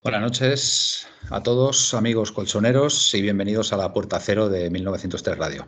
[0.00, 5.66] Buenas noches a todos, amigos colchoneros, y bienvenidos a la Puerta Cero de 1903 Radio.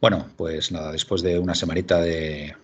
[0.00, 2.56] Bueno, pues nada, después de una semanita de,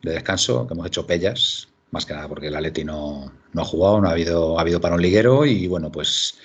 [0.00, 4.00] descanso, que hemos hecho pellas, más que nada porque el Atleti no, no ha jugado,
[4.00, 6.38] no ha habido, ha habido para un liguero y bueno, pues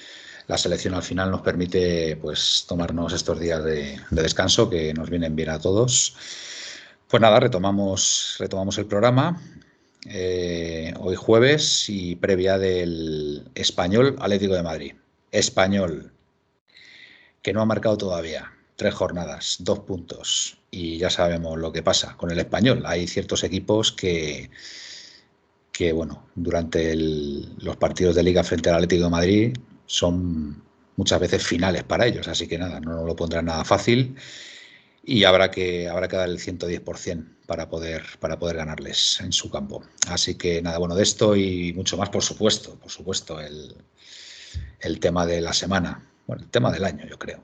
[0.47, 5.09] la selección al final nos permite pues tomarnos estos días de, de descanso que nos
[5.09, 6.17] vienen bien a todos.
[7.07, 9.41] Pues nada, retomamos, retomamos el programa
[10.09, 14.93] eh, hoy jueves y previa del Español Atlético de Madrid.
[15.31, 16.11] Español,
[17.41, 18.51] que no ha marcado todavía.
[18.75, 20.57] Tres jornadas, dos puntos.
[20.71, 22.83] Y ya sabemos lo que pasa con el español.
[22.85, 24.49] Hay ciertos equipos que,
[25.71, 30.63] que bueno, durante los partidos de liga frente al Atlético de Madrid son
[30.95, 32.27] muchas veces finales para ellos.
[32.27, 34.15] Así que nada, no lo pondrán nada fácil
[35.09, 39.49] y habrá que, habrá que dar el 110% para poder, para poder ganarles en su
[39.49, 39.81] campo.
[40.09, 43.73] Así que nada, bueno, de esto y mucho más, por supuesto, por supuesto, el,
[44.81, 47.41] el tema de la semana, bueno, el tema del año, yo creo,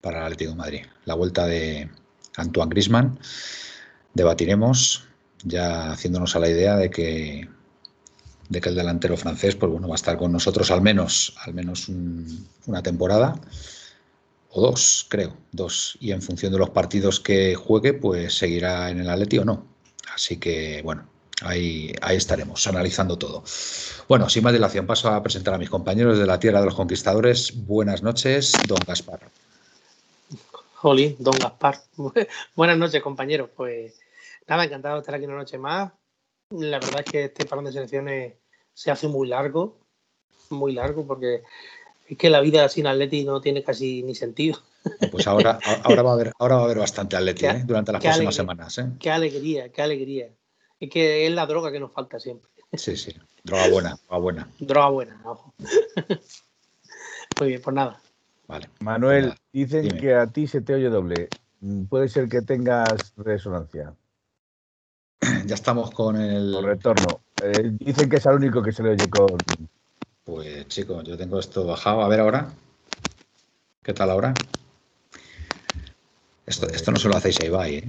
[0.00, 0.86] para el Atlético de Madrid.
[1.04, 1.88] La vuelta de
[2.34, 3.20] Antoine Grisman,
[4.12, 5.04] debatiremos,
[5.44, 7.48] ya haciéndonos a la idea de que
[8.48, 11.52] de que el delantero francés, pues bueno, va a estar con nosotros al menos, al
[11.52, 13.40] menos una temporada
[14.56, 15.98] o dos, creo, dos.
[16.00, 19.66] Y en función de los partidos que juegue, pues seguirá en el Atleti o no.
[20.14, 21.06] Así que, bueno,
[21.42, 23.44] ahí, ahí estaremos, analizando todo.
[24.08, 26.74] Bueno, sin más dilación, paso a presentar a mis compañeros de la Tierra de los
[26.74, 27.66] Conquistadores.
[27.66, 29.28] Buenas noches, don Gaspar.
[30.76, 31.78] Jolín, don Gaspar.
[32.56, 33.50] Buenas noches, compañeros.
[33.54, 34.00] Pues
[34.46, 35.92] nada, encantado de estar aquí una noche más.
[36.48, 38.34] La verdad es que este parón de selecciones
[38.72, 39.76] se hace muy largo,
[40.48, 41.42] muy largo, porque
[42.08, 44.58] es que la vida sin Atleti no tiene casi ni sentido.
[45.10, 47.62] Pues ahora, ahora, va, a haber, ahora va a haber bastante Atleti ¿eh?
[47.64, 48.78] durante las próximas semanas.
[48.78, 48.86] ¿eh?
[49.00, 50.28] Qué alegría, qué alegría.
[50.78, 52.50] Es que es la droga que nos falta siempre.
[52.72, 53.12] Sí, sí.
[53.42, 54.50] Droga buena, droga buena.
[54.60, 55.54] Droga buena, ojo.
[57.40, 58.00] Muy bien, pues nada.
[58.46, 58.70] Vale.
[58.80, 61.28] Manuel, dicen que a ti se te oye doble.
[61.88, 63.94] Puede ser que tengas resonancia.
[65.46, 66.52] Ya estamos con el.
[66.52, 67.20] Con retorno.
[67.42, 69.38] Eh, dicen que es el único que se le oye con,
[70.26, 72.02] pues chicos, yo tengo esto bajado.
[72.02, 72.52] A ver ahora.
[73.82, 74.34] ¿Qué tal ahora?
[76.44, 77.88] Esto, esto no se lo hacéis a Ibai, ¿eh?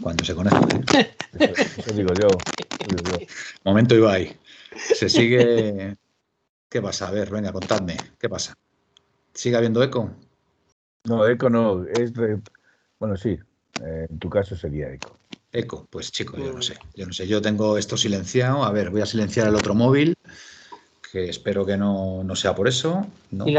[0.00, 0.98] Cuando se conecta.
[0.98, 1.14] ¿eh?
[1.78, 2.28] Eso, digo yo.
[3.64, 4.36] Momento Ibai.
[4.76, 5.96] Se sigue...
[6.68, 7.08] ¿Qué pasa?
[7.08, 7.96] A ver, venga, contadme.
[8.18, 8.54] ¿Qué pasa?
[9.32, 10.14] ¿Sigue habiendo eco?
[11.04, 11.86] No, eco no.
[11.86, 12.12] Es
[12.98, 13.38] Bueno, sí.
[13.82, 15.18] Eh, en tu caso sería eco.
[15.50, 16.76] Eco, pues chicos, yo no sé.
[16.94, 17.26] Yo no sé.
[17.26, 18.62] Yo tengo esto silenciado.
[18.62, 20.18] A ver, voy a silenciar el otro móvil
[21.12, 23.06] que espero que no, no sea por eso.
[23.30, 23.54] No, ¿Y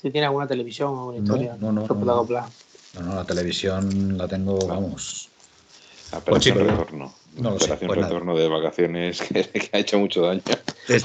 [0.00, 1.56] si tiene alguna televisión o una historia?
[1.60, 2.26] No, no, no.
[2.94, 5.28] No, no, la televisión la tengo, vamos.
[6.12, 7.14] Operación pues retorno.
[7.36, 10.42] No Operación pues retorno de vacaciones que, ha hecho mucho daño.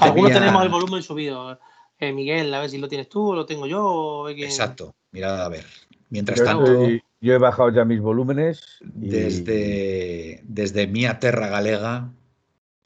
[0.00, 1.58] Algunos tenemos el volumen subido.
[1.98, 4.28] Eh, Miguel, a ver si lo tienes tú o lo tengo yo.
[4.28, 5.66] Exacto, mirad a ver.
[6.08, 6.88] Mientras tanto.
[7.20, 8.78] Yo he bajado ya mis volúmenes.
[8.80, 12.12] Desde, desde mi Terra Galega,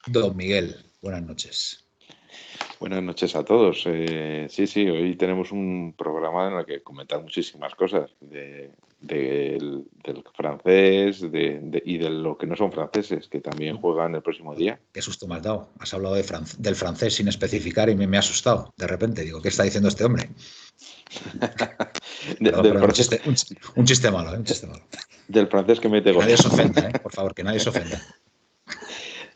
[0.07, 1.88] don Miguel, buenas noches.
[2.81, 3.83] Buenas noches a todos.
[3.87, 8.71] Eh, sí, sí, hoy tenemos un programa en el que comentar muchísimas cosas del,
[10.37, 14.79] francés y de lo que no son franceses, que también juegan el próximo día.
[14.93, 15.71] Qué susto me has dado.
[15.81, 18.73] Has hablado del francés sin especificar y me, ha asustado.
[18.77, 20.31] De repente, digo, ¿qué está diciendo este hombre?
[22.41, 24.39] un, chiste, malo, ¿eh?
[24.39, 24.85] un chiste malo.
[25.27, 26.27] Del francés que mete goles.
[26.29, 26.93] Nadie se ofenda, ¿eh?
[27.03, 28.01] por favor, que nadie se ofenda.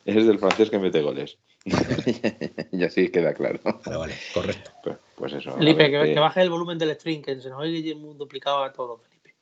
[0.05, 1.39] Es del francés que mete goles.
[2.73, 3.61] y así queda claro.
[3.63, 4.71] Vale, vale, correcto.
[4.83, 5.53] Pues, pues eso.
[5.57, 9.35] Felipe, que, baje el volumen del stream, que se nos oye duplicado a todo, Felipe.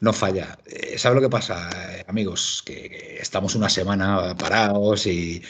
[0.00, 0.58] No falla.
[0.66, 2.62] Eh, ¿Sabes lo que pasa, eh, amigos?
[2.66, 5.42] Que, estamos una semana parados y,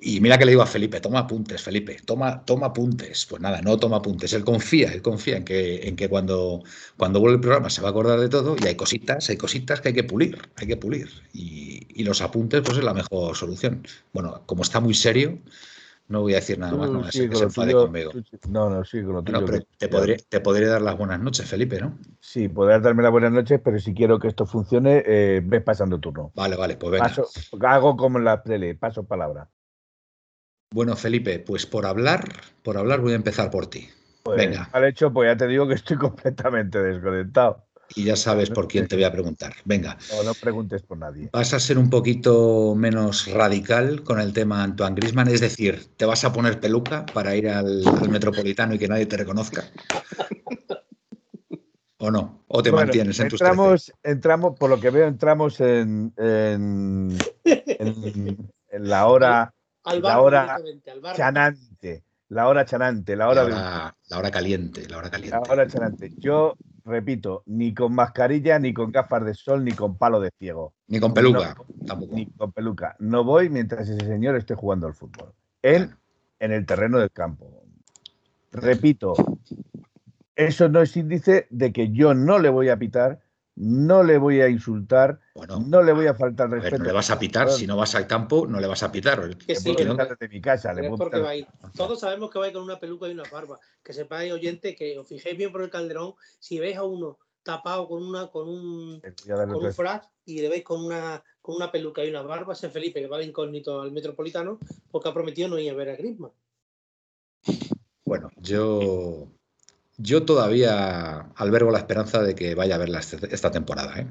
[0.00, 3.26] Y mira que le digo a Felipe, toma apuntes, Felipe, toma, toma apuntes.
[3.26, 4.32] Pues nada, no toma apuntes.
[4.32, 6.62] Él confía, él confía en que, en que cuando,
[6.96, 9.80] cuando vuelve el programa se va a acordar de todo y hay cositas, hay cositas
[9.80, 11.08] que hay que pulir, hay que pulir.
[11.32, 13.82] Y, y los apuntes, pues es la mejor solución.
[14.12, 15.38] Bueno, como está muy serio,
[16.08, 18.12] no voy a decir nada más, no sigue que se enfade tuyo, conmigo.
[18.12, 19.46] sí- No, no, sí, con lo Bueno, tuyo.
[19.46, 21.98] pero te podré, te podré dar las buenas noches, Felipe, ¿no?
[22.20, 25.98] Sí, podrás darme las buenas noches, pero si quiero que esto funcione, eh, ves pasando
[25.98, 26.32] turno.
[26.34, 27.08] Vale, vale, pues venga.
[27.08, 27.28] Paso,
[27.60, 29.48] hago como en la tele, paso palabra.
[30.70, 32.28] Bueno, Felipe, pues por hablar,
[32.62, 33.88] por hablar voy a empezar por ti.
[34.22, 34.68] Pues, Venga.
[34.72, 37.64] Al hecho, pues ya te digo que estoy completamente desconectado.
[37.96, 39.54] Y ya sabes por quién te voy a preguntar.
[39.64, 41.30] Venga, No, no preguntes por nadie.
[41.32, 46.04] vas a ser un poquito menos radical con el tema Antoine Grisman, es decir, te
[46.04, 49.64] vas a poner peluca para ir al, al metropolitano y que nadie te reconozca.
[52.00, 52.44] ¿O no?
[52.48, 53.54] ¿O te Bueno, mantienes en tus 13?
[53.54, 59.54] entramos, entramos, por lo que veo, entramos en, en, en- en la hora
[59.84, 61.16] Al La hora al bar.
[61.16, 62.04] chanante.
[62.30, 65.38] La hora chanante, la La hora la hora caliente, la hora la caliente.
[65.50, 66.10] hora chanante.
[66.18, 70.74] Yo repito, ni con mascarilla, ni con gafas de sol, ni con palo de ciego,
[70.88, 72.14] Ni con peluca, tampoco.
[72.14, 72.96] ni con peluca.
[72.98, 75.32] No voy mientras ese señor esté jugando al fútbol.
[75.62, 75.96] En,
[76.38, 77.62] en el terreno del campo.
[78.52, 79.14] Repito,
[80.36, 83.20] eso no es índice de que yo no le voy a pitar,
[83.60, 86.78] no le voy a insultar, Bueno, no le voy a faltar a ver, respeto.
[86.82, 89.36] no le vas a pitar, si no vas al campo, no le vas a pitar.
[89.36, 90.96] Que sí, no- desde mi casa, le es va.
[91.76, 93.58] Todos sabemos que va a ir con una peluca y una barba.
[93.82, 96.14] Que sepáis, oyente, que os fijéis bien por el calderón.
[96.38, 100.62] Si veis a uno tapado con una con un, con un frac y le veis
[100.64, 103.90] con una, con una peluca y una barba, ese Felipe que va de incógnito al
[103.90, 104.58] metropolitano
[104.90, 106.32] porque ha prometido no ir a ver a Griezmann.
[108.04, 109.28] Bueno, yo,
[109.98, 114.06] yo todavía albergo la esperanza de que vaya a verla este- esta temporada, ¿eh?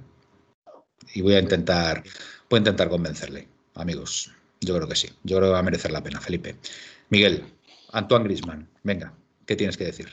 [1.16, 2.04] Y voy a intentar,
[2.50, 4.32] voy a intentar convencerle, amigos.
[4.62, 5.08] Yo creo que sí.
[5.24, 6.56] Yo creo que va a merecer la pena, Felipe.
[7.10, 7.44] Miguel,
[7.92, 9.14] Antoine Grisman, venga,
[9.46, 10.08] ¿qué tienes que decir?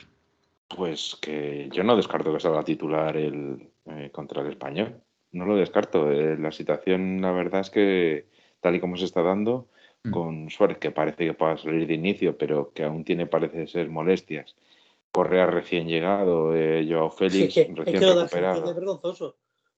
[0.75, 5.01] Pues que yo no descarto que salga titular el, eh, contra el español.
[5.31, 6.11] No lo descarto.
[6.11, 8.27] Eh, la situación, la verdad es que
[8.61, 9.67] tal y como se está dando,
[10.05, 10.11] Mm.
[10.11, 13.89] con Suárez, que parece que pueda salir de inicio, pero que aún tiene, parece ser,
[13.89, 14.55] molestias.
[15.15, 18.51] Correa recién llegado, eh, Joao Sí, Félix es que, es recién que lo de Argentina
[18.51, 18.69] recuperado.
[18.69, 19.37] es vergonzoso.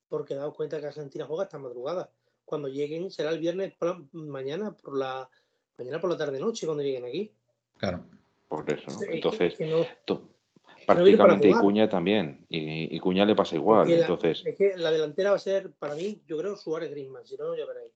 [0.10, 2.10] Porque daos cuenta que Argentina juega esta madrugada.
[2.44, 5.30] Cuando lleguen será el viernes por la- mañana por la
[5.78, 7.31] mañana por la tarde noche cuando lleguen aquí.
[7.78, 8.04] Claro.
[8.48, 8.94] Por eso, ¿no?
[9.01, 10.22] Es que- Entonces, que no- no
[10.88, 11.63] prácticamente y jugar.
[11.63, 12.45] Cuña también.
[12.50, 13.81] Y, y Cuña le pasa igual.
[13.83, 16.56] Es que la- Entonces, Es que la delantera va a ser, para mí, yo creo,
[16.56, 17.92] Suárez Griezmann, si no, ya veréis.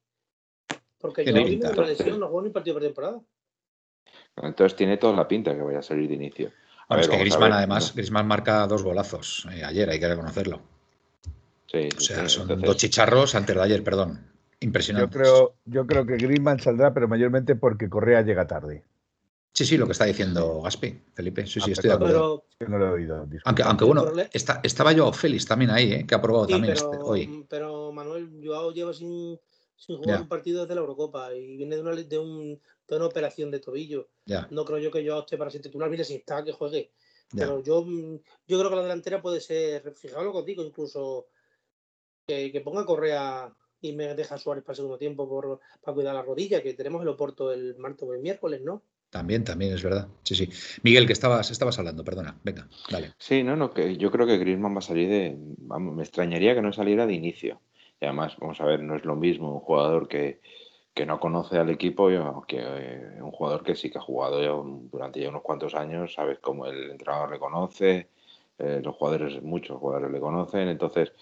[0.99, 3.19] Porque yo una lesión, no juego ni partido de temporada.
[4.43, 6.51] entonces tiene toda la pinta que vaya a salir de inicio.
[6.91, 7.95] A Bueno, es ver, que vamos a Grisman, además.
[7.95, 10.61] Grisman marca dos golazos eh, ayer, hay que reconocerlo.
[11.67, 14.19] Sí, O sea, sí, son entonces- dos chicharros antes de ayer, perdón.
[14.25, 15.17] Yo Impresionante.
[15.17, 18.83] creo, yo creo que Griezmann saldrá, pero mayormente porque Correa llega tarde.
[19.53, 21.45] Sí, sí, lo que está diciendo Gaspi, Felipe.
[21.47, 22.43] Sí, sí, Ah, estoy de acuerdo.
[22.57, 23.27] Pero, Que no lo he oído.
[23.45, 26.05] Aunque, aunque bueno, está, estaba yo Félix también ahí, ¿eh?
[26.05, 27.45] que ha probado sí, también pero, este- hoy.
[27.49, 29.39] pero Manuel Joao lleva sin,
[29.81, 33.05] sin jugar un partido desde la Eurocopa y viene de una, de, un, de una
[33.07, 34.09] operación de tobillo.
[34.51, 35.89] No creo yo que Joao esté para ser titular.
[35.89, 36.91] Mire, si está, que juegue.
[37.35, 40.63] Pero yo, mm, yo creo que la delantera puede ser, fijaos lo que os digo,
[40.63, 41.29] incluso
[42.27, 45.95] que, que ponga Correa y me deja a Suárez para el segundo tiempo por, para
[45.95, 48.83] cuidar la rodilla, que tenemos el Oporto el martes o el miércoles, ¿no?
[49.09, 50.07] También, también es verdad.
[50.23, 50.49] Sí, sí.
[50.83, 52.39] Miguel, que estabas, estabas hablando, perdona.
[52.43, 53.13] Venga, dale.
[53.17, 55.35] Sí, no, no, que yo creo que Griezmann va a salir de.
[55.57, 57.61] vamos, me extrañaría que no saliera de inicio.
[58.01, 60.41] Y además, vamos a ver, no es lo mismo un jugador que,
[60.93, 62.09] que no conoce al equipo
[62.47, 64.51] que eh, un jugador que sí que ha jugado ya
[64.91, 68.07] durante ya unos cuantos años, sabes cómo el entrenador le conoce,
[68.57, 71.13] eh, los jugadores, muchos jugadores le conocen, entonces,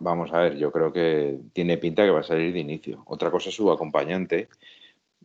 [0.00, 3.02] vamos a ver, yo creo que tiene pinta que va a salir de inicio.
[3.06, 4.48] Otra cosa es su acompañante.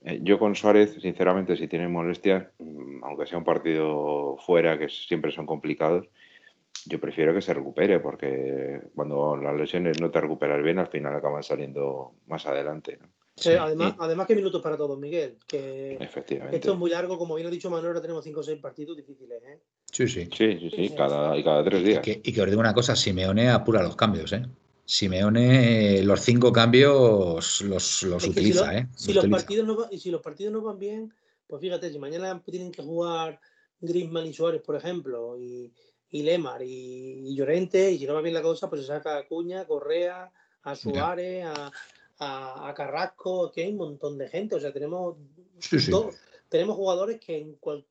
[0.04, 4.90] Eh, yo con Suárez, sinceramente, si tiene molestias, mm, aunque sea un partido fuera, que
[4.90, 6.08] siempre son complicados,
[6.86, 11.16] yo prefiero que se recupere, porque cuando las lesiones no te recuperas bien, al final
[11.16, 12.98] acaban saliendo más adelante.
[13.02, 13.08] ¿no?
[13.36, 13.50] Sí.
[13.52, 15.38] Eh, además, además que minutos para todos, Miguel.
[15.48, 16.58] Que Efectivamente.
[16.58, 18.98] esto es muy largo, como bien ha dicho Manuel, ahora tenemos 5 o 6 partidos
[18.98, 19.60] difíciles, ¿eh?
[19.92, 20.30] Sí, sí.
[20.36, 22.00] Sí, sí, sí, cada, y cada tres Y días.
[22.02, 24.44] que, y que os digo una cosa, Simeone apura los cambios, ¿eh?
[25.10, 28.88] Simeone los cinco cambios los, los Es utiliza, si, lo- ¿eh?
[28.96, 29.38] si Los utiliza.
[29.46, 31.14] partidos no y si los partidos no van bien,
[31.48, 33.40] pues fíjate, si mañana tienen que jugar
[33.82, 35.72] Griezmann y Suárez, por ejemplo, y,
[36.12, 39.18] y Lemar y, y Llorente, y si no va bien la cosa, pues se saca
[39.18, 40.32] a Cuña, Correa,
[40.64, 41.72] a Suárez, a,
[42.20, 44.56] a, a Carrasco, que hay un montón de gente.
[44.56, 45.16] O sea, tenemos
[45.60, 45.92] Sí, sí.
[45.92, 46.16] dos-
[46.50, 47.86] tenemos jugadores que en cual-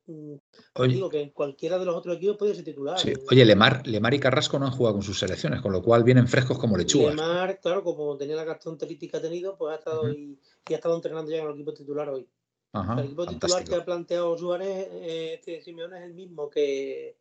[0.75, 2.99] Oye, digo que en cualquiera de los otros equipos puede ser titular.
[2.99, 3.13] sí.
[3.31, 6.27] Oye, Lemar, Lemar y Carrasco no han jugado con sus selecciones, con lo cual vienen
[6.27, 7.15] frescos como lechugas.
[7.15, 10.77] Lemar, claro, como tenía la gastroenteritis que ha tenido, pues ha estado y, y ha
[10.77, 12.27] estado entrenando ya en el equipo titular hoy.
[12.75, 17.17] el equipo titular que ha planteado Suárez, eh, este Simeone es el mismo que,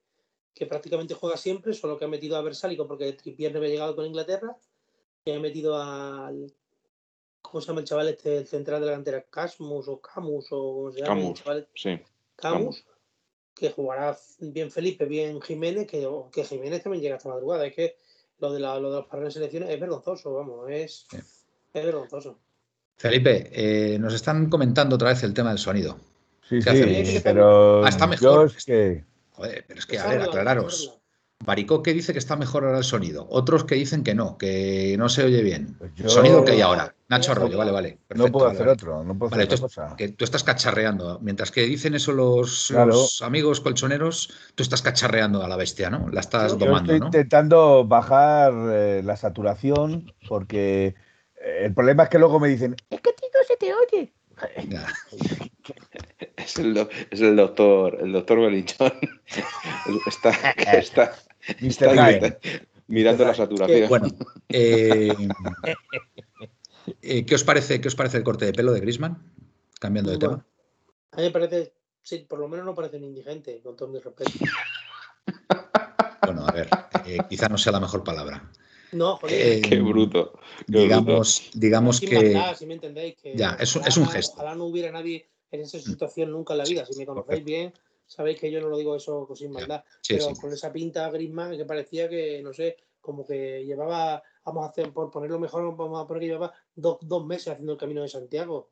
[0.58, 3.96] que prácticamente juega siempre, solo que ha metido a Versálico porque Trippier no había llegado
[3.96, 4.58] con Inglaterra,
[5.24, 6.54] que ha metido al
[7.42, 9.22] ¿cómo se llama el chaval este, el central de la cantera?
[9.24, 11.22] Casmus o Camus o ¿cómo se llama?
[11.22, 11.44] Camus,
[11.76, 12.00] sí.
[12.36, 12.86] Camus,
[13.56, 17.66] que jugará bien Felipe, bien Jiménez, que, que Jiménez también llega esta madrugada.
[17.66, 17.96] Es que
[18.40, 22.38] lo de, la, lo de las selecciones es vergonzoso, vamos, es, es vergonzoso.
[22.98, 25.98] Felipe, eh, nos están comentando otra vez el tema del sonido.
[26.48, 28.52] Sí, sí, pero ah, está mejor.
[28.66, 29.04] que...
[29.38, 31.00] Joder, pero es que, a ver, aclararos.
[31.46, 35.08] Baricoque dice que está mejor ahora el sonido, otros que dicen que no, que no
[35.08, 35.78] se oye bien.
[35.78, 36.96] Pues sonido que hay ahora.
[37.10, 38.00] Nacho Arroyo, vale, vale.
[38.16, 39.96] no puedo hacer otro, no puedo hacer tú, cosa.
[39.96, 41.20] Que tú estás cacharreando.
[41.22, 42.74] Mientras que dicen eso los,
[43.22, 46.10] amigos colchoneros, tú estás cacharreando a la bestia, ¿no?
[46.10, 50.96] La estás domando, estoy intentando bajar eh, la saturación porque
[51.40, 54.14] eh, el problema es que luego me dicen, es que tío se te oye.
[56.48, 56.78] Es el,
[57.12, 58.94] es el, doctor, el doctor Belichón.
[60.08, 60.32] está,
[60.72, 62.40] está,
[62.88, 63.90] mirando la saturación.
[63.90, 64.08] Bueno,
[64.48, 65.14] eh,
[67.02, 69.22] eh, ¿qué, os parece, ¿qué os parece el corte de pelo de Grisman?
[69.78, 70.46] Cambiando de tema.
[71.12, 74.00] A mí me parece, sí, por lo menos no parece un indigente, con todo mi
[74.00, 74.32] respeto.
[76.22, 76.68] Bueno, a ver,
[77.06, 78.52] eh, quizá no sea la mejor palabra.
[78.92, 79.62] No, joder.
[79.62, 80.38] qué bruto.
[80.68, 82.38] digamos, digamos que.
[82.58, 84.34] si me entendéis, que ya, es, es un gesto.
[84.36, 86.86] Ojalá no hubiera nadie en esa situación nunca en la vida.
[86.86, 87.74] Si me conocéis bien,
[88.06, 89.84] sabéis que yo no lo digo eso sin maldad.
[90.08, 94.70] pero con esa pinta Grisman que parecía que, no sé, como que llevaba, vamos a
[94.70, 98.02] hacer, por ponerlo mejor, vamos a poner que llevaba dos, dos meses haciendo el camino
[98.02, 98.70] de Santiago.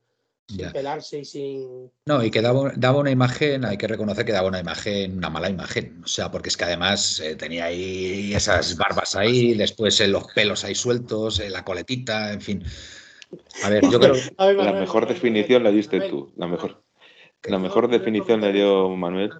[0.47, 1.91] Sin pelarse y sin.
[2.05, 5.31] No, y que daba, daba, una imagen, hay que reconocer que daba una imagen, una
[5.31, 6.03] mala imagen.
[6.03, 10.25] O sea, porque es que además eh, tenía ahí esas barbas ahí, después eh, los
[10.35, 12.63] pelos ahí sueltos, eh, la coletita, en fin.
[13.63, 14.15] A ver, yo creo.
[14.37, 16.31] la mejor definición la diste tú.
[16.35, 16.81] La mejor,
[17.43, 19.31] la mejor definición le dio Manuel.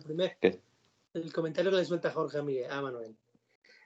[1.14, 3.16] El comentario que le suelta Jorge a, a Manuel.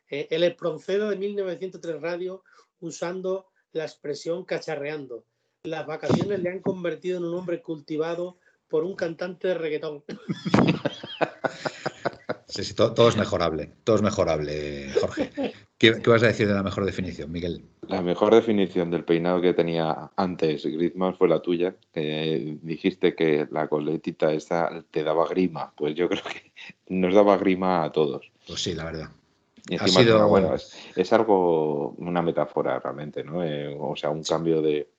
[0.10, 2.44] Eh, el Esproncero de 1903 Radio
[2.80, 5.24] usando la expresión cacharreando.
[5.64, 8.38] Las vacaciones le han convertido en un hombre cultivado
[8.68, 10.04] por un cantante de reggaetón.
[12.50, 15.54] Sí, sí, todo, es mejorable, todo es mejorable, Jorge.
[15.78, 17.64] ¿Qué, vas a decir de la mejor definición, Miguel?
[17.88, 23.48] La mejor definición del peinado que tenía antes Griezmann fue la tuya, que dijiste que
[23.52, 25.72] la coletita esta te daba grima.
[25.78, 26.52] Pues yo creo que
[26.88, 28.32] nos daba grima a todos.
[28.48, 29.10] Pues sí, la verdad.
[29.70, 33.44] Y encima, bueno, es, algo, una metáfora realmente, ¿no?
[33.44, 34.90] Eh, o sea, un cambio de,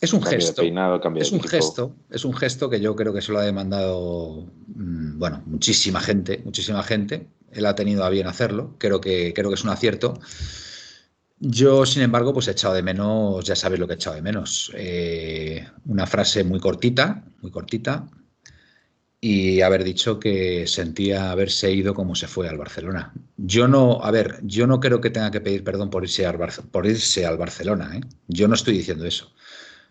[0.00, 0.62] es un gesto.
[0.62, 5.18] es un gesto, es un gesto que yo creo que se lo ha demandado, mm,
[5.18, 7.28] bueno, muchísima gente, muchísima gente.
[7.52, 8.74] Él ha tenido a bien hacerlo.
[8.78, 10.18] Creo que, creo que es un acierto.
[11.38, 14.22] Yo, sin embargo, pues he echado de menos, ya sabéis lo que he echado de
[14.22, 14.72] menos.
[14.74, 18.06] Eh, una frase muy cortita, muy cortita,
[19.20, 23.14] y haber dicho que sentía haberse ido como se fue al Barcelona.
[23.38, 26.38] Yo no, a ver, yo no creo que tenga que pedir perdón por irse al,
[26.70, 27.96] por irse al Barcelona.
[27.96, 28.00] ¿eh?
[28.28, 29.32] Yo no estoy diciendo eso.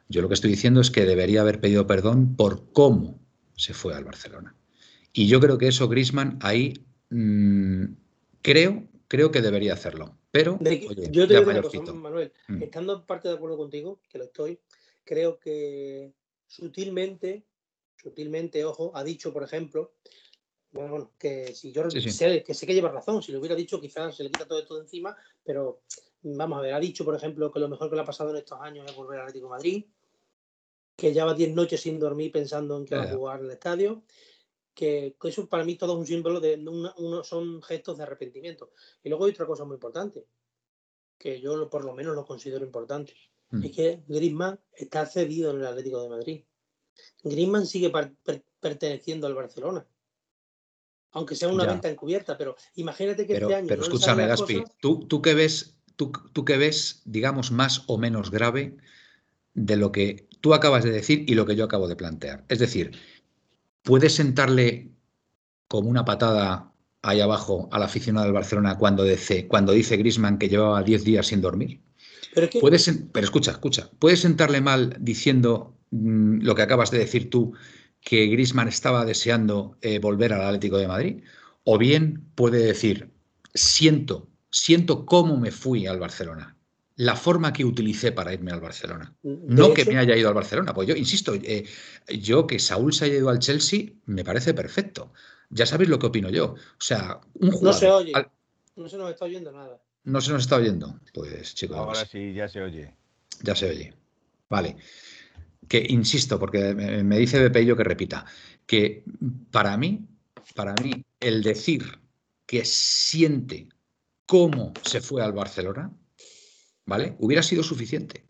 [0.09, 3.19] Yo lo que estoy diciendo es que debería haber pedido perdón por cómo
[3.55, 4.55] se fue al Barcelona.
[5.11, 7.85] Y yo creo que eso Grisman ahí mm,
[8.41, 10.17] creo, creo que debería hacerlo.
[10.31, 10.57] Pero
[11.11, 12.63] yo te digo una cosa, Manuel, mm.
[12.63, 14.59] estando en parte de acuerdo contigo, que lo estoy,
[15.03, 16.11] creo que
[16.47, 17.45] sutilmente,
[18.01, 19.93] sutilmente, ojo, ha dicho, por ejemplo,
[20.71, 24.15] bueno, que si yo Sé, que sé que lleva razón, si lo hubiera dicho quizás
[24.15, 25.83] se le quita todo esto de encima, pero
[26.23, 28.37] vamos a ver, ha dicho, por ejemplo, que lo mejor que le ha pasado en
[28.37, 29.85] estos años es volver al Atlético de Madrid,
[30.95, 34.03] que lleva 10 noches sin dormir pensando en que va a jugar en el estadio,
[34.73, 38.71] que, eso para mí todo es un símbolo de, uno, son gestos de arrepentimiento.
[39.03, 40.25] Y luego hay otra cosa muy importante,
[41.17, 43.13] que yo por lo menos lo considero importante,
[43.51, 43.63] mm.
[43.63, 46.43] es que Griezmann está cedido en el Atlético de Madrid.
[47.23, 47.91] Griezmann sigue
[48.59, 49.87] perteneciendo al Barcelona
[51.13, 53.67] aunque sea una venta encubierta, pero imagínate que este año.
[53.67, 58.31] Pero escúchame, Gaspi, ¿tú, tú, que ves tú, tú qué ves, digamos, más o menos
[58.31, 58.77] grave
[59.53, 62.43] de lo que tú acabas de decir y lo que yo acabo de plantear.
[62.49, 62.91] Es decir,
[63.83, 64.91] ¿puedes sentarle
[65.67, 70.49] como una patada ahí abajo al aficionado del Barcelona cuando dice, cuando dice Grisman que
[70.49, 71.81] llevaba 10 días sin dormir?
[72.33, 77.29] Pero, ¿Puedes, pero escucha, escucha, ¿puedes sentarle mal diciendo mm, lo que acabas de decir
[77.29, 77.53] tú,
[78.01, 81.23] que Grisman estaba deseando eh, volver al Atlético de Madrid?
[81.63, 83.11] O bien puede decir,
[83.53, 86.55] siento siento cómo me fui al Barcelona,
[86.95, 89.13] la forma que utilicé para irme al Barcelona.
[89.23, 91.65] no que me haya ido al Barcelona, pues yo insisto, eh,
[92.19, 95.11] yo que Saúl se haya ido al Chelsea me parece perfecto.
[95.49, 96.53] Ya sabéis lo que opino yo.
[96.53, 97.73] O sea, un jugador.
[97.73, 98.13] No se oye.
[98.75, 99.81] No se nos está oyendo nada.
[100.03, 100.99] No se nos está oyendo.
[101.13, 101.77] Pues chicos.
[101.77, 102.95] Ahora sí, ya se oye.
[103.41, 103.93] Ya se oye.
[104.49, 104.77] Vale.
[105.67, 108.25] que insisto, porque me dice Bepello que repita,
[108.67, 109.03] que
[109.49, 110.07] para mí,
[110.53, 111.83] para mí, el decir
[112.45, 113.69] que siente
[114.33, 115.91] cómo se fue al Barcelona,
[116.87, 117.15] ¿vale?
[117.19, 118.25] Hubiera sido suficiente.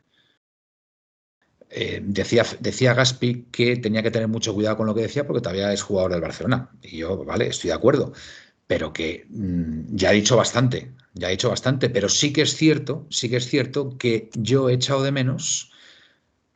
[1.70, 5.40] Eh, decía, decía Gaspi que tenía que tener mucho cuidado con lo que decía porque
[5.40, 6.72] todavía es jugador del Barcelona.
[6.82, 8.12] Y yo, vale, estoy de acuerdo.
[8.68, 11.90] Pero que mm, ya ha dicho bastante, ya ha dicho bastante.
[11.90, 15.72] Pero sí que es cierto, sí que es cierto que yo he echado de menos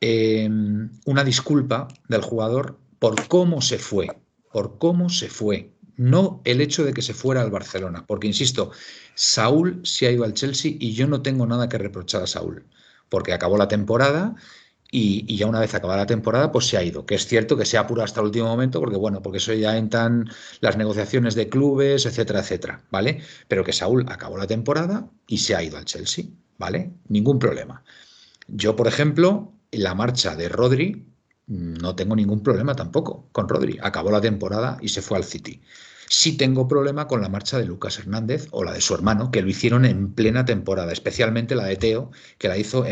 [0.02, 4.10] em, una disculpa del jugador por cómo se fue,
[4.52, 5.72] por cómo se fue.
[5.98, 8.72] No el hecho de que se fuera al Barcelona, porque insisto,
[9.16, 12.66] Saúl se ha ido al Chelsea y yo no tengo nada que reprochar a Saúl,
[13.10, 14.36] porque acabó la temporada
[14.92, 17.06] y, ya una vez acabada la temporada, pues se ha ido.
[17.06, 19.54] Que es cierto que se ha apurado hasta el último momento, porque bueno, porque eso
[19.54, 20.30] ya entran
[20.62, 23.22] las negociaciones de clubes, etcétera, etcétera, ¿vale?
[23.48, 26.26] Pero que Saúl acabó la temporada y se ha ido al Chelsea,
[26.58, 26.92] ¿vale?
[27.10, 27.84] Ningún problema.
[28.48, 31.06] Yo, por ejemplo, la marcha de Rodri,
[31.48, 33.80] no tengo ningún problema tampoco con Rodri.
[33.82, 35.62] Acabó la temporada y se fue al City.
[36.10, 39.42] Sí tengo problema con la marcha de Lucas Hernández o la de su hermano, que
[39.42, 42.86] lo hicieron en plena temporada, especialmente la de Teo, que la hizo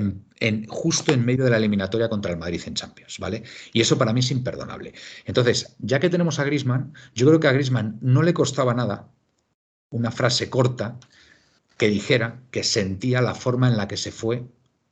[0.67, 3.43] justo en medio de la eliminatoria contra el Madrid en Champions, ¿vale?
[3.71, 4.93] Y eso para mí es imperdonable.
[5.25, 9.09] Entonces, ya que tenemos a Grisman, yo creo que a Grisman no le costaba nada
[9.89, 10.99] una frase corta
[11.77, 14.45] que dijera que sentía la forma en la que se fue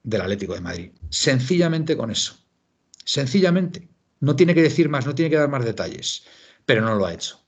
[0.04, 0.92] del Atlético de Madrid.
[1.10, 2.43] Sencillamente con eso.
[3.04, 3.90] Sencillamente.
[4.20, 6.24] No tiene que decir más, no tiene que dar más detalles,
[6.66, 7.40] pero no lo ha hecho.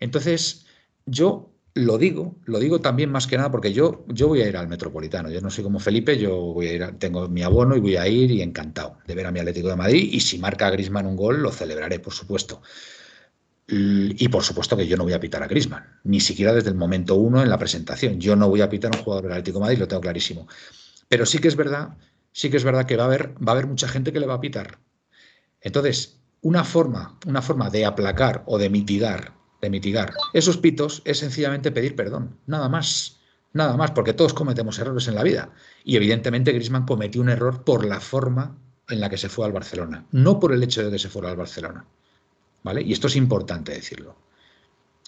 [0.00, 0.66] Entonces,
[1.06, 4.56] yo lo digo, lo digo también más que nada porque yo, yo voy a ir
[4.56, 5.30] al Metropolitano.
[5.30, 8.08] Yo no soy como Felipe, yo voy a ir, tengo mi abono y voy a
[8.08, 10.08] ir y encantado de ver a mi Atlético de Madrid.
[10.12, 12.60] Y si marca Grisman un gol, lo celebraré, por supuesto.
[13.68, 16.74] Y por supuesto que yo no voy a pitar a Grisman, ni siquiera desde el
[16.74, 18.18] momento uno en la presentación.
[18.20, 20.48] Yo no voy a pitar a un jugador del Atlético de Madrid, lo tengo clarísimo.
[21.08, 21.96] Pero sí que es verdad,
[22.32, 24.26] sí que es verdad que va a haber, va a haber mucha gente que le
[24.26, 24.80] va a pitar.
[25.60, 31.18] Entonces, una forma, una forma de aplacar o de mitigar de mitigar esos pitos es
[31.18, 33.16] sencillamente pedir perdón, nada más.
[33.52, 35.52] Nada más, porque todos cometemos errores en la vida.
[35.82, 38.56] Y evidentemente Grisman cometió un error por la forma
[38.88, 41.30] en la que se fue al Barcelona, no por el hecho de que se fuera
[41.30, 41.84] al Barcelona.
[42.62, 42.82] ¿Vale?
[42.82, 44.14] Y esto es importante decirlo.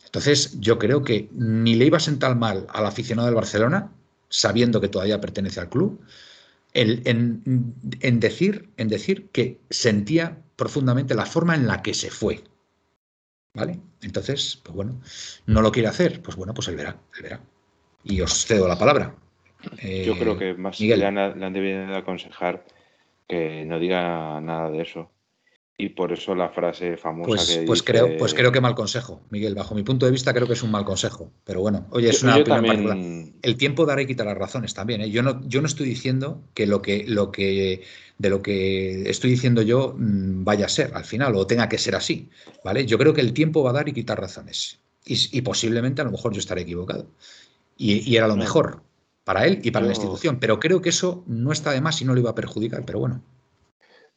[0.05, 3.93] Entonces, yo creo que ni le iba a sentar mal al aficionado del Barcelona,
[4.29, 6.01] sabiendo que todavía pertenece al club,
[6.75, 12.43] en, decir, en decir que sentía profundamente la forma en la que se fue.
[13.55, 13.79] ¿Vale?
[14.01, 15.01] Entonces, pues bueno,
[15.47, 17.41] no lo quiere hacer, pues bueno, pues él verá, él verá.
[18.03, 19.15] Y os cedo la palabra.
[19.83, 21.01] Yo creo que más Miguel.
[21.01, 22.65] le han, le han debido aconsejar
[23.29, 25.11] que no diga nada de eso.
[25.79, 29.23] Y por eso la frase famosa pues, que pues creo Pues creo que mal consejo,
[29.31, 29.55] Miguel.
[29.55, 31.33] Bajo mi punto de vista creo que es un mal consejo.
[31.45, 35.01] Pero bueno, oye, es una opinión El tiempo dará y quitará las razones también.
[35.01, 35.11] ¿eh?
[35.11, 37.83] Yo, no, yo no estoy diciendo que lo que, lo que
[38.19, 41.79] de lo que estoy diciendo yo mm, vaya a ser al final o tenga que
[41.79, 42.29] ser así.
[42.63, 42.87] ¿vale?
[42.87, 44.79] Yo creo que el tiempo va a dar y quitar razones.
[45.05, 47.09] Y, posiblemente a lo mejor yo estaré equivocado.
[47.77, 48.83] Y, era lo mejor
[49.25, 50.39] para él y para la institución.
[50.39, 52.85] Pero creo que eso no está de más y no le iba a perjudicar.
[52.85, 53.21] Pero bueno.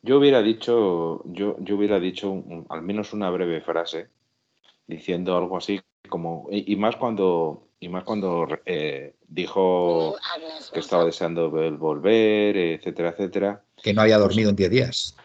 [0.06, 4.10] Yo hubiera dicho, yo, yo hubiera dicho al menos una breve frase
[4.86, 10.16] diciendo algo así como, y, más cuando, y más cuando eh, dijo
[10.72, 13.64] que estaba deseando volver, etcétera, etcétera.
[13.82, 15.18] Que no había dormido en 10 días.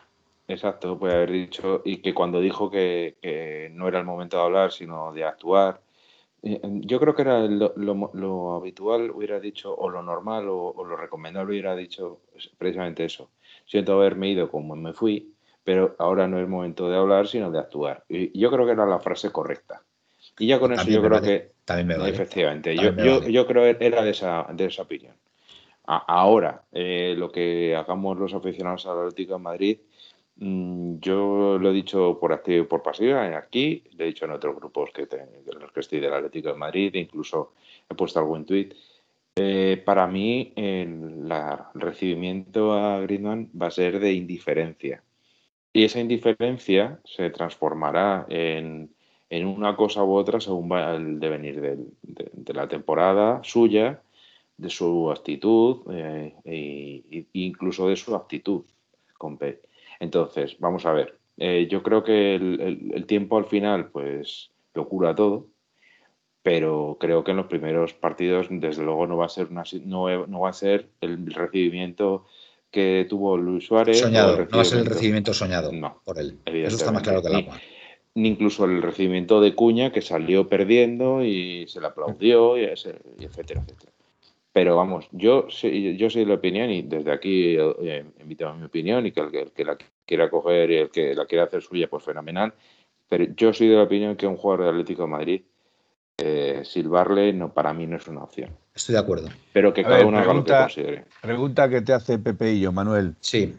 [0.48, 4.72] Exacto, puede haber dicho, y que cuando dijo que, no era el momento de hablar,
[4.72, 5.82] sino de actuar.
[6.42, 10.96] Eh, yo creo que era lo, habitual, hubiera dicho, o lo normal, o, o lo
[10.96, 12.22] recomendable, hubiera dicho
[12.56, 13.28] precisamente eso
[13.70, 17.60] siento haberme ido como me fui, pero ahora no es momento de hablar, sino de
[17.60, 18.04] actuar.
[18.08, 19.82] Y yo creo que era la frase correcta.
[20.40, 21.52] Y ya con eso yo creo que...
[21.64, 25.14] También Efectivamente, yo, yo, yo, creo que era de esa, de esa opinión.
[25.84, 29.78] ahora, eh, lo que hagamos los aficionados al Atlético de Madrid,
[30.36, 34.32] mm, yo lo he dicho por activo y por pasiva aquí, lo he dicho en
[34.32, 35.06] otros grupos que,
[35.60, 37.52] los que estoy del Atlético de Madrid, incluso
[37.88, 38.74] he puesto algún tuit.
[39.36, 41.28] Eh, para mí, el,
[41.74, 45.02] recibimiento a Griezmann va a ser de indiferencia.
[45.72, 48.90] Y esa indiferencia se transformará en,
[49.30, 54.02] una cosa u otra según va el devenir de, la temporada suya,
[54.56, 55.82] de su actitud
[56.44, 58.64] e, incluso de su actitud
[59.16, 59.64] con Pep.
[60.00, 61.18] Entonces, vamos a ver.
[61.38, 65.46] Eh, yo creo que el, el, tiempo al final, pues, lo cura todo
[66.42, 70.26] pero creo que en los primeros partidos desde luego no va a ser una, no,
[70.26, 72.26] no va a ser el recibimiento
[72.70, 73.98] que tuvo Luis Suárez.
[73.98, 75.70] Soñado, no va a ser el recibimiento soñado
[76.04, 76.38] por él.
[76.46, 77.60] Eso está más claro que el agua.
[78.14, 83.60] Ni, incluso el recibimiento de Cuña, que salió perdiendo y se le aplaudió, y, etcétera,
[83.60, 83.92] etcétera.
[84.52, 88.64] Pero vamos, yo, yo soy de la opinión y desde aquí eh, invito a mi
[88.64, 91.88] opinión y que el que, la quiera coger y el que la quiera hacer suya,
[91.88, 92.52] pues fenomenal.
[93.08, 95.42] Pero yo soy de la opinión que un jugador de Atlético de Madrid,
[96.18, 98.50] eh, silbarle, no, para mí no es una opción.
[98.74, 99.28] Estoy de acuerdo.
[99.52, 101.04] Pero que A cada ver, uno haga lo que considere.
[101.20, 103.16] Pregunta que te hace Pepe y yo, Manuel.
[103.20, 103.56] Sí,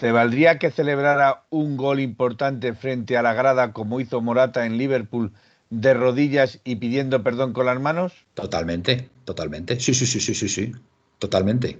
[0.00, 4.78] ¿Te valdría que celebrara un gol importante frente a la grada como hizo Morata en
[4.78, 5.30] Liverpool
[5.68, 8.14] de rodillas y pidiendo perdón con las manos?
[8.32, 9.78] totalmente, totalmente.
[9.78, 10.72] Sí, sí, sí, sí, sí, sí.
[11.18, 11.78] Totalmente.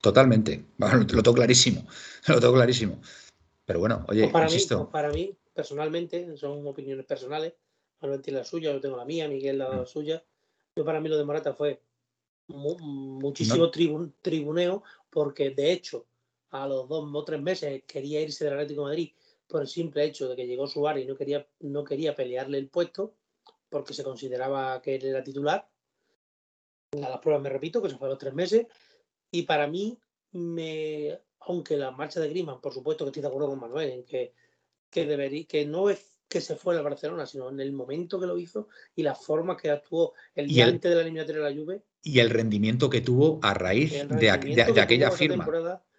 [0.00, 0.64] Totalmente.
[0.78, 1.86] Bueno, lo tengo clarísimo.
[2.28, 2.98] Lo tengo clarísimo.
[3.66, 4.78] Pero bueno, oye, Pues para, mí, insisto.
[4.78, 7.52] pues para mí, personalmente, son opiniones personales.
[8.04, 9.58] Manuel tiene la suya, yo tengo la mía, Miguel Mm.
[9.58, 10.22] la suya.
[10.76, 11.80] Yo para mí lo de Morata fue
[12.48, 13.70] mu- muchísimo No.
[13.70, 16.06] tribun- tribuneo, porque de hecho,
[16.50, 19.12] a los dos o tres meses quería irse del Atlético de Madrid
[19.48, 22.68] por el simple hecho de que llegó Suárez y no quería, no quería pelearle el
[22.68, 23.14] puesto,
[23.70, 25.68] porque se consideraba que él era titular.
[26.92, 28.66] A las pruebas me repito, que se fue a los tres meses.
[29.30, 29.98] Y para mí,
[30.32, 34.04] me, aunque la marcha de Griezmann, por supuesto que estoy de acuerdo con Manuel, en
[34.04, 34.32] que,
[34.90, 38.26] que, debería, que no es que se fue al Barcelona, sino en el momento que
[38.26, 41.42] lo hizo y la forma que actuó el Y día el- antes de la eliminatoria
[41.42, 44.74] de la Juve, Y el rendimiento que tuvo a raíz de, aqu- de- rendimiento de
[44.74, 45.46] que aquella firma.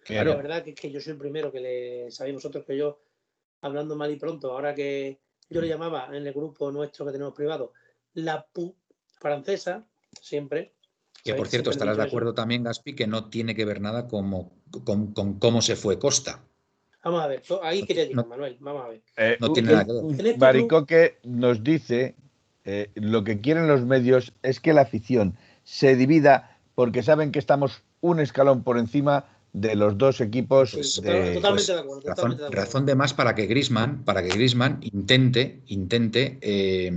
[0.04, 0.30] Claro.
[0.30, 3.00] La verdad que es que yo soy el primero que le sabéis vosotros que yo,
[3.62, 5.18] hablando mal y pronto, ahora que
[5.50, 5.62] yo Mm.
[5.64, 7.72] le llamaba en el grupo nuestro que tenemos privado,
[8.14, 8.76] la pu
[9.18, 9.84] francesa,
[10.20, 10.74] siempre.
[11.24, 14.52] Que por cierto, estarás de acuerdo también, Gaspi, que no tiene que ver nada como-
[14.84, 16.44] con, con cómo se fue Costa.
[17.06, 19.00] Vamos a ver, ahí quería llegar, no- Manuel, vamos a ver.
[19.16, 19.92] Eh, No tiene nada que
[20.24, 20.38] ver.
[20.38, 22.16] Baricoque nos dice
[22.64, 27.38] eh, lo que quieren los medios es que la afición se divida porque saben que
[27.38, 30.72] estamos un escalón por encima de los dos equipos.
[30.74, 32.00] Pues, de- totalmente pues, de acuerdo.
[32.00, 32.64] Razón, totalmente de acuerdo.
[32.64, 36.90] razón de más para que Grisman, para que Griezmann intente, intente eh,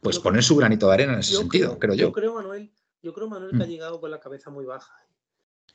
[0.00, 2.06] pues Yo poner su granito de arena en ese Yo sentido, creo yo.
[2.08, 2.72] Yo creo, Manuel,
[3.04, 3.70] yo creo, Manuel, que ha Mm.
[3.70, 4.92] llegado con la cabeza muy baja.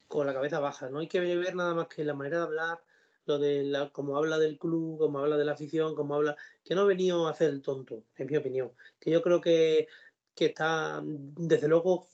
[0.10, 0.90] Con la cabeza baja.
[0.90, 2.80] No hay que ver nada más que la manera de hablar,
[3.30, 6.36] lo de la, como habla del club, como habla de la afición, como habla.
[6.64, 8.72] Que no ha venido a hacer el tonto, en mi opinión.
[9.00, 9.88] Que yo creo que,
[10.36, 12.08] que está, desde luego,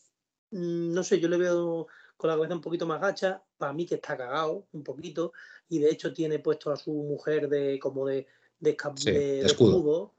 [0.52, 3.42] mm, no sé, yo le veo con la cabeza un poquito más gacha.
[3.58, 5.32] Para mí que está cagado un poquito.
[5.70, 8.28] Y de hecho tiene puesto a su mujer de como de,
[8.60, 9.70] de, esca- Sí, de- de de escudo.
[9.78, 10.12] escudo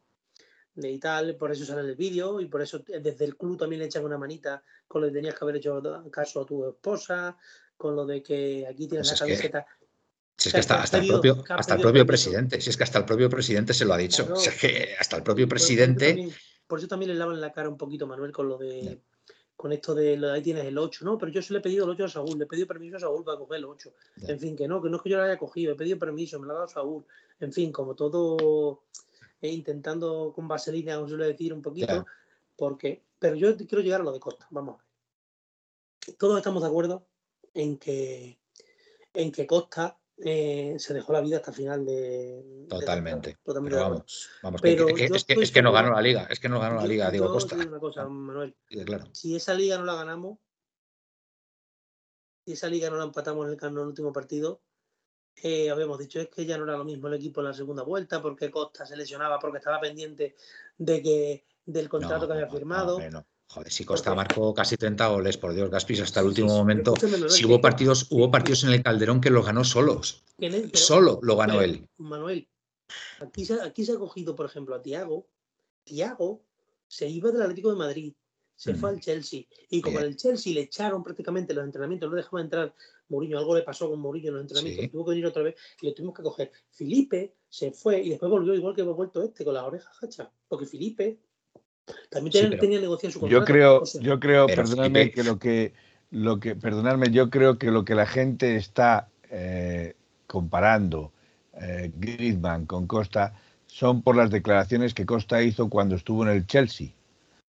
[0.75, 3.57] de y tal, por eso sale en el vídeo y por eso desde el club
[3.57, 5.81] también le echan una manita con lo de tenías que haber hecho
[6.11, 7.35] caso a tu esposa,
[7.79, 9.67] con lo de que aquí tienes Pues la que- camiseta.
[10.39, 12.99] Si es que hasta, hasta el propio, hasta el propio presidente, si es que hasta
[12.99, 14.27] el propio presidente se lo ha dicho.
[14.27, 14.41] Claro.
[14.41, 16.09] Sea, que hasta el propio Por eso presidente.
[16.09, 16.33] también-
[16.67, 19.01] por eso también le lavan la cara un poquito, Manuel, con lo de.
[19.57, 21.91] Con esto de ahí tienes el 8, no, pero yo se le he pedido el
[21.91, 23.91] 8 a Saúl, le he pedido permiso a Saúl para coger el 8.
[24.17, 24.29] Ya.
[24.35, 26.39] En fin, que no, que no es que yo lo haya cogido, he pedido permiso,
[26.39, 27.07] me lo ha dado Saúl.
[27.41, 28.83] En fin, como todo
[29.41, 32.05] eh, intentando con vaselina, os suele decir un poquito,
[32.55, 33.03] porque.
[33.19, 34.83] Pero yo quiero llegar a lo de Costa, vamos.
[36.19, 37.07] Todos estamos de acuerdo
[37.55, 38.39] en que,
[39.15, 42.67] en que Costa eh, se dejó la vida hasta el final de.
[42.69, 43.37] Totalmente.
[43.45, 46.49] Pero vamos, vamos Pero que- es, que, es que no ganó la liga, es que
[46.49, 47.55] no ganó la liga, Diego Costa.
[47.57, 48.57] una cosa, Manuel.
[48.85, 49.05] Claro.
[49.13, 50.39] Si esa liga no la ganamos,
[52.45, 54.63] si esa liga no la empatamos en el, en el último partido,
[55.43, 57.83] eh, habíamos dicho es que ya no era lo mismo el equipo en la segunda
[57.83, 60.35] vuelta, porque Costa se lesionaba, porque estaba pendiente
[60.79, 62.99] de que del contrato No, que había firmado.
[63.11, 63.27] no.
[63.49, 66.59] Joder, si Costa marcó casi 30 goles, por Dios, Gaspis, hasta el último sí, sí,
[66.59, 66.95] momento.
[67.29, 70.25] Si hubo partidos, hubo partidos en el Calderón que los ganó solos.
[70.37, 71.87] Pero- Solo lo ganó él.
[71.97, 72.49] Manuel,
[73.21, 75.27] aquí se, aquí se ha cogido, por ejemplo, a Tiago.
[75.85, 76.43] Tiago
[76.89, 78.13] se iba del Atlético de Madrid,
[78.57, 78.95] se fue Mm.
[78.95, 79.43] al Chelsea.
[79.71, 82.75] Y como en el Chelsea le echaron prácticamente los entrenamientos, no dejaba entrar
[83.09, 84.91] Mourinho, algo le pasó con Mourinho en los entrenamientos, Sí.
[84.91, 86.51] tuvo que venir otra vez y lo tuvimos que coger.
[86.73, 90.29] Felipe se fue y después volvió igual que hemos vuelto este, con las orejas hachas.
[90.49, 91.17] Porque Felipe
[92.11, 93.45] también Sí, tenía, pero- tenía negociado su Yo contrato.
[93.47, 95.73] creo, o sea, yo creo, Pero perdonadme Felipe- que lo que
[96.13, 99.95] lo que, perdonadme, yo creo que lo que la gente está eh,
[100.27, 101.13] comparando
[101.61, 103.35] eh, Griezmann con Costa
[103.67, 106.89] son por las declaraciones que Costa hizo cuando estuvo en el Chelsea,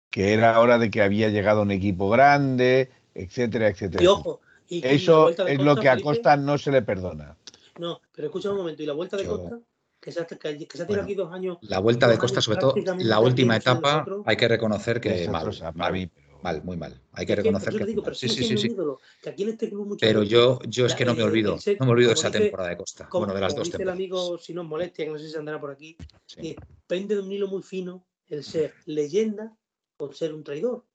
[0.10, 4.04] que era hora de que había llegado un equipo grande, etcétera, etcétera.
[4.04, 7.36] y ojo, y- Eso es Costa, lo que a Felipe, Costa no se le perdona.
[7.78, 9.60] No, pero escucha un momento, y la vuelta de Yo- Costa,
[10.06, 11.58] que se ha, que, que se ha tirado Bueno, aquí dos años.
[11.62, 14.22] La vuelta de Costa, sobre todo la última etapa, nosotros.
[14.28, 17.02] hay que reconocer que Es mal, mal, mí, pero- mal, muy mal.
[17.14, 18.14] Hay que reconocer que digo, pero.
[18.16, 18.68] Sí, sigue sí, sí, siendo sí.
[18.70, 21.30] un ídolo, que aquí en este club Pero yo, yo es que no me el-
[21.30, 23.10] olvido, el no me olvido esa dice- temporada de Costa.
[23.10, 23.98] como, bueno, de las como dos dice el temporadas.
[23.98, 26.42] amigo, si no os molestia, que no sé si andará por aquí, Sí.
[26.42, 29.58] que pende de un hilo muy fino el ser leyenda
[29.98, 30.86] o ser un traidor.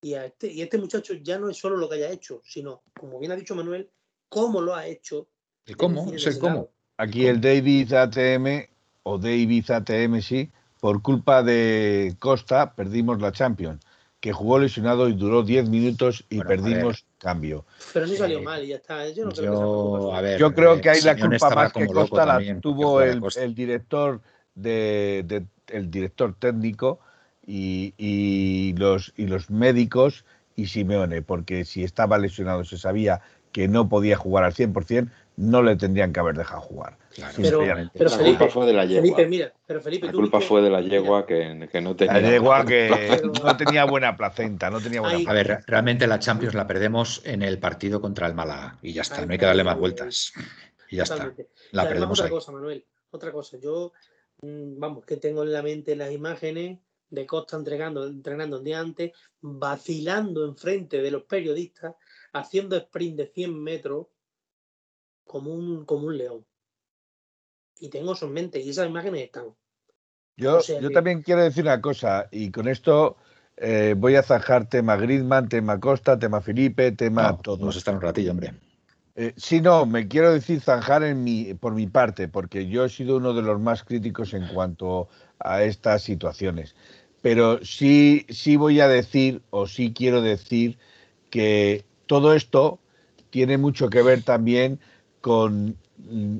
[0.00, 2.82] Y, a este, y este muchacho ya no es solo lo que haya hecho, sino,
[2.98, 3.90] como bien ha dicho Manuel,
[4.30, 5.28] cómo lo ha hecho.
[5.66, 6.10] ¿El cómo?
[6.12, 6.70] Es el cómo.
[6.96, 8.68] Aquí el David ATM
[9.02, 13.80] o David ATM sí, por culpa de Costa perdimos la Champions.
[14.20, 17.66] que jugó lesionado y duró 10 minutos y perdimos cambio.
[17.92, 19.06] Pero sí salió mal y ya está.
[19.10, 21.72] Yo no creo que a ver, Yo creo que eh, ahí la Simeone culpa más
[21.74, 23.42] que Costa la también, tuvo el, Costa.
[23.42, 24.20] el director
[24.54, 27.00] de, de- el director técnico
[27.46, 30.24] y, y los y los médicos
[30.56, 33.20] y Simeone, porque si estaba lesionado se sabía
[33.52, 36.96] que no podía jugar al 100%, no le tendrían que haber dejado jugar.
[37.14, 37.34] Claro.
[37.36, 37.60] Pero-
[37.92, 39.02] pero la Felipe, culpa fue de la yegua.
[39.02, 42.20] Felipe, mira, pero Felipe, la culpa viste- fue de la yegua que, que no tenía.
[42.20, 42.88] La yegua que
[43.44, 45.26] no tenía buena placenta, no tenía buena Ay.
[45.28, 48.92] A ver, re- realmente la Champions la perdemos en el partido contra el Málaga y
[48.92, 50.32] ya está, Ay, no hay que darle más vueltas.
[50.90, 51.48] Y ya está, Totalmente.
[51.72, 52.30] la y además perdemos otra ahí.
[52.32, 53.56] cosa, Manuel, otra cosa.
[53.58, 53.92] Yo,
[54.42, 56.78] mm, vamos, que tengo en la mente las imágenes
[57.10, 61.94] de Costa entregando, entrenando el día antes, vacilando enfrente de los periodistas,
[62.32, 64.06] haciendo sprint de 100 metros
[65.24, 66.46] como un, como un león.
[67.80, 69.54] Y tengo eso en mente y esas imágenes están.
[70.36, 73.16] Yo, O sea yo que- también quiero decir una cosa, y con esto
[73.56, 77.58] eh, voy a zanjar tema Griezmann, tema Costa, tema Felipe, tema No, todo.
[77.58, 78.54] vamos a estar un ratillo, hombre.
[79.16, 82.88] Eh, sí, no, me quiero decir zanjar en mi, por mi parte, porque yo he
[82.88, 85.08] sido uno de los más críticos en cuanto
[85.38, 86.74] a estas situaciones.
[87.22, 90.78] Pero sí, sí voy a decir, o sí quiero decir,
[91.30, 92.80] que todo esto
[93.30, 94.80] tiene mucho que ver también
[95.24, 95.78] con.
[95.96, 96.36] mm,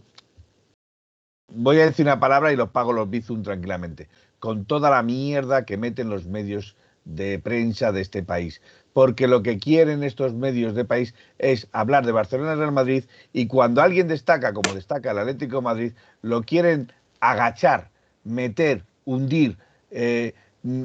[1.56, 4.08] Voy a decir una palabra y los pago los Bizum tranquilamente.
[4.40, 8.60] Con toda la mierda que meten los medios de prensa de este país.
[8.92, 13.04] Porque lo que quieren estos medios de país es hablar de Barcelona y Real Madrid
[13.32, 17.90] y cuando alguien destaca, como destaca el Atlético de Madrid, lo quieren agachar,
[18.24, 19.56] meter, hundir,
[19.90, 20.84] eh, mm,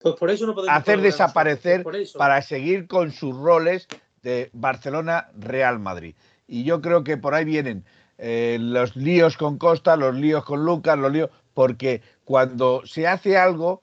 [0.00, 2.18] Pues por eso no podemos hacer desaparecer nosotros, por eso.
[2.18, 3.86] para seguir con sus roles
[4.22, 6.14] de Barcelona-Real Madrid.
[6.50, 7.84] Y yo creo que por ahí vienen
[8.18, 13.38] eh, los líos con Costa, los líos con Lucas, los líos, porque cuando se hace
[13.38, 13.82] algo,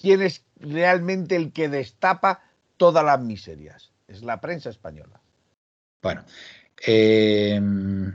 [0.00, 2.40] ¿quién es realmente el que destapa
[2.76, 3.90] todas las miserias?
[4.06, 5.20] Es la prensa española.
[6.02, 6.24] Bueno,
[6.86, 7.60] eh,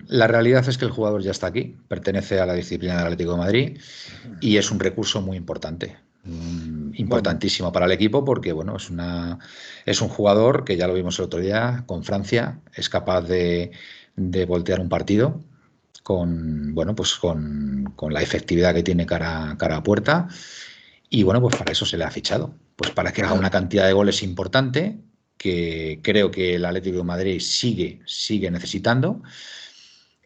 [0.07, 3.33] la realidad es que el jugador ya está aquí, pertenece a la disciplina del Atlético
[3.33, 3.79] de Madrid
[4.39, 5.97] y es un recurso muy importante.
[6.23, 9.39] mm, Importantísimo para el equipo porque bueno, es, una,
[9.85, 13.71] es un jugador que ya lo vimos el otro día con Francia, es capaz de,
[14.17, 15.39] de voltear un partido
[16.03, 20.27] con, bueno, pues con, con la efectividad que tiene cara, cara a puerta.
[21.09, 22.53] Y bueno, pues para eso se le ha fichado.
[22.75, 24.99] Pues para que haga una cantidad de goles importante,
[25.38, 29.21] que creo que el Atlético de Madrid sigue, sigue necesitando.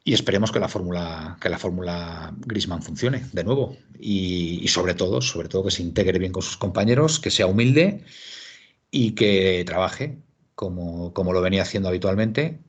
[0.05, 3.77] Y esperemos que la fórmula, que la fórmula Griezmann funcione de nuevo.
[3.99, 7.47] Y, y sobre todo, sobre todo que se integre bien con sus compañeros, que sea
[7.47, 8.03] humilde
[8.91, 10.17] y que trabaje
[10.55, 12.59] como, como lo venía haciendo habitualmente,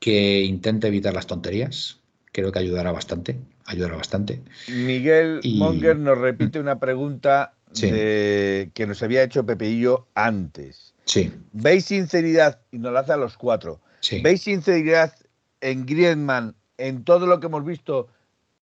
[0.00, 2.00] que intente evitar las tonterías.
[2.32, 3.38] Creo que ayudará bastante.
[3.64, 4.42] Ayudará bastante.
[4.68, 7.90] Miguel Y- Monger nos repite una pregunta Sí.
[7.90, 10.94] de- que nos había hecho Pepeillo antes.
[11.04, 12.60] Sí, ¿Veis sinceridad?
[12.72, 13.80] Y nos la hace a los cuatro.
[14.00, 14.20] sí.
[14.20, 15.14] ¿Veis sinceridad
[15.60, 18.08] en Griezmann, en todo lo que hemos visto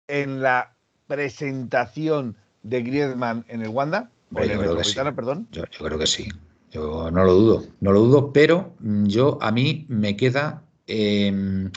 [0.08, 0.74] en la
[1.06, 4.10] presentación de Griezmann en el Wanda?
[4.34, 4.98] En el yo creo que sí.
[4.98, 5.48] Metropolitano, perdón.
[5.52, 6.28] Yo, yo creo que sí.
[6.70, 10.62] Yo no lo dudo, no lo dudo, pero mm, yo a mí me queda.
[10.86, 11.70] eh,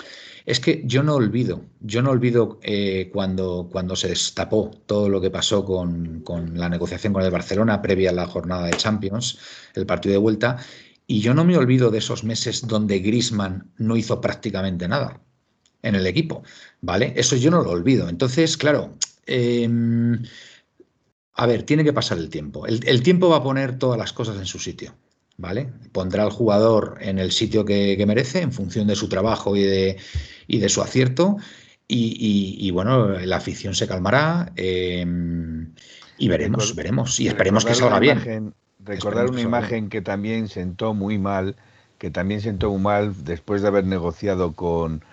[0.46, 5.22] es que yo no olvido, yo no olvido eh, cuando, cuando se destapó todo lo
[5.22, 9.40] que pasó con, con la negociación con el Barcelona previa a la jornada de Champions,
[9.76, 10.58] el partido de vuelta,
[11.08, 15.22] y yo no me olvido de esos meses donde Griezmann no hizo prácticamente nada
[15.84, 16.44] en el equipo,
[16.82, 17.14] ¿vale?
[17.16, 18.10] Eso yo no lo olvido.
[18.10, 18.96] Entonces, claro,
[19.28, 20.24] em,
[21.36, 22.66] a ver, tiene que pasar el tiempo.
[22.68, 24.96] El, el tiempo va a poner todas las cosas en su sitio,
[25.38, 25.70] ¿vale?
[25.92, 29.64] Pondrá al jugador en el sitio que, que merece en función de su trabajo y
[29.64, 29.98] de,
[30.48, 31.38] y de su acierto.
[31.88, 35.06] Y, y- y, bueno, la afición se calmará eh,
[36.18, 37.20] y veremos, Record- veremos.
[37.20, 38.18] Y esperemos que salga bien.
[38.20, 38.54] imagen-
[38.86, 41.56] recordar Esperemos una que imagen que también sentó muy mal,
[41.98, 45.04] que también sentó muy mal después de haber negociado con,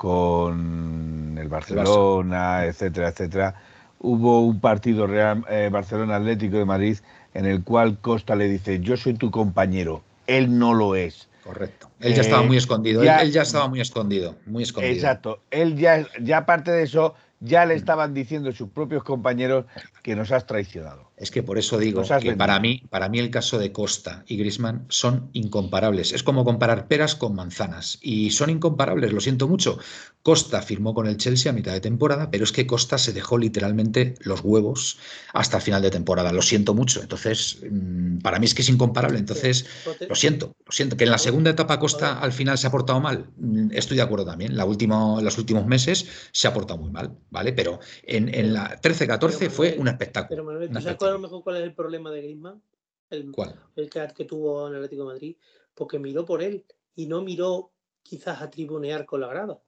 [0.00, 3.54] con el Barcelona, etcétera, etcétera.
[3.98, 6.96] Hubo un partido Real, eh, Barcelona Atlético de Madrid
[7.34, 11.28] en el cual Costa le dice, yo soy tu compañero, él no lo es.
[11.44, 11.90] Correcto.
[12.00, 13.04] Él ya estaba Eh, muy escondido.
[13.04, 14.36] ya- él, él ya estaba muy escondido.
[14.46, 14.94] Muy escondido.
[14.94, 19.66] Exacto, él ya, ya aparte de eso, ya le estaban diciendo sus propios compañeros
[20.02, 21.09] que nos has traicionado.
[21.20, 22.38] Es que por eso digo has que vendido.
[22.38, 26.12] para mí, para mí el caso de Costa y Griezmann son incomparables.
[26.12, 27.98] Es como comparar peras con manzanas.
[28.00, 29.78] Y son incomparables, lo siento mucho.
[30.22, 33.38] Costa firmó con el Chelsea a mitad de temporada, pero es que Costa se dejó
[33.38, 34.98] literalmente los huevos
[35.34, 36.32] hasta el final de temporada.
[36.32, 37.02] Lo siento mucho.
[37.02, 39.18] Entonces, mm, para mí es que es incomparable.
[39.18, 39.66] Entonces,
[40.08, 40.96] lo siento, lo siento.
[40.96, 43.26] Que en la segunda etapa Costa al final se ha portado mal.
[43.36, 44.56] mm, Estoy de acuerdo también.
[44.56, 47.52] La última, los últimos meses se ha portado muy mal, ¿vale?
[47.52, 50.28] Pero en, en la 13-14 Pero, fue un espectáculo.
[50.28, 52.62] Pero Manuel, un ¿tú sabes cuál, a lo mejor cuál es el problema de Griezmann?
[53.10, 53.54] el, ¿Cuál?
[53.76, 55.36] el que, que tuvo en el Atlético de Madrid,
[55.74, 59.58] porque miró por él y no miró quizás a tribunear con la grada,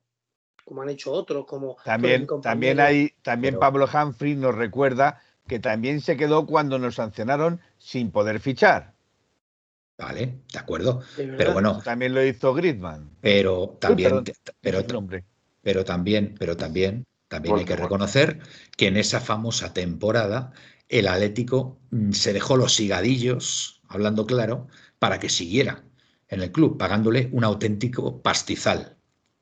[0.64, 5.58] como han hecho otros, como También, también hay, también Pero- Pablo Humphrey nos recuerda que
[5.58, 8.94] también se quedó cuando nos sancionaron sin poder fichar.
[9.98, 11.02] Vale, de acuerdo.
[11.16, 11.34] De.
[11.36, 13.10] Pero bueno, También lo hizo Griezmann.
[13.20, 14.22] pero también,
[14.60, 14.82] pero,
[15.60, 18.40] pero también, pero también, también hay que reconocer
[18.76, 20.52] que en esa famosa temporada
[20.98, 25.84] el Atlético mm, se dejó los higadillos, hablando claro, para que siguiera
[26.28, 28.96] en el club, pagándole un auténtico pastizal.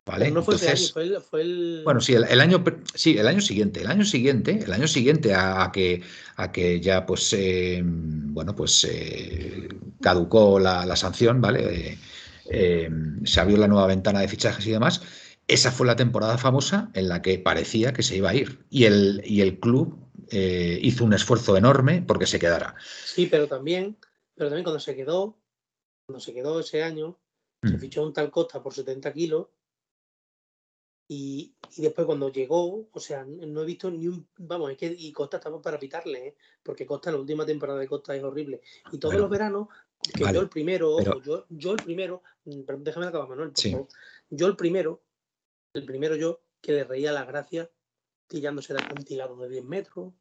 [0.07, 0.25] ¿Vale?
[0.25, 3.17] Pero no fue año, Entonces, fue el, fue el- Bueno, sí, el, el año, sí,
[3.19, 6.03] el año siguiente, el año siguiente, el año siguiente a, a que,
[6.37, 9.69] a que ya, pues, eh, bueno, pues eh,
[10.01, 11.91] caducó la, la sanción, ¿vale?
[11.93, 11.99] Eh,
[12.47, 12.91] eh,
[13.25, 15.03] se abrió la nueva ventana de fichajes y demás.
[15.47, 18.85] Esa fue la temporada famosa en la que parecía que se iba a ir y
[18.85, 19.99] el, y el club
[20.31, 22.75] eh, hizo un esfuerzo enorme porque se quedara.
[23.05, 23.97] Sí, pero también,
[24.35, 25.37] pero también cuando se quedó,
[26.07, 27.19] cuando se quedó ese año,
[27.63, 27.81] se Mm.
[27.81, 29.49] fichó un tal Costa por 70 kilos
[31.09, 34.87] y, y después cuando llegó, o sea, no he visto ni un, vamos, es que
[34.97, 36.37] y Costa estaba para pitarle, ¿eh?
[36.63, 38.61] porque Costa, la última temporada de Costa es horrible.
[38.93, 39.69] Y todos Bueno, los veranos,
[40.17, 43.51] que vale, yo el primero, ojo, pero- yo, yo el primero, mm, déjame acabar, Manuel,
[43.51, 43.73] por Sí.
[43.73, 43.89] favor.
[44.31, 45.03] Yo el primero,
[45.75, 47.69] el primero yo, que le reía las gracias
[48.29, 50.15] tirándose de acantilado de 10 metros,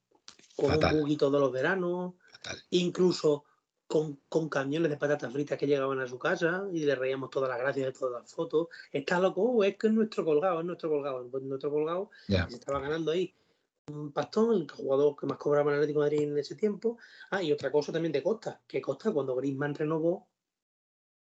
[0.55, 0.93] con Fatal.
[0.95, 2.57] un buggy todos los veranos, Fatal.
[2.71, 3.45] incluso
[3.88, 7.49] con, con camiones de patatas fritas que llegaban a su casa y le reíamos todas
[7.49, 8.67] las gracias de todas las fotos.
[8.91, 11.27] Está loco, "Oh, es que es nuestro colgado, es nuestro colgado.
[11.29, 12.12] Pues nuestro colgado
[12.49, 13.33] se estaba ganando ahí
[13.88, 16.99] un pastón, el jugador que más cobraba en el Atlético de Madrid en ese tiempo.
[17.31, 20.27] Ah, y otra cosa también de Costa, que Costa cuando Griezmann renovó,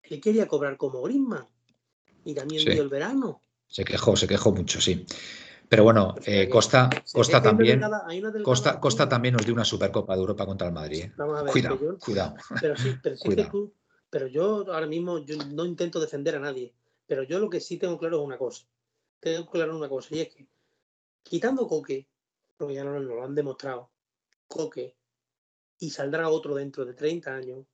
[0.03, 1.45] él quería cobrar como Griezmann.
[2.23, 2.69] Y también Sí.
[2.71, 3.41] dio el verano.
[3.67, 5.05] Se quejó, se quejó mucho, sí.
[5.69, 7.81] Pero bueno, eh, Costa, Costa también,
[8.43, 11.03] Costa, Costa también nos dio una Supercopa de Europa contra el Madrid.
[11.05, 11.13] ¿eh?
[11.17, 12.35] Vamos a ver, Cuidado, yo- cuidado.
[12.61, 13.51] Pero sí, pero sí que Cuidado.
[13.51, 13.73] tú,
[14.09, 16.73] pero yo ahora mismo yo no intento defender a nadie,
[17.07, 18.65] pero yo lo que sí tengo claro es una cosa.
[19.19, 20.47] Tengo claro una cosa, y es que
[21.23, 22.07] quitando Coque,
[22.57, 23.89] porque ya no nos lo han demostrado,
[24.47, 24.95] Coque,
[25.79, 27.65] y saldrá otro dentro de 30 años,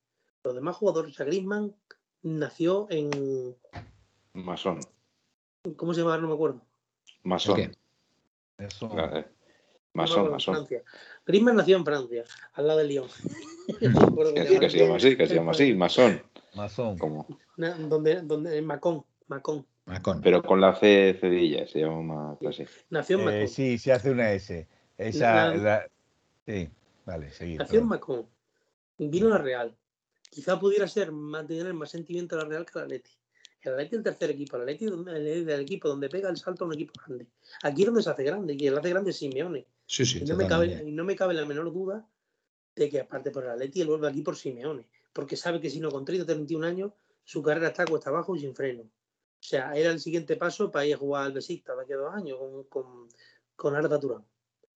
[0.44, 1.74] los demás jugadores, o sea, Griezmann
[2.22, 3.54] nació en,
[4.32, 4.80] Masón.
[5.76, 6.16] ¿cómo se llama?
[6.18, 6.62] No me acuerdo.
[7.22, 7.76] Masón.
[8.66, 8.88] Eso.
[8.92, 9.24] Ah, eh,
[9.94, 10.66] Masón.
[11.26, 13.08] Griezmann nació en Francia, al lado de Lyon.
[13.78, 16.20] Que cómo sí, que se llama así, que se llama así, masón.
[17.56, 19.64] Na- donde, donde, en Macón, Macón.
[19.84, 20.20] Macón.
[20.20, 22.64] pero con la C cedilla, se llama más así.
[22.90, 23.40] Nació en Macón.
[23.40, 24.66] Eh, sí, se hace una S.
[24.98, 25.90] Esa, La- la-
[26.44, 26.68] sí,
[27.06, 27.60] vale, seguir.
[27.60, 27.86] Nació en.
[27.86, 28.26] Macón.
[28.98, 29.76] Vino a la Real.
[30.28, 33.10] Quizá pudiera ser más tener más sentimiento a la Real que al Atleti.
[33.62, 36.64] El Atleti es el tercer equipo, el Atleti donde- el, equipo donde pega el salto
[36.64, 37.26] a un equipo grande.
[37.62, 39.66] Aquí es donde se hace grande, y el hace grande es Simeone.
[39.86, 40.90] Sí, sí, y, no me cabe, totalmente.
[40.90, 42.06] y no me cabe la menor duda
[42.74, 44.88] de que aparte por el Atleti él vuelve aquí por Simeone.
[45.12, 46.92] Porque sabe que si no con 30 31 años,
[47.24, 48.82] su carrera está cuesta abajo y sin freno.
[48.82, 51.96] O sea, era el siguiente paso para ir a jugar al Besiktas de aquí a
[51.96, 53.08] dos años con, con,
[53.54, 54.24] con Arda Turán.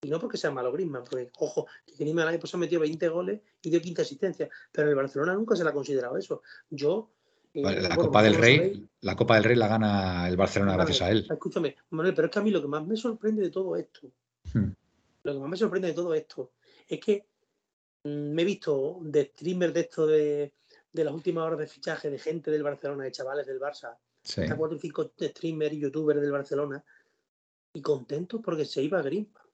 [0.02, 3.08] Y no porque sea malo Griezmann, porque, ojo, que Griezmann el año pasado metió 20
[3.08, 6.42] goles y dio 15 asistencias, pero el Barcelona nunca se le ha considerado eso.
[6.70, 7.10] Yo...
[7.56, 10.74] eh, Vale, La bueno, Copa del Rey, la Copa del Rey la gana el Barcelona
[10.74, 11.26] gracias a él.
[11.30, 14.10] Escúchame, Manuel, pero es que a mí lo que más me sorprende de todo esto,
[14.54, 14.70] Hmm.
[15.24, 16.52] lo que más me sorprende de todo esto,
[16.86, 17.26] es que
[18.04, 20.52] mm, me he visto de streamers de esto de,
[20.92, 24.40] de las últimas horas de fichaje de gente del Barcelona, de chavales del Barça, Sí.
[24.42, 26.84] hasta cuatro o cinco streamers y youtubers del Barcelona,
[27.72, 29.45] y contentos porque se iba Griezmann.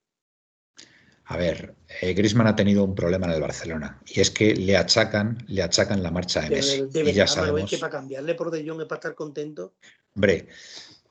[1.33, 4.77] A ver, eh, Griezmann ha tenido un problema en el Barcelona y es que le
[4.77, 6.81] achacan, le achacan la marcha de Messi.
[6.83, 9.15] de, de y verdad, ya sabemos, que para cambiarle por De Jong es para estar
[9.15, 9.73] contento.
[10.15, 10.49] hombre,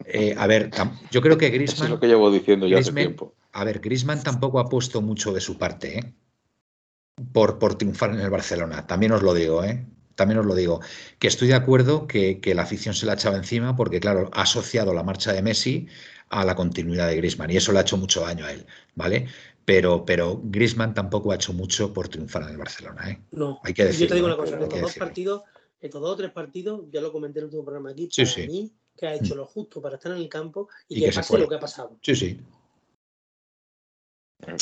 [0.06, 0.70] eh, a ver,
[1.10, 3.34] yo creo que Eso es Griezmann, lo que llevo diciendo ya hace Griezmann- tiempo.
[3.52, 6.14] a ver, Griezmann tampoco ha puesto mucho de su parte, ¿eh?
[7.34, 8.86] Por, por triunfar en el Barcelona.
[8.86, 9.86] También os lo digo, ¿eh?
[10.16, 10.82] También os lo digo.
[11.20, 14.44] Que estoy de acuerdo que, que la afición se la echaba encima porque, claro, ha
[14.44, 15.88] asociado la marcha de Messi
[16.30, 19.28] a la continuidad de Griezmann y eso le ha hecho mucho daño a él, ¿vale?
[19.66, 23.22] Pero, pero Griezmann tampoco ha hecho mucho por triunfar en el Barcelona, ¿eh?
[23.32, 24.38] No, Hay que yo te digo decirlo, una ¿eh?
[24.38, 25.06] cosa, Hay en que estos dos decirlo.
[25.08, 25.44] partidos,
[25.80, 28.34] estos dos o tres partidos, ya lo comenté en el último programa aquí, Sí, para
[28.36, 28.48] sí.
[28.48, 31.12] mí, que ha hecho lo justo para estar en el campo y, Y que, que
[31.14, 31.98] se pase lo que ha pasado.
[32.02, 32.40] Sí, sí.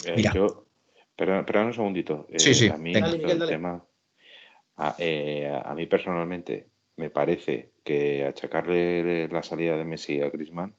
[0.06, 0.34] Eh, Mira.
[0.34, 0.66] yo,
[1.16, 2.28] perdón, perdón un segundito.
[2.30, 2.94] Eh, Sí, sí, A mí.
[2.94, 3.52] Dale, Miguel, el dale.
[3.54, 3.86] tema,
[4.78, 10.76] a, eh, a mí personalmente me parece que achacarle la salida de Messi a Griezmann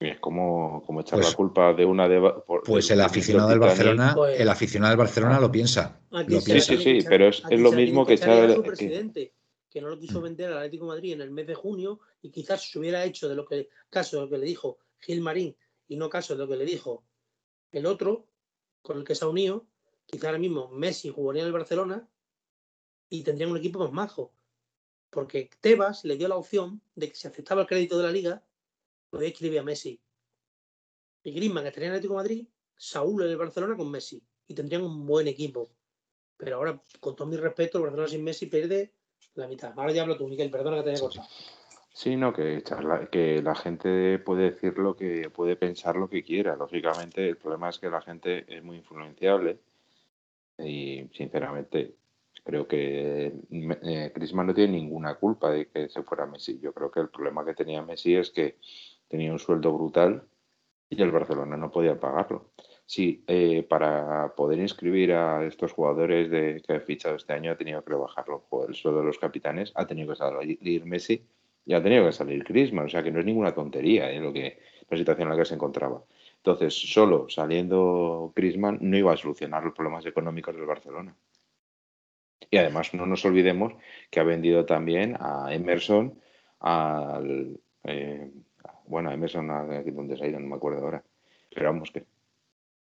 [0.00, 3.58] es como, como echar Pues- la culpa de una de por- Pues el aficionado del.
[3.58, 6.00] Barcelona, Pues- el aficionado del Barcelona lo piensa.
[6.10, 6.72] Aquí Lo Sí, piensa.
[6.72, 9.34] sí, sí, echar- pero es, es lo mismo que echar que- presidente,
[9.68, 10.22] que no lo quiso Mm.
[10.24, 13.28] vender al Atlético de Madrid en el mes de junio y quizás se hubiera hecho
[13.28, 15.54] de lo que caso de lo que le dijo Gil Marín
[15.86, 17.04] y no caso de lo que le dijo
[17.70, 18.26] el otro
[18.82, 19.66] con el que se ha unido,
[20.06, 22.08] quizás ahora mismo Messi jugaría en el Barcelona
[23.10, 24.32] y tendrían un equipo más majo.
[25.10, 28.42] Porque Tebas le dio la opción de que si aceptaba el crédito de la liga,
[29.10, 30.00] podía escribir a Messi.
[31.22, 34.22] Y Griezmann estaría en Atlético de Madrid, Saúl en el Barcelona con Messi.
[34.46, 35.70] Y tendrían un buen equipo.
[36.36, 38.94] Pero ahora, con todo mi respeto, el Barcelona sin Messi pierde
[39.34, 39.72] la mitad.
[39.76, 41.28] Ahora ya hablo tú, Miguel, perdona que te haya cortado.
[41.92, 42.62] Sí, no, que,
[43.10, 46.56] que la gente puede decir lo que puede pensar lo que quiera.
[46.56, 49.58] Lógicamente, el problema es que la gente es muy influenciable
[50.56, 51.96] y, sinceramente,
[52.44, 56.58] creo que eh, no tiene ninguna culpa de que se fuera Messi.
[56.60, 58.58] Yo creo que el problema que tenía Messi es que
[59.10, 60.22] tenía un sueldo brutal
[60.88, 62.52] y el Barcelona no podía pagarlo.
[62.86, 67.56] Sí, eh, para poder inscribir a estos jugadores de, que ha fichado este año ha
[67.56, 71.24] tenido que rebajarlo el sueldo de los capitanes, ha tenido que salir Messi
[71.66, 74.18] y ha tenido que salir Griezmann, o sea que no es ninguna tontería ¿eh?
[74.18, 74.58] lo que,
[74.88, 76.02] la situación en la que se encontraba.
[76.36, 81.14] Entonces, solo saliendo Griezmann no iba a solucionar los problemas económicos del Barcelona.
[82.50, 83.74] Y además no nos olvidemos
[84.10, 86.18] que ha vendido también a Emerson
[86.58, 87.60] al...
[87.84, 88.30] Eh,
[88.90, 91.02] bueno, a Emerson, a, donde se ha ido, no me acuerdo ahora.
[91.54, 92.04] Pero vamos que...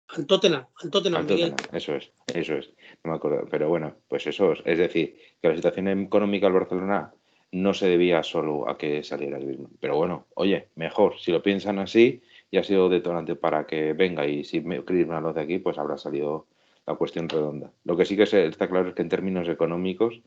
[0.09, 1.27] Al Tottenham, al Tottenham,
[1.73, 2.71] Eso es, eso es.
[3.03, 3.47] No me acuerdo.
[3.51, 4.61] Pero bueno, pues eso es.
[4.65, 7.13] Es decir, que la situación económica del Barcelona
[7.53, 9.73] no se debía solo a que saliera Griezmann.
[9.81, 14.27] Pero bueno, oye, mejor, si lo piensan así, y ha sido detonante para que venga
[14.27, 16.47] y si Griezmann lo de aquí, pues habrá salido
[16.87, 17.73] la cuestión redonda.
[17.85, 20.21] Lo que sí que está claro es que en términos económicos,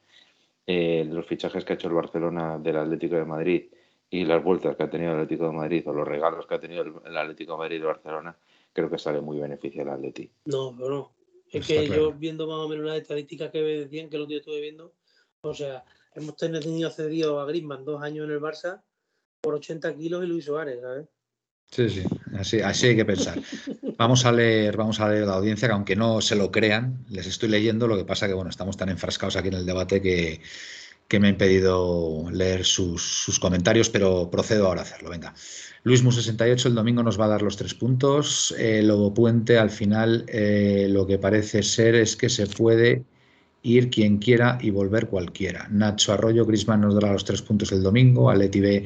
[0.66, 3.66] eh, los fichajes que ha hecho el Barcelona del Atlético de Madrid
[4.10, 6.60] y las vueltas que ha tenido el Atlético de Madrid o los regalos que ha
[6.60, 8.38] tenido el, Atlético de Madrid de Barcelona,
[8.72, 10.34] creo que sale muy beneficio al Atlético.
[10.46, 11.12] No, pero no.
[11.52, 14.62] Es que yo viendo más o menos las estadísticas que decían, que los días estuve
[14.62, 14.94] viendo,
[15.42, 18.82] o sea, hemos tenido cedido a Griezmann dos años en el Barça
[19.40, 21.08] por 80 kilos y Luis Suárez, ¿sabes?
[21.70, 22.04] Sí, sí,
[22.38, 23.40] así, así hay que pensar.
[23.98, 27.28] Vamos a leer, vamos a leer la audiencia, que aunque no se lo crean, les
[27.28, 30.42] estoy leyendo, lo que pasa que bueno, estamos tan enfrascados aquí en el debate que,
[31.20, 35.10] me ha impedido leer sus, comentarios, pero procedo ahora a hacerlo.
[35.10, 35.34] Venga.
[35.84, 38.54] Luismu68 el domingo nos va a dar los tres puntos.
[38.58, 43.06] Eh, Lobo Puente, al final, eh, lo que parece ser es que se puede
[43.64, 45.68] ir quien quiera y volver cualquiera.
[45.70, 48.30] Nacho Arroyo, Grisman nos dará los tres puntos el domingo.
[48.30, 48.86] Aleti B,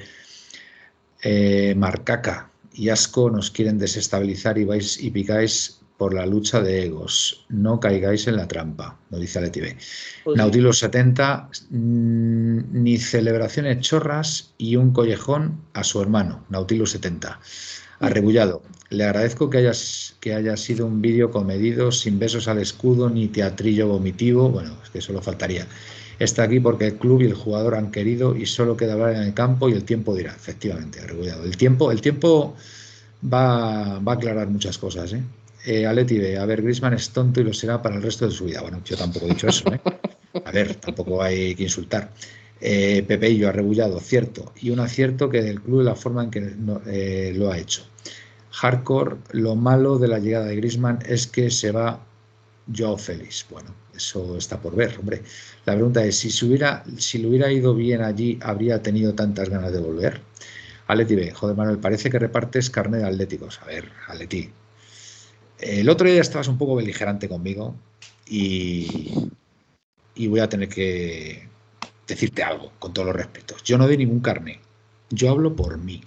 [1.23, 6.83] eh, Marcaca, y Asco nos quieren desestabilizar y vais y picáis por la lucha de
[6.83, 7.45] egos.
[7.49, 9.61] No caigáis en la trampa, lo dice Aleti
[10.23, 17.39] pues Nautilus 70, mm, ni celebraciones chorras y un collejón a su hermano, Nautilus 70.
[17.99, 23.07] Arrebullado, le agradezco que, hayas, que haya sido un vídeo comedido, sin besos al escudo
[23.07, 24.49] ni teatrillo vomitivo.
[24.49, 25.67] Bueno, es que solo faltaría.
[26.17, 29.21] Está aquí porque el club y el jugador han querido y solo queda hablar en
[29.21, 30.31] el campo y el tiempo dirá.
[30.31, 30.99] Efectivamente,
[31.43, 32.55] El tiempo, el tiempo
[33.23, 35.13] va, va a aclarar muchas cosas.
[35.13, 35.21] ¿eh?
[35.65, 38.45] Eh, Aleti a ver, Grisman es tonto y lo será para el resto de su
[38.45, 38.61] vida.
[38.61, 39.71] Bueno, yo tampoco he dicho eso.
[39.73, 39.79] ¿eh?
[40.43, 42.11] A ver, tampoco hay que insultar.
[42.59, 44.53] Eh, Pepeillo arrebullado, cierto.
[44.61, 46.53] Y un acierto que del club la forma en que
[46.87, 47.83] eh, lo ha hecho.
[48.51, 52.05] Hardcore, lo malo de la llegada de Grisman es que se va
[52.75, 53.45] Joao Félix.
[53.49, 55.21] Bueno, eso está por ver, hombre.
[55.65, 59.71] La pregunta es, si, hubiera, si le hubiera ido bien allí, ¿habría tenido tantas ganas
[59.71, 60.21] de volver?
[60.87, 63.59] Aleti B, joder Manuel, parece que repartes carne de atléticos.
[63.61, 64.51] A ver, Aleti.
[65.61, 67.75] El otro día estabas un poco beligerante conmigo
[68.27, 69.11] y,
[70.15, 71.47] y voy a tener que
[72.07, 73.63] decirte algo, con todos los respetos.
[73.63, 74.59] Yo no doy ningún carne.
[75.09, 76.01] Yo hablo por mí.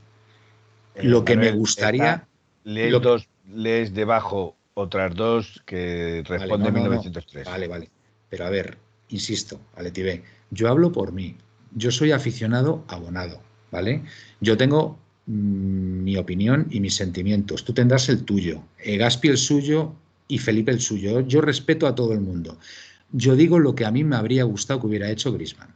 [0.94, 2.26] Eh, lo que me gustaría...
[2.64, 7.46] Lees, dos, lees debajo otras dos que responden 1903.
[7.46, 7.90] Vale, vale.
[8.30, 8.78] Pero a ver,
[9.10, 11.36] insisto, Aletibé, yo hablo por mí.
[11.72, 13.40] Yo soy aficionado abonado,
[13.70, 14.02] ¿vale?
[14.40, 17.64] Yo tengo mi opinión y mis sentimientos.
[17.64, 19.94] Tú tendrás el tuyo, eh, Gaspi el suyo
[20.28, 21.20] y Felipe el suyo.
[21.20, 22.58] Yo respeto a todo el mundo.
[23.12, 25.74] Yo digo lo que a mí me habría gustado que hubiera hecho Grisman.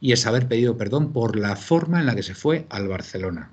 [0.00, 3.52] Y es haber pedido perdón por la forma en la que se fue al Barcelona.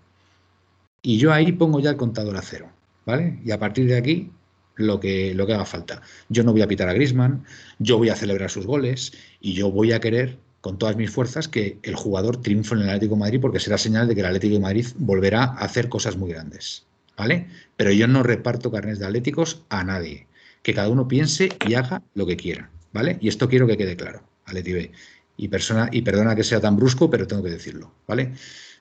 [1.01, 2.69] Y yo ahí pongo ya el contador a cero,
[3.05, 3.39] ¿vale?
[3.45, 4.31] Y a partir de aquí
[4.75, 6.01] lo que, lo que haga falta.
[6.29, 7.43] Yo no voy a pitar a Grisman,
[7.79, 11.47] yo voy a celebrar sus goles y yo voy a querer con todas mis fuerzas
[11.47, 14.59] que el jugador triunfe en el Atlético Madrid porque será señal de que el Atlético
[14.59, 16.85] Madrid volverá a hacer cosas muy grandes.
[17.17, 17.47] ¿Vale?
[17.75, 20.27] Pero yo no reparto carnes de atléticos a nadie.
[20.61, 22.69] Que cada uno piense y haga lo que quiera.
[22.93, 23.17] ¿Vale?
[23.21, 24.91] Y esto quiero que quede claro, Atleti B.
[25.37, 27.91] Y, persona, y perdona que sea tan brusco, pero tengo que decirlo.
[28.07, 28.33] ¿Vale?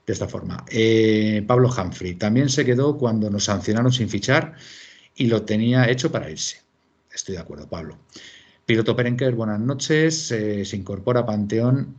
[0.06, 0.64] De esta forma.
[0.70, 4.54] Eh, Pablo Humphrey también se quedó cuando nos sancionaron sin fichar
[5.14, 6.58] y lo tenía hecho para irse.
[7.12, 7.98] Estoy de acuerdo, Pablo.
[8.66, 10.32] Piloto Perenker, buenas noches.
[10.32, 11.94] Eh, se incorpora a Panteón.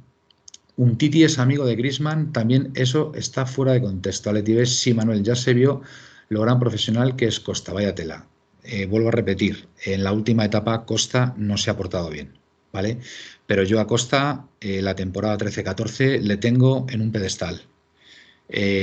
[0.76, 2.34] Un Titi es amigo de Grisman.
[2.34, 4.30] También eso está fuera de contexto.
[4.30, 5.82] Aletibes, sí, Manuel, ya se vio
[6.28, 7.72] lo gran profesional que es Costa.
[7.72, 8.28] Vaya tela.
[8.65, 12.38] Eh, vuelvo a repetir, en la última etapa Costa no se ha portado bien.
[12.74, 12.99] ¿vale?
[13.45, 17.61] Pero yo a Costa, eh, la temporada 13-14, le tengo en un pedestal.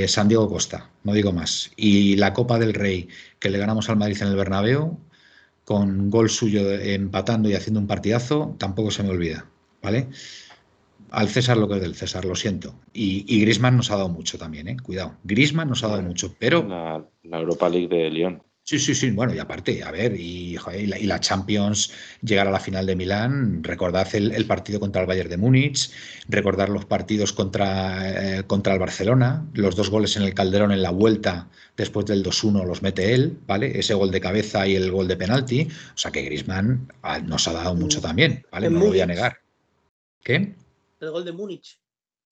[0.07, 1.71] San Diego Costa, no digo más.
[1.75, 3.09] Y la Copa del Rey,
[3.39, 4.99] que le ganamos al Madrid en el Bernabéu,
[5.65, 9.49] con gol suyo empatando y haciendo un partidazo, tampoco se me olvida,
[9.81, 10.07] ¿vale?
[11.09, 12.75] Al César lo que es del César, lo siento.
[12.93, 14.77] Y, y Grisman nos ha dado mucho también, ¿eh?
[14.81, 15.17] Cuidado.
[15.23, 16.63] Grisman nos ha dado mucho, pero...
[16.63, 18.43] La, la Europa League de Lyon.
[18.67, 19.11] Sí, sí, sí.
[19.11, 21.91] Bueno, y aparte, a ver, y, joder, y, la, y, la, Champions,
[22.23, 25.91] llegar a la final de Milán, recordad el, el partido contra el Bayern de Múnich,
[26.27, 30.81] recordar los partidos contra, eh, contra el Barcelona, los dos goles en el Calderón en
[30.81, 31.47] la vuelta
[31.77, 33.77] después del 2-1 los mete él, ¿vale?
[33.77, 35.67] Ese gol de cabeza y el gol de penalti.
[35.93, 38.71] O sea que Grisman ah, nos ha dado mucho también, ¿vale?
[38.71, 39.41] No lo voy a negar.
[40.23, 40.55] ¿Qué?
[40.99, 41.79] El gol de Múnich.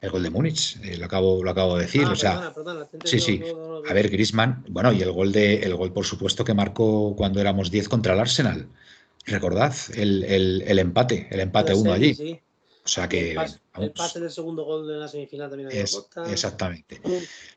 [0.03, 2.03] El gol de Múnich, eh, lo, acabo, lo acabo de decir.
[2.05, 3.39] Ah, o sea, perdona, perdona, sí, sí.
[3.39, 6.53] no, no, A ver, Grisman, bueno, y el gol de, el gol, por supuesto, que
[6.53, 8.67] marcó cuando éramos 10 contra el Arsenal.
[9.25, 12.15] Recordad, el, el, el empate, el empate La 1 serie, allí.
[12.15, 12.39] sí.
[12.83, 13.29] O sea que.
[13.29, 16.99] el, pase, el vamos, pase del segundo gol de la semifinal también es, exactamente.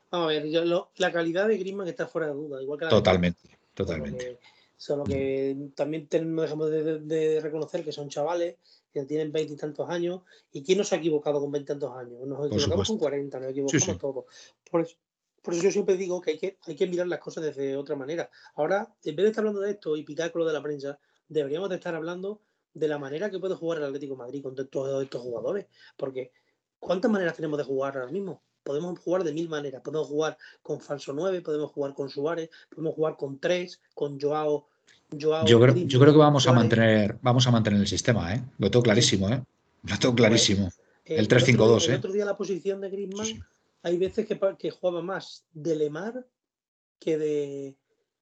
[0.09, 2.85] Vamos a ver, yo, lo, la calidad de Griezmann está fuera de duda, igual que
[2.85, 4.17] la de Totalmente, Solo totalmente.
[4.25, 4.39] que,
[4.77, 8.55] solo que también ten- no dejamos de, de- de reconocer que son chavales
[9.01, 10.21] que tienen veinte y tantos años.
[10.51, 12.25] ¿Y quién no se ha equivocado con veinte y tantos años?
[12.27, 12.93] Nos equivocamos supuesto.
[12.93, 13.97] con 40, nos equivocamos Sí, sí.
[13.97, 14.25] todos.
[14.69, 14.95] Por eso,
[15.41, 17.95] por eso yo siempre digo que hay, que hay que mirar las cosas desde otra
[17.95, 18.29] manera.
[18.55, 20.99] Ahora, en vez de estar hablando de esto y picar con lo de la prensa,
[21.27, 22.41] deberíamos de estar hablando
[22.73, 25.67] de la manera que puede jugar el Atlético de Madrid con todos estos jugadores.
[25.95, 26.31] Porque,
[26.79, 28.43] ¿cuántas maneras tenemos de jugar ahora mismo?
[28.63, 29.81] Podemos jugar de mil maneras.
[29.81, 34.67] Podemos jugar con falso 9, podemos jugar con Suárez, podemos jugar con 3, con Joao.
[35.11, 38.41] Yo creo, yo creo que vamos a mantener, vamos a mantener el sistema, ¿eh?
[38.57, 39.41] Lo tengo clarísimo, ¿eh?
[39.83, 40.67] Lo tengo clarísimo.
[41.05, 41.91] Eh, El otro 3-5-2, día- ¿eh?
[41.93, 43.41] El otro día la posición de Griezmann, Sí, sí.
[43.83, 46.27] hay veces que, que jugaba más de Lemar
[46.99, 47.75] que de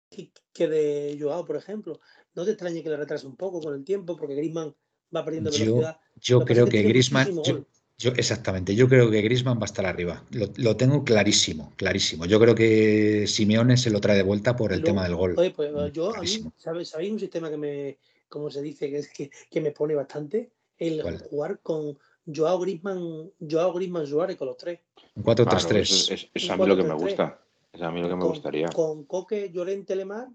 [0.09, 1.99] que, que de Joao, por ejemplo.
[2.35, 4.73] No te extrañe que le retrase un poco con el tiempo, porque Griezmann
[5.15, 5.99] va perdiendo Yo, velocidad.
[6.21, 7.65] yo que creo que tiene Griezmann, yo.
[8.03, 10.23] Yo- exactamente, yo creo que Griezmann va a estar arriba.
[10.31, 12.25] Lo, lo tengo clarísimo, clarísimo.
[12.25, 15.35] Yo creo que Simeone se lo trae de vuelta por el Luego, tema del gol.
[15.37, 16.51] Oye, pues Mm, yo a mí.
[16.57, 17.97] ¿sabéis, ¿sabéis un sistema que me,
[18.29, 20.51] como se dice, que, es que, que me pone bastante?
[20.77, 21.17] El ¿Cuál?
[21.19, 21.97] jugar con
[22.33, 24.79] Joao Griezmann, Joao Griezmann Suárez con los tres.
[25.15, 25.79] Un Claro, 4-3-3.
[25.81, 26.97] eso es, a mí lo que me 4-3-3.
[26.99, 27.39] gusta.
[27.71, 28.67] Es a mí lo que me con, gustaría.
[28.69, 30.27] con Coque, Llorente, Lemar,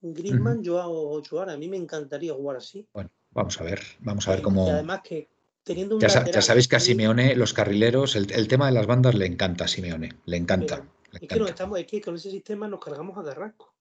[0.00, 1.54] Griezmann, Joao Suárez.
[1.54, 2.86] A mí me encantaría jugar así.
[2.92, 4.66] Bueno, vamos a ver, vamos a ver Y- cómo.
[4.66, 5.28] Y además que
[5.68, 8.66] teniendo un Ya, sa- lateral ya sabéis que a Simeone, los carrileros, el, el tema
[8.66, 10.76] de las bandas le encanta a Simeone, le encanta.
[10.76, 13.74] Pero le Es que, nos estamos, es que con ese sistema nos cargamos a Carrasco.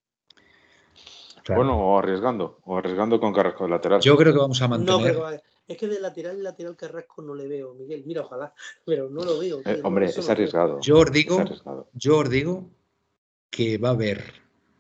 [1.44, 1.62] claro.
[1.64, 2.60] Bueno, o arriesgando.
[2.66, 4.02] O arriesgando con Carrasco de lateral.
[4.02, 5.14] Yo creo que vamos a No, mantener.
[5.14, 8.04] pero eh, es que de lateral lateral Carrasco no le veo, Miguel.
[8.06, 8.54] Mira, ojalá,
[8.86, 9.62] pero no lo veo.
[9.66, 10.80] Eh, no, hombre, es no arriesgado.
[10.82, 11.90] Yo os Es digo, arriesgado.
[11.94, 12.70] yo os digo
[13.50, 14.24] que va a haber,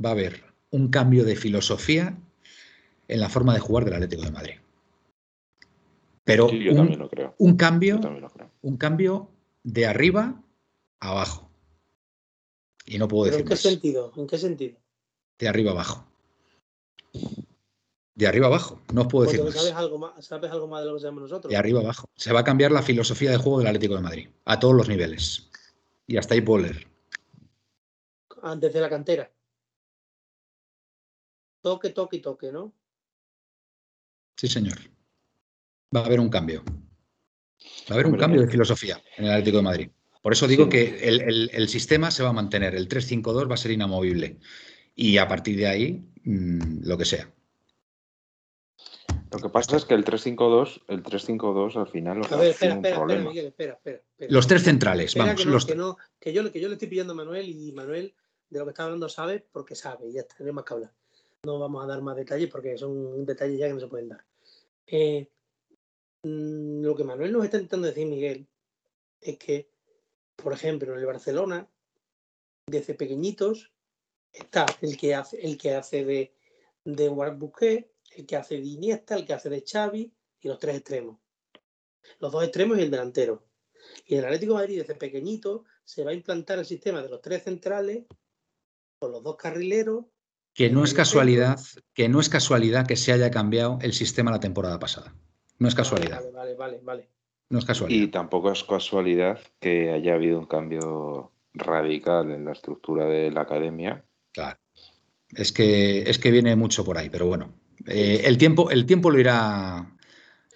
[0.03, 2.17] va a haber un cambio de filosofía
[3.07, 4.55] en la forma de jugar del Atlético de Madrid.
[6.27, 7.35] Pero Sí, yo un, también lo creo.
[7.39, 8.51] un Yo cambio, también lo creo.
[8.61, 9.31] un cambio
[9.63, 10.43] de arriba
[10.99, 11.49] a abajo.
[12.85, 13.59] Y no puedo ¿Pero decir en qué más.
[13.61, 14.11] sentido?
[14.15, 14.77] ¿En qué sentido?
[15.39, 16.05] De arriba a abajo.
[18.15, 18.81] De arriba a abajo.
[18.93, 19.81] No os puedo decir Porque sabes más.
[19.81, 21.49] algo más, sabes algo más de lo que sabemos nosotros.
[21.49, 22.09] De arriba a abajo.
[22.15, 24.29] Se va a cambiar la filosofía de juego del Atlético de Madrid.
[24.45, 25.49] A todos los niveles.
[26.07, 26.87] Y hasta ahí puedo leer.
[28.41, 29.31] Antes de la cantera.
[31.61, 32.73] Toque, toque y toque, ¿no?
[34.35, 34.77] Sí, señor.
[35.95, 36.63] Va a haber un cambio.
[37.89, 38.45] Va a haber un cambio eh.
[38.45, 39.89] de filosofía en el Atlético de Madrid.
[40.21, 40.69] Por eso digo Sí.
[40.69, 42.75] que el, el- el sistema se va a mantener.
[42.75, 44.37] El 3-5-2 va a ser inamovible.
[44.95, 47.31] Y a partir de ahí, mm, lo que sea.
[49.31, 53.05] Lo que pasa es que el 3-5-2, el 3-5-2 al final A ver, espera, espera.
[53.05, 53.97] Miguel, espera, espera.
[53.97, 54.31] espera.
[54.33, 55.41] Los tres centrales, Espera vamos.
[55.41, 57.49] que, no, los que, tre- no, que, yo, que yo le estoy pillando a Manuel
[57.49, 58.13] y Manuel
[58.49, 60.73] de lo que está hablando sabe porque sabe, y ya está, no hay más que
[60.73, 60.93] hablar.
[61.43, 64.23] No vamos a dar más detalles porque son detalles ya que no se pueden dar.
[64.87, 65.27] Eh,
[66.81, 68.47] lo que Manuel nos está intentando decir, Miguel,
[69.21, 69.69] es que,
[70.35, 71.67] por ejemplo, en el Barcelona,
[72.67, 73.71] desde pequeñitos,
[74.31, 76.33] está el que hace, el que hace de,
[76.83, 80.11] de Busquets, el que hace de Iniesta, el que hace de Xavi
[80.41, 81.19] y los tres extremos.
[82.19, 83.45] Los dos extremos y el delantero.
[84.05, 87.09] Y en el Atlético de Madrid, desde pequeñito, se va a implantar el sistema de
[87.09, 88.05] los tres centrales,
[88.99, 90.05] con los dos carrileros.
[90.53, 91.59] que no es casualidad,
[91.93, 95.13] que no es casualidad que se haya cambiado el sistema la temporada pasada.
[95.59, 96.17] No es casualidad.
[96.19, 97.07] Vale, vale, vale, vale.
[97.49, 98.03] No es casualidad.
[98.03, 103.41] Y tampoco es casualidad que haya habido un cambio radical en la estructura de la
[103.41, 104.03] academia.
[104.33, 104.59] Claro.
[105.31, 107.53] Es que, es que viene mucho por ahí, pero bueno.
[107.85, 109.95] Eh, el, tiempo, el tiempo lo irá,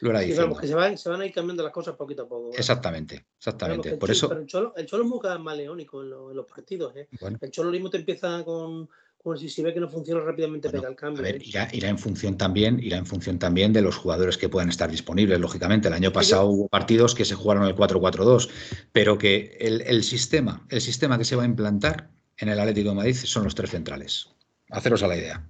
[0.02, 0.48] lo irá Sí, diciendo.
[0.48, 2.52] vamos, que se van, se van a ir cambiando las cosas poquito a poco.
[2.58, 3.96] Exactamente, exactamente.
[3.96, 6.46] Por Cholo- eso, Pero el Cholo, el Cholo es muy maleónico en, lo- en los
[6.46, 6.96] partidos.
[6.96, 7.08] ¿eh?
[7.20, 8.90] bueno, El Cholo mismo te empieza con
[9.24, 11.20] Como si se ve que no funciona rápidamente pega el cambio.
[11.20, 11.44] A ver, ¿eh?
[11.46, 14.90] irá, irá, en función también, irá en función también de los jugadores que puedan estar
[14.90, 15.90] disponibles, lógicamente.
[15.90, 18.50] El año pasado hubo partidos que se jugaron el 4-4-2,
[18.92, 22.90] pero que el, el, sistema, el sistema que se va a implantar en el Atlético
[22.90, 24.30] de Madrid son los tres centrales.
[24.72, 25.48] Haceros a la idea.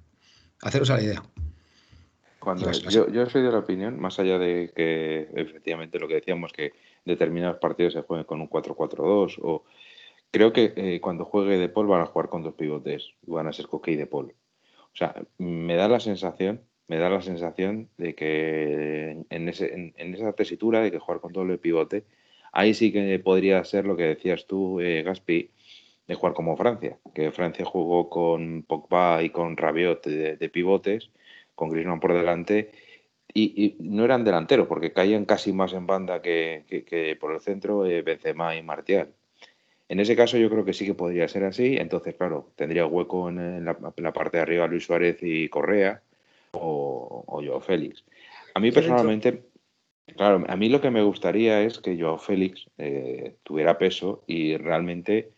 [0.62, 1.24] Haceros a la idea.
[2.40, 6.52] Cuando, yo, yo soy de la opinión, más allá de que efectivamente lo que decíamos,
[6.52, 6.74] que
[7.06, 9.64] determinados partidos se jueguen con un 4-4-2 o
[10.32, 13.48] creo que eh, cuando juegue De Paul van a jugar con dos pivotes y van
[13.48, 14.34] a ser Coque y De Paul.
[14.94, 20.16] O sea, me da la sensación, me da la sensación de que en, ese, en,
[20.16, 22.06] esa tesitura de que jugar con doble pivote,
[22.52, 25.52] ahí sí que podría ser lo que decías tú, eh, Gaspi,
[26.08, 31.12] de jugar como Francia, que Francia jugó con Pogba y con Rabiot de, pivotes
[31.56, 32.72] con Griezmann por delante,
[33.34, 38.02] y, no eran delanteros, porque caían casi más en banda que por el centro eh,
[38.02, 39.14] Benzema y Martial.
[39.92, 43.28] En ese caso yo creo que sí que podría ser así, entonces claro, tendría hueco
[43.28, 46.02] en, en, la, en la, parte de arriba Luis Suárez y Correa
[46.54, 48.06] o, o Joao Félix.
[48.54, 49.44] A mí personalmente,
[50.16, 54.56] claro, a mí lo que me gustaría es que Joao Félix eh, tuviera peso y
[54.56, 55.32] realmente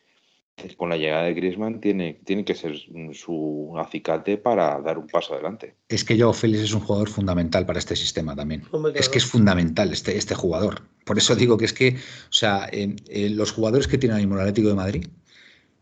[0.78, 2.76] con la llegada de Griezmann tiene, tiene que ser
[3.14, 5.76] su acicate para dar un paso adelante.
[5.90, 8.64] Es que Joao Félix es un jugador fundamental para este sistema también.
[8.96, 10.84] Es que es fundamental este, este jugador.
[11.06, 14.32] Por eso digo que es que, o sea, eh, eh, los jugadores que tiene el
[14.40, 15.08] Atlético de Madrid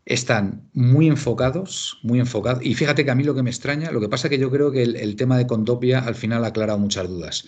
[0.04, 2.64] están muy enfocados, muy enfocados.
[2.64, 4.72] Y fíjate que a mí lo que me extraña, lo que pasa que yo creo
[4.72, 7.46] que el, el tema de Condopia al final ha aclarado muchas dudas,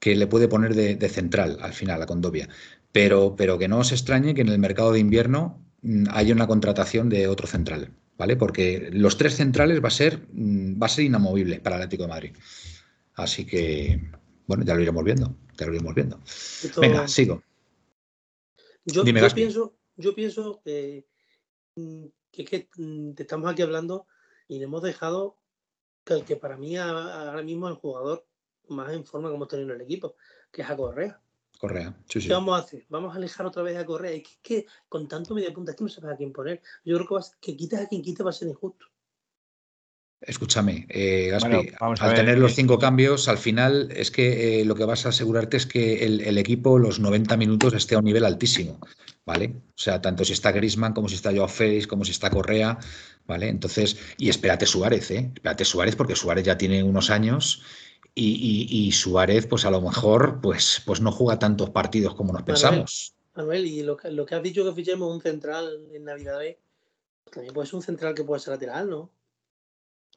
[0.00, 2.48] que le puede poner de, de central al final a Condopia.
[2.92, 5.63] Pero, pero que no os extrañe que en el mercado de invierno
[6.10, 8.36] hay una contratación de otro central, ¿vale?
[8.36, 12.08] Porque los tres centrales va a ser, va a ser inamovible para el Atlético de
[12.08, 12.36] Madrid.
[13.14, 14.00] Así que,
[14.46, 16.18] bueno, ya lo iremos viendo, ya lo iremos viendo.
[16.24, 17.42] Esto, Venga, sigo.
[18.84, 21.06] Yo, Dime, yo pienso, yo pienso que,
[22.30, 22.68] que, que,
[23.16, 24.06] estamos aquí hablando
[24.48, 25.38] y le hemos dejado
[26.04, 28.26] que el que para mí ahora mismo es el jugador
[28.68, 30.16] más en forma que hemos tenido en el equipo,
[30.50, 31.20] que es a Correa.
[31.64, 31.94] Correa.
[32.10, 32.28] Sí, sí.
[32.28, 32.84] ¿Qué vamos a hacer?
[32.90, 34.12] Vamos a alejar otra vez a Correa.
[34.12, 36.60] Es que, es que con tanto media punta es que no sabes a quién poner.
[36.84, 38.84] Yo creo que, vas, que quites a quien quite va a ser injusto.
[40.20, 44.64] Escúchame, eh, Gaspi, bueno, al ver, tener los cinco cambios, al final es que eh,
[44.64, 47.98] lo que vas a asegurarte es que el, el, equipo los 90 minutos esté a
[47.98, 48.78] un nivel altísimo,
[49.26, 49.54] ¿vale?
[49.68, 52.78] O sea, tanto si está Grisman como si está Joao Félix, como si está Correa,
[53.26, 53.48] ¿vale?
[53.48, 55.30] Entonces, y espérate Suárez, ¿eh?
[55.34, 57.62] Espérate Suárez porque Suárez ya tiene unos años
[58.14, 62.32] y, y, y, Suárez, pues a lo mejor, pues, pues no juega tantos partidos como
[62.32, 63.14] nos Manuel, pensamos.
[63.34, 66.56] Manuel, y lo que, lo que has dicho que fichemos un central en Navidades,
[67.32, 69.10] también puede ser un central que puede ser lateral, ¿no?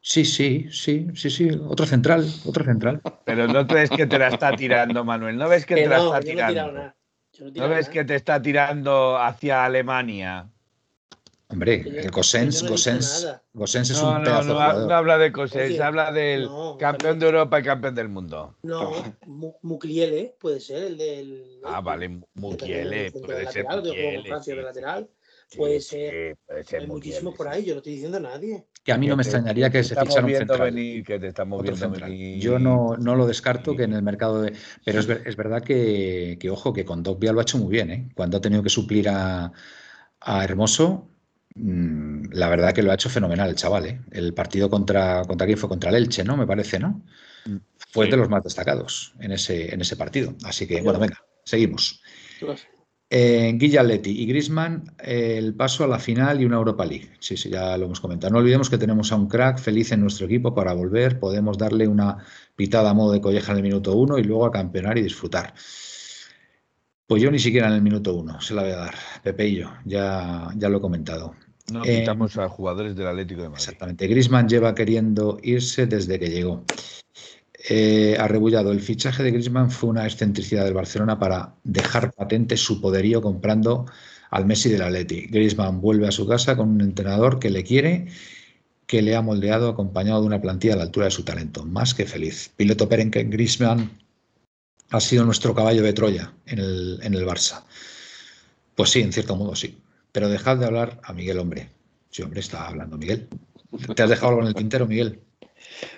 [0.01, 3.01] Sí, sí, sí, sí, sí, otro central, otro central.
[3.25, 6.11] Pero no ves que te la está tirando, Manuel, no ves que, que te no,
[6.11, 6.71] la está tirando.
[6.71, 6.93] No, no,
[7.39, 7.91] no ves nada.
[7.91, 10.49] que te está tirando hacia Alemania.
[11.49, 14.87] Hombre, el Gosens, no Gosens, Gosens es no, un pedazo no, no, jugador.
[14.89, 18.57] no habla de Gosens, Oye, habla del no, campeón de Europa y campeón del mundo.
[18.63, 18.91] No,
[19.61, 21.61] Mukiele puede ser el del.
[21.63, 24.27] Ah, vale, Mukiele, puede ser lateral, Mukiele.
[24.27, 25.09] Francia sí, de lateral.
[25.55, 28.65] Puede sí, ser, puede ser hay muchísimos por ahí, yo no estoy diciendo a nadie.
[28.83, 30.59] Que a mí no me extrañaría que, se fichara un central.
[30.59, 32.41] Venir, que te estamos viendo venir.
[32.41, 34.53] Yo no, no lo descarto que en el mercado de...
[34.83, 37.91] Pero es, es verdad que, que, ojo, que con Dogbia lo ha hecho muy bien,
[37.91, 38.09] ¿eh?
[38.15, 39.51] Cuando ha tenido que suplir a,
[40.19, 41.09] a Hermoso,
[41.59, 43.85] la verdad que lo ha hecho fenomenal el chaval.
[43.85, 44.01] ¿eh?
[44.11, 46.37] El partido contra, contra quién fue contra el Elche, ¿no?
[46.37, 47.03] Me parece, ¿no?
[47.91, 48.11] Fue sí.
[48.11, 50.35] de los más destacados en ese, en ese partido.
[50.43, 52.01] Así que, bueno, venga, seguimos.
[53.09, 57.09] Eh, Guilla Leti y Grisman, eh, el paso a la final y una Europa League.
[57.19, 58.33] Sí, sí, ya lo hemos comentado.
[58.33, 61.19] No olvidemos que tenemos a un crack feliz en nuestro equipo para volver.
[61.19, 62.17] Podemos darle una
[62.55, 65.53] pitada a modo de colleja en el minuto uno y luego a campeonar y disfrutar.
[67.07, 68.95] Pues yo ni siquiera en el minuto uno se la voy a dar.
[69.23, 71.33] Pepe y yo, ya, ya lo he comentado.
[71.71, 73.63] No quitamos eh, a jugadores del Atlético de Madrid.
[73.63, 74.07] Exactamente.
[74.07, 76.63] Grisman lleva queriendo irse desde que llegó.
[77.69, 78.71] Eh, arrebullado.
[78.71, 83.85] El fichaje de Grisman fue una excentricidad del Barcelona para dejar patente su poderío comprando
[84.29, 85.27] al Messi del Atleti.
[85.27, 88.07] Grisman vuelve a su casa con un entrenador que le quiere,
[88.85, 91.65] que le ha moldeado acompañado de una plantilla a la altura de su talento.
[91.65, 92.49] Más que feliz.
[92.55, 93.91] Piloto Perenque Grisman
[94.89, 97.63] ha sido nuestro caballo de Troya en el, en el Barça.
[98.75, 99.77] Pues sí, en cierto modo sí.
[100.17, 101.69] Pero dejad de hablar a Miguel, hombre.
[102.09, 103.27] Sí, hombre, está hablando Miguel.
[103.95, 105.19] ¿Te has dejado algo en el tintero, Miguel?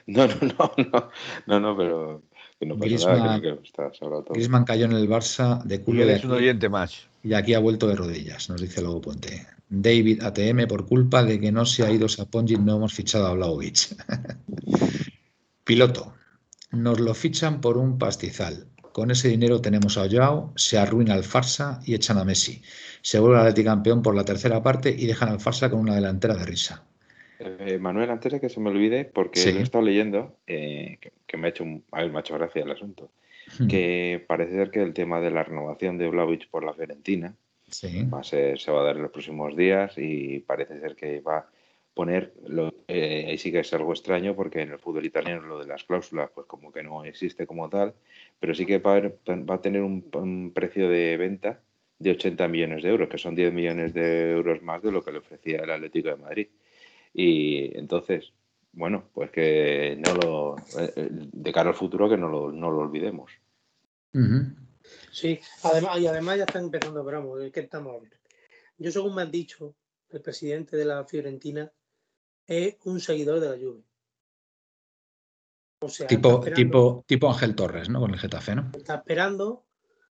[0.08, 1.10] No, no, no, no,
[1.48, 2.24] no, no pero
[2.60, 4.66] que no pasa Griezmann, que, todo.
[4.66, 7.08] Cayó en el Barça de culo de es un oyente más.
[7.24, 9.48] y aquí ha vuelto de rodillas, nos dice Lobo Puente.
[9.70, 13.34] David ATM, por culpa de que no se ha ido Sapongi, no hemos fichado a
[13.36, 13.96] Blaovic.
[15.64, 16.14] Piloto,
[16.72, 18.68] nos lo fichan por un pastizal.
[19.00, 22.62] Con ese dinero tenemos a Joao, se arruina el Farsa y echan a Messi.
[23.02, 26.36] Se vuelve al campeón por la tercera parte y dejan al Farsa con una delantera
[26.36, 26.84] de risa.
[27.40, 29.54] Eh, Manuel, antes de que se me olvide, porque Sí.
[29.54, 32.20] lo he estado leyendo, eh, que, que me ha hecho un, a ver, me ha
[32.20, 33.10] hecho gracia el asunto,
[33.58, 33.68] Hmm.
[33.68, 37.34] que parece ser que el tema de la renovación de Vlahovic por la Fiorentina
[37.70, 38.04] Sí.
[38.14, 41.22] va a ser, se va a dar en los próximos días y parece ser que
[41.22, 41.48] va
[42.00, 45.60] poner, lo, eh, ahí sí que es algo extraño porque en el fútbol italiano lo
[45.60, 47.94] de las cláusulas pues como que no existe como tal,
[48.40, 51.60] pero sí que va a, haber- va a tener un, un precio de venta
[52.00, 55.12] de 80 millones de euros, que son 10 millones de euros más de lo que
[55.12, 56.48] le ofrecía el Atlético de Madrid.
[57.14, 58.32] Y entonces,
[58.72, 61.10] bueno, pues que no lo, eh,
[61.46, 63.30] de cara al futuro que no lo, no lo olvidemos.
[65.12, 68.14] Sí, además, y además ya están empezando, pero vamos, que estamos a ver.
[68.78, 69.76] Yo, según me han dicho,
[70.12, 71.70] el presidente de la Fiorentina
[72.50, 73.84] es un seguidor de la Juve.
[75.82, 78.00] O sea, Tipo, tipo, tipo Ángel Torres, ¿no?
[78.02, 78.72] Con el Getafe, ¿no?
[78.76, 79.66] está esperando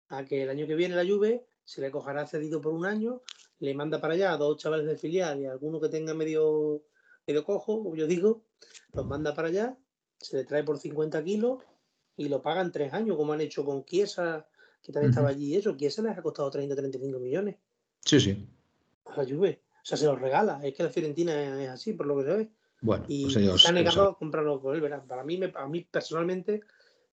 [0.08, 3.22] a que el año que viene la Juve se le cojará cedido por un año,
[3.60, 6.82] le manda para allá a dos chavales de filial y a alguno que tenga medio,
[7.28, 8.46] medio cojo, como yo digo,
[8.94, 9.78] los manda para allá,
[10.18, 11.62] se le trae por 50 kilos
[12.18, 14.48] y lo pagan tres años, como han hecho con Chiesa,
[14.82, 15.54] que también estaba allí.
[15.54, 17.58] y Eso, Chiesa les ha costado 30-35 millones
[18.04, 18.50] Sí, sí.
[19.06, 19.62] a la Juve.
[19.82, 20.60] O sea, se los regala.
[20.64, 22.50] Es que la Fiorentina es así, por lo que se ve.
[22.82, 23.62] Bueno, Y pues ellos.
[23.62, 24.82] se ha ellos negado a comprarlo por él.
[24.82, 25.02] verás.
[25.08, 26.62] Para mí, me- a mí personalmente,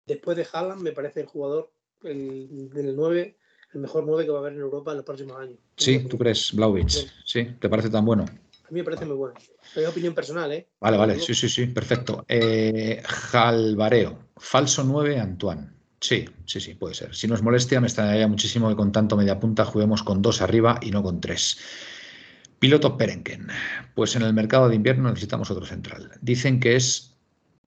[0.06, 3.36] después de Haaland, me parece el jugador el, del 9,
[3.74, 5.58] el mejor 9 que va a haber en Europa en los próximos años.
[5.76, 6.90] Sí, ¿tú crees, Blauvich?
[6.90, 7.06] Sí.
[7.24, 8.24] Sí, ¿te parece tan bueno?
[8.24, 9.34] A mí me parece muy bueno.
[9.74, 10.68] Pero es opinión personal, ¿eh?
[10.80, 12.24] Vale, vale, sí, sí, sí, perfecto.
[12.28, 15.70] Eh, Jalvareo, falso 9, Antoine.
[16.00, 17.14] Sí, sí, sí, puede ser.
[17.14, 20.78] Si nos molestia, me extrañaría muchísimo que con tanto media punta juguemos con dos arriba
[20.82, 21.58] y no con tres.
[22.58, 23.48] Piloto Perenken.
[23.94, 26.10] Pues en el mercado de invierno necesitamos otro central.
[26.20, 27.14] Dicen que es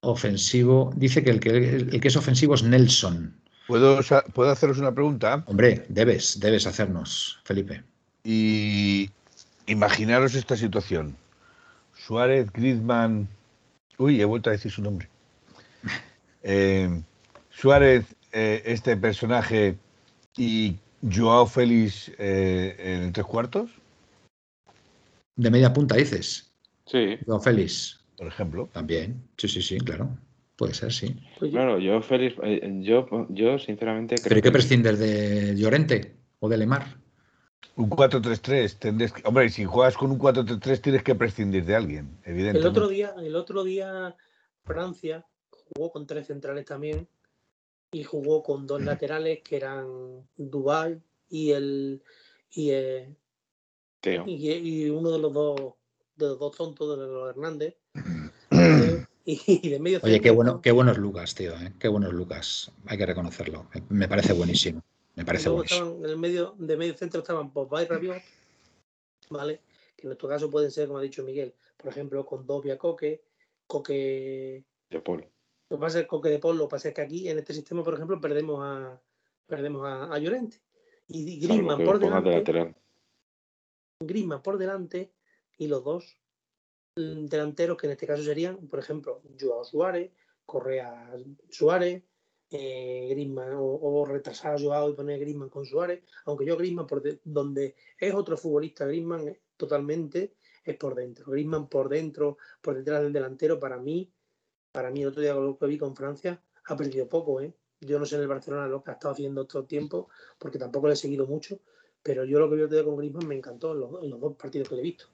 [0.00, 0.92] ofensivo.
[0.96, 3.34] Dice que el que, el que es ofensivo es Nelson.
[3.66, 5.44] ¿Puedo, sa- ¿Puedo haceros una pregunta?
[5.46, 7.84] Hombre, debes, debes hacernos, Felipe.
[8.24, 9.10] Y
[9.66, 11.16] imaginaros esta situación.
[11.94, 13.28] Suárez, Griezmann...
[13.98, 15.08] Uy, he vuelto a decir su nombre.
[16.42, 17.02] Eh,
[17.50, 19.76] Suárez, eh, este personaje,
[20.38, 23.70] y Joao Félix eh, en tres cuartos,
[25.40, 26.52] De media punta dices.
[26.86, 27.98] Sí, Joao Félix.
[28.16, 28.68] por ejemplo.
[28.72, 29.22] También.
[29.38, 30.10] Sí, sí, sí, claro.
[30.56, 31.16] Puede ser, sí.
[31.38, 36.16] Pues claro, yo Félix, eh, yo, yo sinceramente creo ¿Pero qué que- prescindes de Llorente
[36.40, 36.98] o de Lemar?
[37.76, 42.18] Un 4-3-3, tendréis que- hombre, si juegas con un 4-3-3 tienes que prescindir de alguien,
[42.24, 42.68] el evidentemente.
[42.68, 44.14] otro día, el otro día
[44.64, 47.08] Francia jugó con tres centrales también
[47.92, 49.86] y jugó con dos laterales que eran
[50.36, 52.02] Dubai y el
[52.52, 53.14] y, eh,
[54.00, 54.24] Teo.
[54.26, 55.74] y, y uno de los dos
[56.16, 57.76] de los dos tontos de los Hernández
[58.50, 61.72] eh, y, de medio Oye, qué bueno, qué bueno es Lucas, tío, ¿eh?
[61.78, 62.72] Qué bueno es Lucas.
[62.86, 63.66] Hay que reconocerlo.
[63.88, 64.82] Me parece buenísimo.
[65.14, 65.96] Me parece buenísimo.
[65.98, 68.22] en el medio de medio centro estaban Pogba y Rabiot
[69.30, 69.60] vale
[69.96, 73.22] que en nuestro caso pueden ser como ha dicho Miguel por ejemplo con Dobia Coque
[73.66, 75.24] Coque De Paul.
[75.68, 77.54] Lo que pasa es Coque de Paul, lo que pasa es que aquí en este
[77.54, 79.00] sistema, por ejemplo, perdemos a
[79.46, 80.58] perdemos a, a Llorente.
[81.06, 82.74] Y Griezmann por de delante, lateral.
[84.00, 85.12] Griezmann por delante
[85.58, 86.18] y los dos
[86.96, 90.10] mm, delanteros que en este caso serían, por ejemplo, Joao Suárez,
[90.46, 91.14] Correa
[91.50, 92.02] Suárez,
[92.50, 97.20] eh, o, retrasar a Joao y poner Griezmann con Suárez, aunque yo Griezmann por de-
[97.22, 100.34] donde es otro futbolista Griezmann eh, totalmente
[100.64, 101.30] es por dentro.
[101.30, 104.12] Griezmann por dentro, por detrás del delantero para mí,
[104.72, 107.54] para mí el otro día lo que vi con Francia ha perdido poco, ¿eh?
[107.80, 110.06] Yo no sé en el Barcelona lo que ha estado haciendo estos tiempos,
[110.38, 111.60] porque tampoco le he seguido mucho,
[112.02, 114.36] pero yo lo que vi el con Griezmann me encantó en los, en los dos
[114.36, 115.06] partidos que le he visto.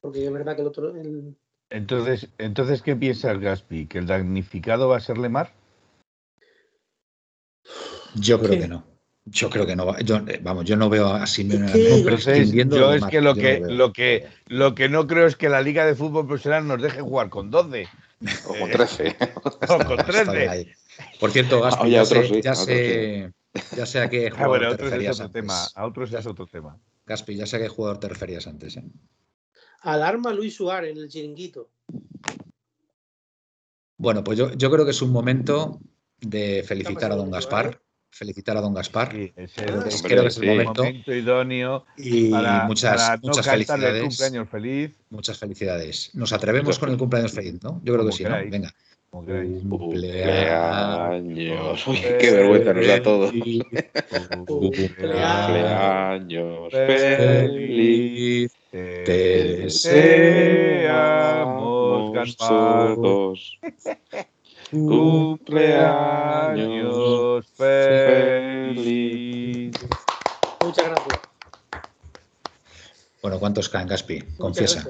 [0.00, 1.34] Porque es verdad que el otro, el-
[1.70, 3.86] Entonces, entonces, ¿qué piensas, Gaspi?
[3.86, 5.52] ¿Que el damnificado va a ser Lemar?
[8.14, 8.60] Yo creo ¿Qué?
[8.60, 8.84] que no.
[9.26, 9.86] Yo creo que no.
[9.86, 12.76] va- Yo, eh, vamos, yo no veo a Simeone Es que- ahora mismo Entonces, prescindiendo
[12.76, 13.10] yo es Lemar.
[13.10, 15.94] que lo que, no lo que lo que no creo es que la Liga de
[15.94, 17.86] Fútbol Profesional nos deje jugar con 12
[18.46, 19.16] O con 13.
[19.68, 20.48] o con Está bien 13.
[20.48, 20.72] ahí.
[21.18, 23.32] Por cierto, Gaspi, Oye, ya, sé, sí, ya, sé,
[23.76, 25.42] ya sé a qué Ah, jugador bueno, a te es referías otro antes.
[25.42, 25.64] tema.
[25.74, 26.78] A otros es otro tema.
[27.06, 28.76] Gaspi, ya sé a qué jugador te referías antes.
[28.76, 28.84] ¿eh?
[29.82, 31.70] alarma Luis Suárez en el chiringuito.
[33.98, 35.80] Bueno, pues yo, yo creo que es un momento
[36.20, 37.80] de felicitar a don Gaspar.
[38.10, 39.12] Felicitar a don Gaspar.
[39.12, 40.48] Sí, ese Ah, es Creo que es, hombre, creo que es el sí.
[40.48, 40.82] el momento.
[40.84, 44.02] momento idóneo Y para, muchas, para no muchas el felicidades.
[44.02, 44.96] cumpleaños feliz.
[45.10, 46.10] Muchas felicidades.
[46.14, 47.80] ¿Nos atrevemos con el cumpleaños feliz, no?
[47.84, 48.36] Yo creo que sí, ¿no?
[48.50, 48.72] Venga.
[49.14, 51.86] Cumpleaños.
[51.86, 53.30] Uy, qué vergüenza nos da todo.
[54.46, 58.52] Cumpleaños feliz.
[58.72, 59.96] Te deseamos,
[62.36, 63.60] todos.
[64.72, 69.70] Cumpleaños feliz.
[70.60, 71.20] Muchas gracias.
[73.22, 74.22] Bueno, ¿cuántos caen, Gaspi?
[74.36, 74.88] Confiesa.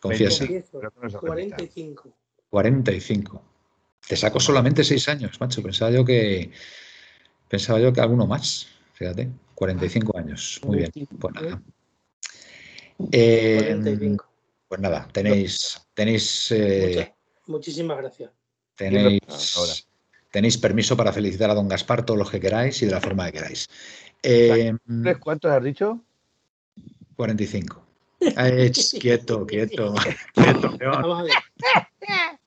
[0.00, 0.44] Confiesa.
[0.44, 1.20] Confieso, Creo que no se repita.
[1.20, 2.08] 45.
[2.50, 3.42] 45.
[4.08, 5.62] Te saco solamente 6 años, macho.
[5.62, 6.50] Pensaba yo que.
[7.48, 8.68] Pensaba yo que alguno más.
[8.94, 9.28] Fíjate.
[9.54, 10.60] 45 años.
[10.64, 10.92] Muy bien.
[11.18, 11.62] Pues nada.
[13.12, 14.26] Eh, 45.
[14.68, 15.80] pues nada, tenéis.
[15.94, 16.50] Tenéis.
[16.52, 17.14] eh,
[17.46, 18.30] muchísimas gracias.
[18.76, 19.56] tenéis.
[19.56, 19.72] Ahora.
[20.30, 23.26] Tenéis permiso para felicitar a don Gaspar todos los que queráis y de la forma
[23.26, 23.66] que queráis.
[24.22, 26.00] Eh, ¿Tres cuántos has dicho?
[27.16, 27.84] 45.
[28.20, 29.94] Eh, ch, quieto, quieto,
[30.34, 30.76] quieto.
[30.80, 31.32] Vamos a ver.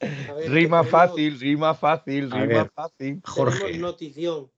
[0.02, 2.72] Ver, Rima tenemos- fácil, rima fácil, rima ver.
[2.72, 3.22] fácil.
[3.24, 3.78] Jorge.
[3.78, 4.50] notición.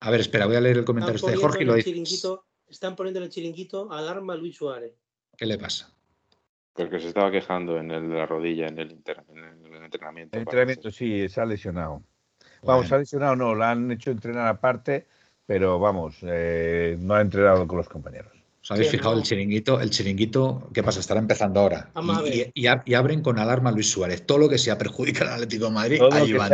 [0.00, 2.96] A ver, espera, voy a leer el comentario este de Jorge y lo chiringuito, están
[2.96, 4.92] poniendo en el chiringuito alarma a Luis Suárez.
[5.36, 5.92] ¿Qué le pasa?
[6.72, 9.38] Porque se estaba quejando en el de la rodilla, en el, inter- en
[9.74, 10.36] el entrenamiento.
[10.36, 10.72] El parece.
[10.72, 12.02] entrenamiento sí, se ha lesionado.
[12.62, 15.06] Vamos, se ha lesionado, no, la han hecho entrenar aparte,
[15.46, 18.32] pero vamos, eh, no ha entrenado con los compañeros.
[18.66, 19.18] ¿Os habéis fijado no.
[19.18, 19.80] el chiringuito?
[19.80, 20.98] El chiringuito, ¿qué pasa?
[20.98, 21.88] Estará empezando ahora.
[21.94, 22.52] Vamos a Y, ver.
[22.52, 24.26] y- y ab- y abren con alarma a Luis Suárez.
[24.26, 26.50] Todo lo que sea perjudicar al Atlético de Madrid, Todo ahí van.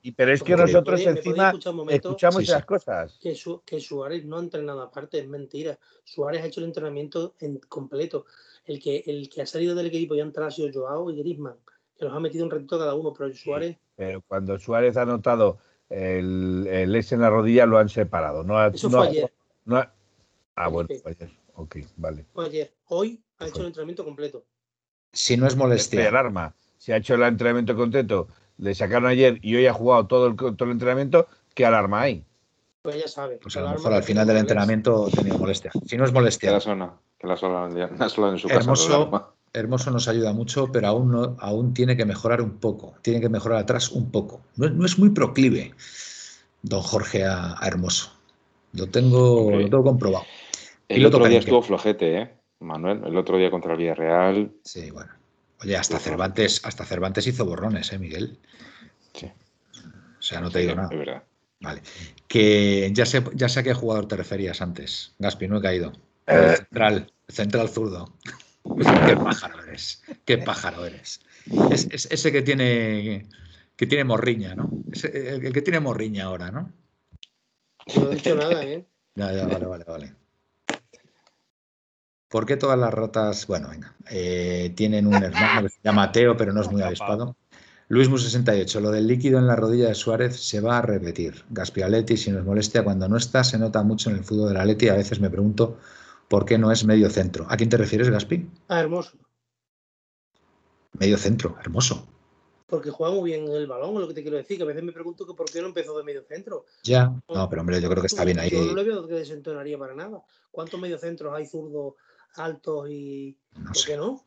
[0.00, 2.52] Y, pero es que nosotros ¿me podéis- me podéis encima escuchamos Sí, sí.
[2.52, 3.18] esas cosas.
[3.20, 5.78] que, Su- que Suárez no ha entrenado aparte, es mentira.
[6.04, 8.24] Suárez ha hecho el entrenamiento en completo.
[8.64, 11.18] El que, el que ha salido del equipo y ha entrado ha sido Joao y
[11.18, 11.56] Griezmann,
[11.98, 15.58] que los ha metido un ratito cada uno, pero Suárez, Pero cuando Suárez ha notado
[15.90, 18.42] el, el S en la rodilla, lo han separado.
[18.42, 19.32] No ha, eso no fue ha- ayer,
[19.66, 19.92] no ha-
[20.56, 21.30] ah, bueno, fue ayer.
[21.54, 22.24] Ok, vale.
[22.36, 22.72] ayer.
[22.88, 24.44] Hoy ha hecho el entrenamiento completo.
[25.12, 26.08] Si no es molestia.
[26.08, 26.54] alarma.
[26.78, 28.28] Si ha hecho el entrenamiento contento,
[28.58, 32.24] le sacaron ayer y hoy ha jugado todo el, todo el entrenamiento, ¿qué alarma hay?
[32.82, 33.38] Pues ya sabe.
[33.40, 35.70] Pues a lo mejor al final del entrenamiento ha tenido molestia.
[35.86, 37.36] Si no es Que molestia, la zona, que la
[38.32, 38.48] en su.
[38.48, 39.34] Hermoso.
[39.54, 42.94] Hermoso nos ayuda mucho, pero aún, no, aún tiene que mejorar un poco.
[43.02, 44.40] Tiene que mejorar atrás un poco.
[44.56, 45.74] No, es- no es muy proclive,
[46.62, 48.10] don Jorge, a, a Hermoso.
[48.72, 49.64] Lo tengo, Hombre.
[49.64, 50.24] lo tengo comprobado.
[50.92, 52.30] El Piloto otro día estuvo flojete, ¿eh?
[52.60, 54.52] Manuel, el otro día contra el Villarreal.
[54.64, 55.10] Sí, bueno.
[55.62, 55.98] Oye, hasta.
[55.98, 58.38] Cervantes, hasta Cervantes hizo borrones, ¿eh, Miguel?
[59.14, 60.88] Sí, O sea, no te digo es nada.
[60.90, 61.22] verdad.
[61.60, 61.82] Vale.
[62.28, 65.14] Que ya sé, ya sé a qué jugador te referías antes.
[65.18, 65.92] Gaspi, no he caído.
[66.26, 66.54] Eh.
[66.56, 68.12] Central, central zurdo.
[69.06, 70.02] qué pájaro eres.
[70.24, 71.20] Qué pájaro eres.
[71.70, 73.26] Es, es ese que tiene
[73.76, 74.70] que tiene morriña, ¿no?
[74.92, 76.72] Ese- el, el que tiene morriña ahora, ¿no?
[77.96, 78.84] No he dicho nada, ¿eh?
[79.14, 80.14] Ya, ya, vale, vale, vale.
[82.32, 86.34] ¿Por qué todas las ratas, bueno, venga, eh, tienen un hermano que se llama Teo,
[86.34, 87.36] pero no es muy avispado?
[87.88, 91.44] Luis Mu 68, lo del líquido en la rodilla de Suárez se va a repetir.
[91.50, 94.88] Gaspialetti, si nos molestia, cuando no está, se nota mucho en el fútbol del Atleti.
[94.88, 95.76] A veces me pregunto
[96.26, 97.44] por qué no es medio centro.
[97.50, 98.48] ¿A quién te refieres, Gaspi?
[98.68, 99.12] Ah, hermoso.
[100.98, 102.08] Medio centro, hermoso.
[102.66, 104.56] Porque juega muy bien el balón, es lo que te quiero decir.
[104.56, 106.64] Que a veces me pregunto que por qué no empezó de medio centro.
[106.82, 107.12] Ya.
[107.28, 108.48] No, pero hombre, yo creo que está bien ahí.
[108.48, 110.22] Yo no le veo que desentonaría para nada.
[110.50, 111.94] ¿Cuántos mediocentros hay zurdos
[112.36, 114.24] altos y No por qué no?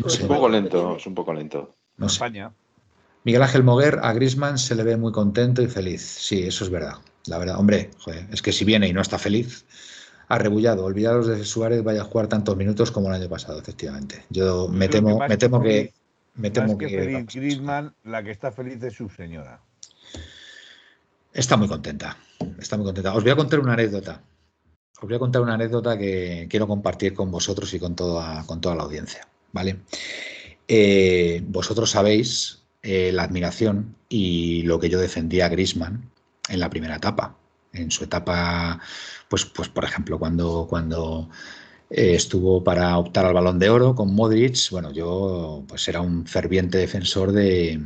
[0.00, 1.74] no Es un poco lento, es un poco lento.
[1.96, 2.14] no sé.
[2.14, 2.52] España.
[3.24, 6.00] Miguel Ángel Moguer, a Grisman se le ve muy contento y feliz.
[6.02, 6.94] Sí, eso es verdad.
[7.26, 9.64] La verdad, hombre, joder, es que si viene y no está feliz,
[10.28, 10.84] arrebullado.
[10.84, 14.24] Olvidados de que Suárez vaya a jugar tantos minutos como el año pasado, efectivamente.
[14.30, 15.68] Yo me creo que temo, más me que temo que.
[15.68, 15.92] feliz-
[16.36, 16.98] Me temo que que.
[16.98, 19.60] feliz Griezmann, la que está feliz es su señora.
[21.32, 22.16] Está muy contenta.
[22.58, 23.14] Está muy contenta.
[23.14, 24.22] Os voy a contar una anécdota.
[24.98, 28.60] Os voy a contar una anécdota que quiero compartir con vosotros y con toda, con
[28.60, 29.28] toda la audiencia.
[29.52, 29.80] ¿Vale?
[30.68, 36.10] Eh, vosotros sabéis eh, la admiración y lo que yo defendía a Grisman
[36.48, 37.36] en la primera etapa.
[37.72, 38.80] En su etapa,
[39.28, 41.28] pues, pues por ejemplo, cuando, cuando
[41.90, 46.26] eh, estuvo para optar al balón de oro con Modric, bueno, yo pues era un
[46.26, 47.80] ferviente defensor de,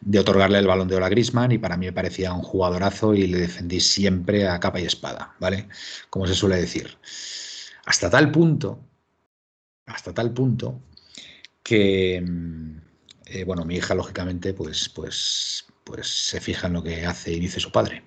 [0.00, 3.14] de otorgarle el balón de oro a Grisman y para mí me parecía un jugadorazo
[3.14, 5.68] y le defendí siempre a capa y espada, ¿vale?
[6.10, 6.96] Como se suele decir.
[7.86, 8.80] Hasta tal punto,
[9.86, 10.80] hasta tal punto
[11.62, 12.76] que, mm,
[13.26, 17.40] eh, bueno, mi hija lógicamente pues, pues, pues se fija en lo que hace y
[17.40, 18.04] dice su padre.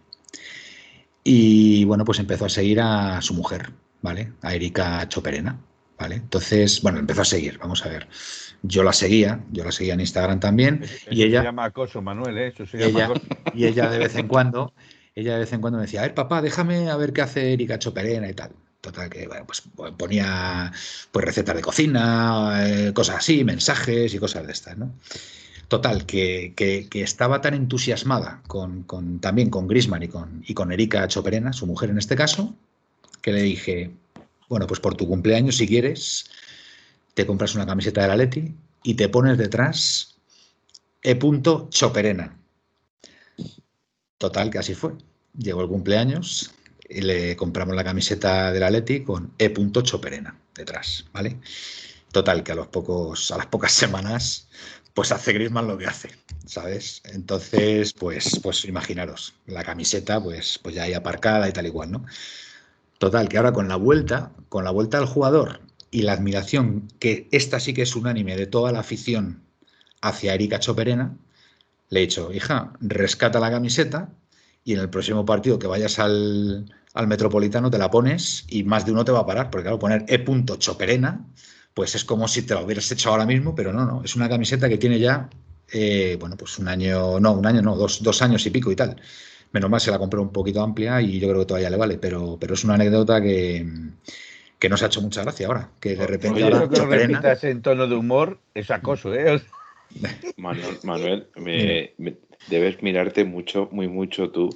[1.23, 3.71] Y bueno, pues empezó a seguir a su mujer,
[4.01, 4.33] ¿vale?
[4.41, 5.59] A Erika Choperena,
[6.01, 6.15] ¿vale?
[6.15, 8.07] Entonces, bueno, empezó a seguir, vamos a ver.
[8.63, 12.01] Yo la seguía, yo la seguía en Instagram también Eso y ella se llama acoso,
[12.01, 12.47] Manuel, ¿eh?
[12.47, 13.21] Eso se llama ella, acoso.
[13.55, 14.73] y ella de vez en cuando,
[15.15, 17.53] ella de vez en cuando me decía, a ver, papá, déjame a ver qué hace
[17.53, 18.51] Erika Choperena y tal.
[18.81, 19.61] Total, que bueno, pues
[19.97, 20.71] ponía
[21.11, 24.93] pues recetas de cocina, eh, cosas así, mensajes y cosas de estas, ¿no?
[25.67, 30.53] Total, que, que- que estaba tan entusiasmada con, con- también con Grisman y con, y
[30.53, 32.55] con Erika Choperena, su mujer en este caso,
[33.21, 33.91] que le dije,
[34.51, 36.25] bueno, pues por tu cumpleaños, si quieres,
[37.13, 40.17] te compras una camiseta de la Leti y te pones detrás
[41.01, 41.17] E.
[41.69, 42.37] Choperena.
[44.17, 44.91] Total, que así fue.
[45.37, 46.51] Llegó el cumpleaños
[46.89, 49.53] y le compramos la camiseta del Atleti con E.
[49.83, 51.39] Choperena detrás, ¿vale?
[52.11, 54.49] Total, que a los pocos, a las pocas semanas,
[54.93, 56.09] pues hace Griezmann lo que hace,
[56.45, 57.01] ¿sabes?
[57.05, 62.05] Entonces, pues, pues imaginaros, la camiseta, pues, pues ya ahí aparcada y tal igual, ¿no?
[63.01, 67.27] Total, que ahora con la vuelta, con la vuelta del jugador y la admiración, que
[67.31, 69.41] esta sí que es unánime de toda la afición
[70.03, 71.17] hacia Erika Choperena,
[71.89, 74.13] le he dicho, hija, rescata la camiseta
[74.63, 76.71] y en el próximo partido que vayas al,
[77.07, 80.05] Metropolitano te la pones y más de uno te va a parar, porque claro, poner
[80.07, 80.23] E.
[80.59, 81.25] Choperena,
[81.73, 84.29] pues es como si te la hubieras hecho ahora mismo, pero no, no, es una
[84.29, 85.27] camiseta que tiene ya,
[85.73, 88.75] eh, bueno, pues un año, no, un año no, dos, dos años y pico y
[88.75, 89.01] tal.
[89.51, 91.97] Menos mal se la compró un poquito amplia y yo creo que todavía le vale,
[91.97, 93.65] pero, pero es una anécdota que,
[94.61, 97.95] que nos ha hecho mucha gracia ahora, que de repente ahora que en tono de
[97.95, 99.41] humor es acoso, ¿eh?
[100.37, 101.93] Manuel, me,
[102.47, 104.49] debes mirarte mucho, muy mucho tú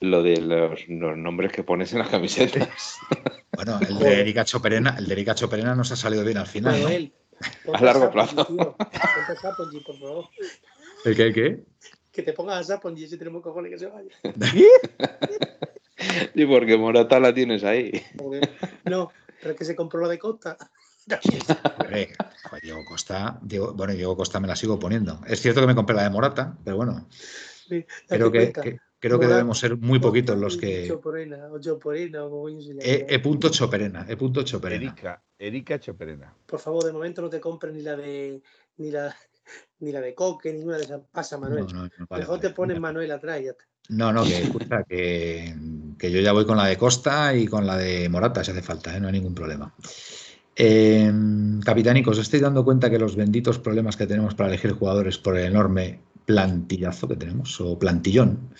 [0.00, 2.68] lo de los, nombres que pones en las camisetas.
[3.54, 7.12] Bueno, el de Erika Choperena, el de Erika Choperena nos ha salido bien al final.
[7.70, 8.74] a largo plazo.
[11.04, 11.22] ¿El qué?
[11.24, 11.64] ¿El qué?
[12.12, 14.10] Que te pongas a Sapongi si tenemos cojones que se vaya.
[16.34, 17.90] y porque Morata la tienes ahí.
[18.84, 19.10] No,
[19.40, 20.58] pero es que se compró la de Costa.
[22.62, 23.40] Diego Costa,
[23.74, 25.20] bueno, Diego Costa me la sigo poniendo.
[25.26, 27.08] Es cierto que me compré la de Morata, pero bueno.
[28.06, 28.52] creo que,
[28.98, 30.86] creo que debemos ser muy poquitos los que.
[30.86, 34.84] Choperena, o Choperena, o e, e, punto Choperena, E punto Choperena.
[34.84, 36.34] Erika, Erika Choperena.
[36.46, 38.42] Por favor, de momento no te compres ni la de
[38.76, 39.14] ni la
[39.82, 41.00] ni la de Coque, ninguna de esas.
[41.10, 41.66] Pasa, Manuel.
[42.10, 43.64] Mejor te pones Manuel atrás y ya está.
[43.88, 44.48] No, no, que,
[44.88, 45.54] que,
[45.98, 48.62] que, yo ya voy con la de Costa y con la de Morata si hace
[48.62, 49.00] falta, ¿eh?
[49.00, 49.74] no hay ningún problema.
[50.54, 51.12] Eh,
[51.64, 55.36] Capitánicos, os estoy dando cuenta que los benditos problemas que tenemos para elegir jugadores por
[55.36, 58.50] el enorme plantillazo que tenemos, o plantillón.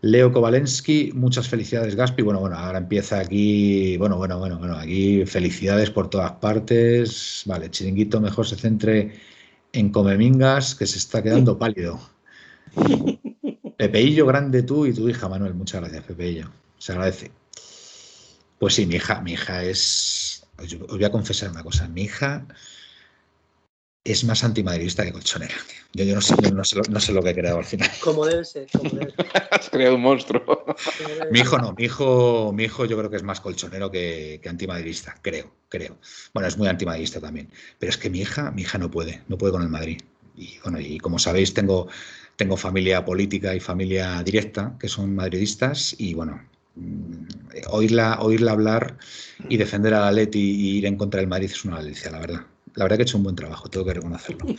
[0.00, 2.22] Leo Kovalensky, muchas felicidades, Gaspi.
[2.22, 7.42] Bueno, bueno, ahora empieza aquí, bueno, bueno, bueno, bueno, aquí felicidades por todas partes.
[7.46, 9.12] Vale, Chiringuito mejor se centre
[9.72, 12.00] en Comemingas, que se está quedando pálido.
[13.76, 15.54] Pepeillo grande tú y tu hija, Manuel.
[15.54, 16.50] Muchas gracias, Pepeillo.
[16.78, 17.30] Se agradece.
[18.58, 21.88] Pues sí, mi hija, mi hija es os voy a confesar una cosa.
[21.88, 22.46] Mi hija
[24.04, 25.54] es más antimadridista que colchonera.
[25.92, 26.64] Yo, yo, no, sé, no,
[27.00, 27.90] sé, lo, que he creado al final.
[28.00, 28.66] Como debe ser.
[29.50, 30.64] Has creado un monstruo.
[31.30, 31.74] mi hijo no.
[31.74, 35.14] Mi hijo, mi hijo yo creo que es más colchonero que, que antimadridista.
[35.22, 35.98] Creo, creo.
[36.34, 37.50] Bueno, es muy antimadridista también.
[37.78, 39.22] Pero es que mi hija, mi hija no puede.
[39.28, 40.00] No puede con el Madrid.
[40.36, 41.88] Y bueno, y como sabéis, tengo,
[42.36, 45.94] tengo familia política y familia directa que son madridistas.
[45.98, 46.40] Y bueno,
[46.74, 47.26] Mm,
[47.68, 48.96] oírla, oírla hablar
[49.48, 52.46] y defender a Leti y ir en contra del Madrid es una delicia, la verdad.
[52.74, 54.46] La verdad que ha hecho un buen trabajo, tengo que reconocerlo.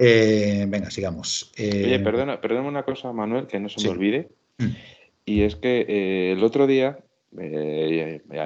[0.00, 1.50] Eh, venga, sigamos.
[1.56, 4.28] Eh, Oye, perdona, perdona una cosa, Manuel, que no se me olvide.
[4.58, 4.68] Mm.
[5.24, 7.00] Y es que eh, el otro día,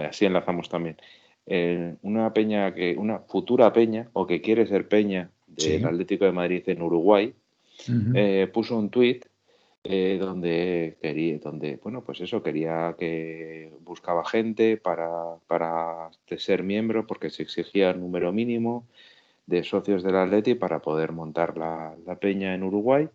[0.08, 0.96] así enlazamos también,
[2.00, 6.62] una peña que, una futura peña, o que quiere ser peña del Atlético de Madrid
[6.68, 7.34] en Uruguay,
[8.54, 9.26] puso un tuit
[9.84, 17.06] eh, donde quería, donde, bueno, pues eso, quería que buscaba gente para, para ser miembro
[17.06, 18.86] porque se exigía el número mínimo
[19.46, 23.08] de socios del Atleti para poder montar la, peña en Uruguay.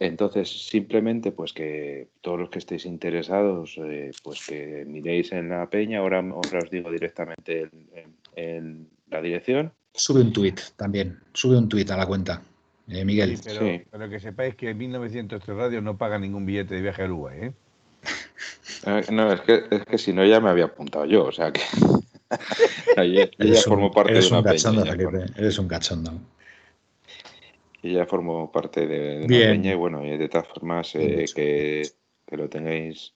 [0.00, 5.68] Entonces, simplemente, pues que todos los que estéis interesados, eh, pues que miréis en la
[5.68, 5.98] peña.
[5.98, 7.68] Ahora, os digo directamente
[8.36, 9.72] en, la dirección.
[9.94, 12.42] Sube un tuit también, sube un tuit a la cuenta.
[12.90, 13.38] Eh, Miguel.
[13.90, 17.52] pero, que sepáis que 1903 Radio no paga ningún billete de viaje a Uruguay, ¿eh?
[19.10, 21.60] no, es que, es que si no ya me había apuntado yo, o sea que.
[23.64, 26.12] formo parte de una cachondo, Felipe, eres un cachondo.
[27.82, 31.82] Y ya formo parte de, una peña y bueno, y de todas formas eh, que,
[32.26, 33.14] que, lo tengáis.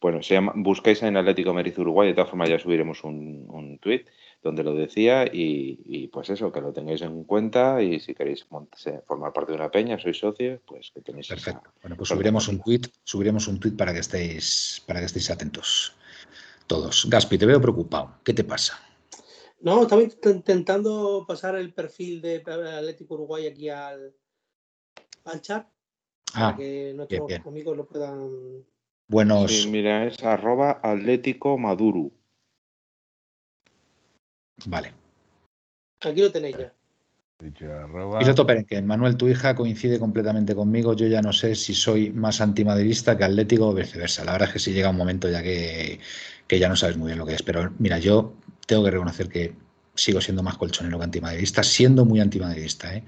[0.00, 3.78] Bueno, se llama, buscáis en Atlético Madrid Uruguay, de todas formas ya subiremos un, un
[3.78, 4.04] tweet
[4.42, 8.44] donde lo decía y, pues eso, que lo tengáis en cuenta y si queréis
[9.06, 11.28] formar parte de una peña, sois socios, pues que tenéis.
[11.28, 11.70] Perfecto.
[11.80, 15.94] bueno, pues subiremos un tweet, subiremos un tweet para que estéis, para que estéis atentos
[16.66, 17.06] todos.
[17.08, 18.16] Gaspi, te veo preocupado.
[18.24, 18.80] ¿Qué te pasa?
[19.60, 24.12] No, estaba intentando pasar el perfil de Atlético Uruguay aquí al,
[25.24, 25.66] al chat
[26.32, 28.64] para ah, que nuestros amigos lo puedan.
[29.06, 29.66] Buenos.
[29.66, 32.10] mira, es arroba Atlético Maduro.
[34.66, 34.92] Vale.
[36.00, 36.72] Aquí lo tenéis ya.
[38.18, 40.94] Piloto que Manuel, tu hija coincide completamente conmigo.
[40.94, 44.24] Yo ya no sé si soy más antimadridista que atlético o viceversa.
[44.24, 45.98] La verdad es que sí llega un momento ya que,
[46.48, 47.42] ya no sabes muy bien lo que es.
[47.42, 48.34] Pero mira, yo
[48.66, 49.56] tengo que reconocer que
[49.94, 52.94] sigo siendo más colchonero que antimadridista, siendo muy antimadridista.
[52.94, 53.02] ¿eh?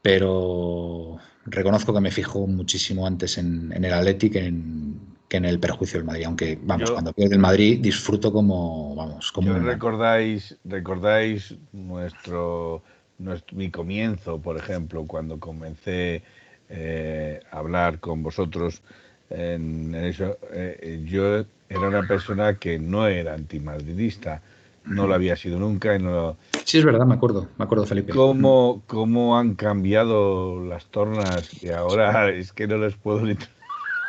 [0.00, 5.58] Pero reconozco que me fijo muchísimo antes en, el Atlético que en, que en el
[5.58, 6.24] perjuicio del Madrid.
[6.26, 12.82] Aunque, vamos, Yo- cuando pierde el Madrid disfruto como, vamos, como Yo recordáis, recordáis nuestro,
[13.18, 16.22] nuestro- mi comienzo, por ejemplo, cuando comencé
[16.68, 18.82] eh, a hablar con vosotros
[19.30, 20.36] en, en eso.
[20.52, 24.42] eh, yo era una persona que no era antimadridista,
[24.84, 27.86] no lo había sido nunca y no lo- Sí, es verdad, me acuerdo, me acuerdo,
[27.86, 28.12] Felipe.
[28.12, 33.36] ¿Cómo, cómo han cambiado las tornas y ahora es que no les puedo ni...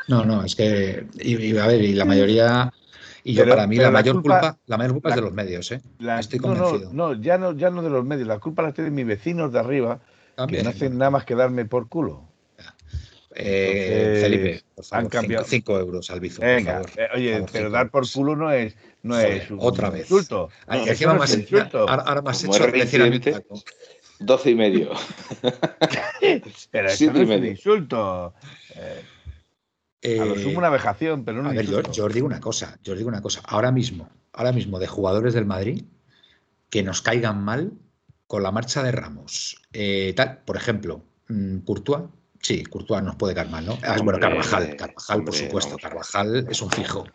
[0.08, 2.72] No, no, es que, y, y, a ver, y la mayoría,
[3.24, 5.22] y yo Pero- para mí la la mayor culpa- culpa, la mayor culpa es de
[5.22, 5.82] los medios, ¿eh?
[6.00, 6.94] La- Estoy no, no, convencido.
[6.94, 9.60] no, ya no, ya no de los medios, la culpa la tienen mis vecinos de
[9.60, 10.64] arriba, que También.
[10.64, 12.24] no hacen nada más que darme por culo.
[13.40, 15.46] Eh, Entonces, Felipe, por favor, han cambiado.
[15.46, 16.90] 5 euros al Bizum, por Venga, favor.
[16.98, 19.58] eh, oye, Por favor, pero cinco dar por culo no es, no Joder, es un
[19.62, 20.02] otra vez.
[20.02, 20.50] insulto.
[20.66, 21.80] Ay, No, eso no has- un insulto.
[21.88, 23.32] ahora, ahora me has Como hecho decir a mi reincidente.
[23.34, 23.62] taco.
[24.20, 24.90] Doce y medio.
[26.72, 27.52] Pero eso siete no y es un medio.
[27.52, 28.34] insulto.
[28.76, 29.02] Eh,
[30.04, 32.78] a lo Eh, sumo una vejación, pero no A ver, yo, os digo una cosa,
[32.84, 33.42] yo os digo una cosa.
[33.46, 35.86] Ahora mismo, ahora mismo de jugadores del Madrid
[36.70, 37.74] que nos caigan mal
[38.28, 39.62] con la marcha de Ramos.
[39.74, 42.06] Eh, tal, por ejemplo, mm, Courtois.
[42.42, 43.74] Sí, Courtois nos puede caer mal, ¿no?
[43.84, 45.78] Ah, bueno, Hombre, Carvajal, Carvajal, por supuesto.
[45.78, 47.06] Carvajal es un fijo.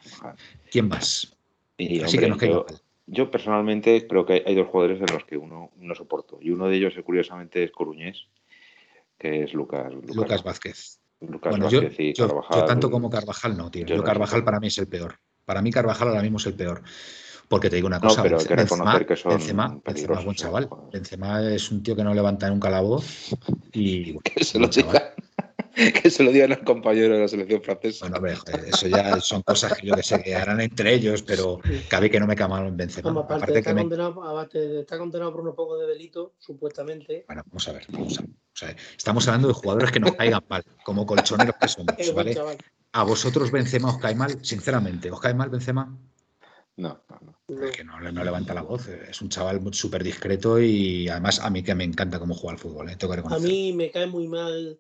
[0.71, 1.37] ¿Quién más?
[1.77, 2.81] Y, Así hombre, que nos caiga yo, mal.
[3.07, 6.39] yo personalmente creo que hay, dos jugadores en los que uno no soporto.
[6.41, 8.27] Y uno de ellos, eh, curiosamente, es Coruñés,
[9.19, 11.02] que es Lucas, Lucas, Lucas Vázquez.
[11.29, 12.65] Lucas Bueno, yo, y yo- yo Carvajal.
[12.67, 13.83] tanto como Carvajal no, tío.
[13.83, 15.19] yo Yo, no Carvajal para mí es el peor.
[15.45, 16.83] Para mí Carvajal ahora mismo es el peor.
[17.49, 20.19] Porque te digo una No, cosa, pero hay que reconocer Benzema, que son Benzema, Benzema
[20.19, 20.65] es buen chaval.
[20.65, 20.93] jugadores.
[20.93, 23.35] Benzema es un tío que no levanta nunca la voz
[23.73, 25.13] y Que se lo chaval.
[26.03, 28.05] Que se lo digan al compañero de la selección francesa.
[28.05, 31.23] Bueno, hombre, joder, eso ya son cosas que yo que sé que harán entre ellos,
[31.23, 33.09] pero cabe que no me cae en Benzema.
[33.09, 35.87] Vamos, aparte, Aparte de que me- condenado, aparte de estar condenado por unos pocos de
[35.87, 37.25] delito, supuestamente.
[37.27, 38.31] Bueno, vamos a ver, vamos a ver.
[38.55, 38.77] A.
[38.97, 42.37] Estamos hablando de jugadores que nos caigan mal, como colchoneros que somos, ¿vale?
[42.93, 44.45] ¿A vosotros Benzema os cae mal?
[44.45, 45.99] Sinceramente, ¿os cae mal Benzema?
[46.77, 47.65] No, no, no.
[47.65, 51.51] Es que no, no levanta la voz, es un chaval súper discreto y además a
[51.51, 52.97] mí que me encanta cómo juega al fútbol, ¿eh?
[52.97, 54.79] tengo que A mí me cae muy mal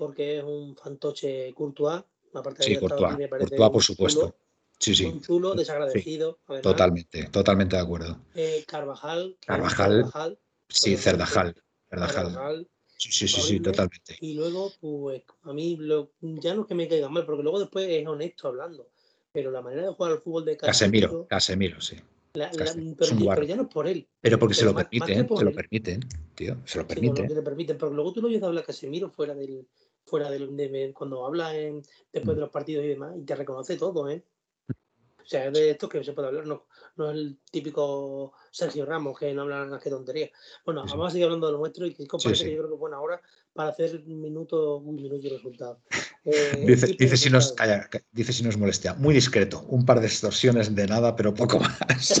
[0.00, 2.02] porque es un fantoche Courtois.
[2.32, 4.20] Aparte de Sí, estado Courtois, me parece Courtois, por supuesto.
[4.20, 4.36] chulo,
[4.78, 6.38] Sí, sí, Un chulo, desagradecido.
[6.62, 8.16] totalmente, totalmente de acuerdo.
[8.34, 9.36] Eh, Carvajal.
[9.44, 10.38] Carvajal,
[10.70, 11.54] Sí, Cerdajal,
[11.90, 12.66] Cerdajal.
[12.96, 14.16] Sí, sí, sí, sí, totalmente.
[14.20, 17.58] Y luego, pues, a mí lo- ya no es que me caiga mal, porque luego
[17.60, 18.88] después es honesto hablando.
[19.32, 21.96] Pero la manera de jugar al fútbol de Casemiro, Casemiro, sí.
[22.34, 23.40] la- Casemiro, pero, ya- guarro.
[23.40, 24.08] pero ya no es por él.
[24.20, 26.00] Pero porque se lo más- permiten, por se lo permiten,
[26.34, 27.28] tío, se lo Sí, bueno, permiten.
[27.36, 29.66] te permiten, pero luego tú lo oyes hablar a Casemiro fuera del,
[30.06, 31.82] fuera del, de- cuando habla en-
[32.12, 32.38] después Mm.
[32.38, 34.24] de los partidos y demás, y te reconoce todo, ¿eh?
[34.68, 38.84] O sea, es de esto que se puede hablar, no, no es el típico Sergio
[38.84, 40.28] Ramos que no habla nada que tontería.
[40.64, 42.44] Bueno, Sí, vamos a seguir hablando de lo nuestro y que parece sí.
[42.46, 43.20] que yo creo que buena hora
[43.52, 45.80] para hacer un minuto, un minuto y resultado.
[46.22, 48.92] Eh, Dice, dice, si nos, calla, dice si nos molestia.
[48.92, 49.62] Muy discreto.
[49.68, 52.20] Un par de extorsiones de nada, pero poco más.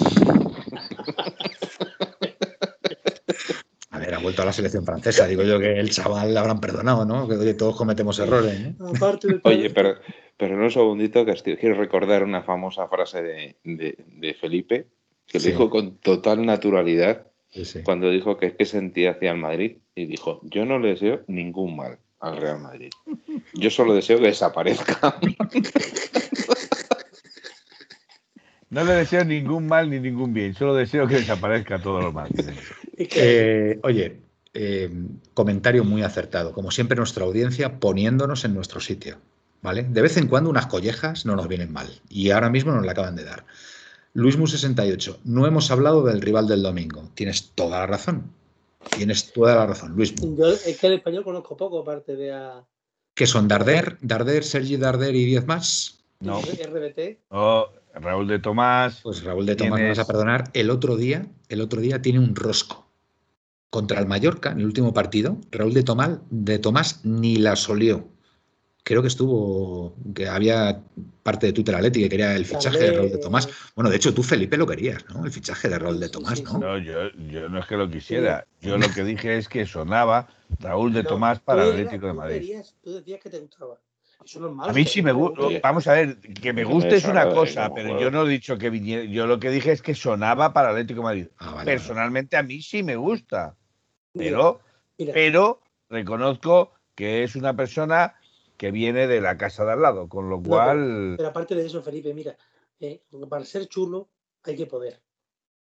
[3.90, 5.26] A ver, ha vuelto a la selección francesa.
[5.26, 7.26] Digo yo que el chaval le habrán perdonado, ¿no?
[7.28, 8.78] Que oye, todos cometemos errores.
[8.78, 8.88] ¿no?
[8.88, 9.94] Aparte de todo Oye, pero,
[10.36, 14.86] pero en un segundito que estoy- quiero recordar una famosa frase de, de- de Felipe,
[15.26, 15.50] que lo Sí.
[15.50, 17.82] dijo con total naturalidad Sí, sí.
[17.82, 21.76] cuando dijo que qué sentía hacia el Madrid y dijo, yo no le deseo ningún
[21.76, 22.90] mal al Real Madrid.
[23.54, 25.18] Yo solo deseo que desaparezca.
[28.70, 32.28] No le deseo ningún mal ni ningún bien, solo deseo que desaparezca todo lo mal.
[32.30, 32.54] que-
[33.16, 34.20] Eh, oye,
[34.52, 34.90] eh,
[35.32, 36.52] comentario muy acertado.
[36.52, 39.16] Como siempre, nuestra audiencia poniéndonos en nuestro sitio.
[39.62, 39.84] ¿Vale?
[39.84, 41.88] De vez en cuando unas collejas no nos vienen mal.
[42.08, 43.44] Y ahora mismo nos la acaban de dar.
[44.14, 47.10] Luismu68, no hemos hablado del rival del domingo.
[47.14, 48.30] Tienes toda la razón.
[48.96, 50.36] Tienes toda la razón, Luismu.
[50.36, 52.64] yo es que el español conozco poco, aparte de a
[53.14, 53.98] ¿Qué son Darder?
[54.00, 56.00] ¿Darder, Sergi Darder y 10 más?
[56.20, 56.40] No.
[56.40, 57.18] RBT.
[57.28, 60.44] Oh, Raúl de Tomás, Pues Raúl de Tomás, me vas a perdonar.
[60.52, 62.86] El otro día, el otro día tiene un rosco.
[63.70, 68.08] Contra el Mallorca, en el último partido, Raúl de Tomás, de Tomás ni la solió.
[68.82, 70.82] Creo que estuvo, que había
[71.22, 73.48] parte de Twitter Atleti que quería el fichaje de Raúl de Tomás.
[73.76, 75.24] Bueno, de hecho, tú, Felipe, lo querías, ¿no?
[75.24, 76.58] El fichaje de Raúl de Tomás, ¿no?
[76.58, 80.28] no, yo, yo no es que lo quisiera, yo lo que dije es que sonaba
[80.58, 82.34] Raúl de Tomás para el Tú Atlético de tú Madrid.
[82.40, 83.78] querías- tú decías que te gustaba.
[84.24, 84.70] Eso no es malo.
[84.70, 87.98] A mí sí me gusta, vamos a ver, que me guste es una cosa, pero
[88.00, 91.00] yo no he dicho que viniera, yo lo que dije es que sonaba para Atlético
[91.00, 91.26] de Madrid.
[91.38, 91.72] Ah, vale, vale.
[91.72, 93.56] Personalmente a mí sí me gusta,
[94.12, 94.60] pero,
[94.98, 98.14] mira, pero reconozco que es una persona
[98.56, 101.82] que viene de la casa de al lado, con lo cual Pero aparte de eso,
[101.82, 102.36] Felipe, mira,
[102.78, 104.10] eh, para ser chulo
[104.42, 105.00] hay que poder.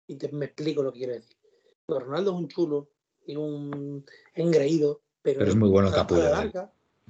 [0.08, 1.36] Y te, me explico lo que quiero decir.
[1.86, 2.88] Ronaldo es un chulo
[3.26, 4.04] y un
[4.34, 6.52] engreído, pero, Pero es muy bueno capullo, ¿eh?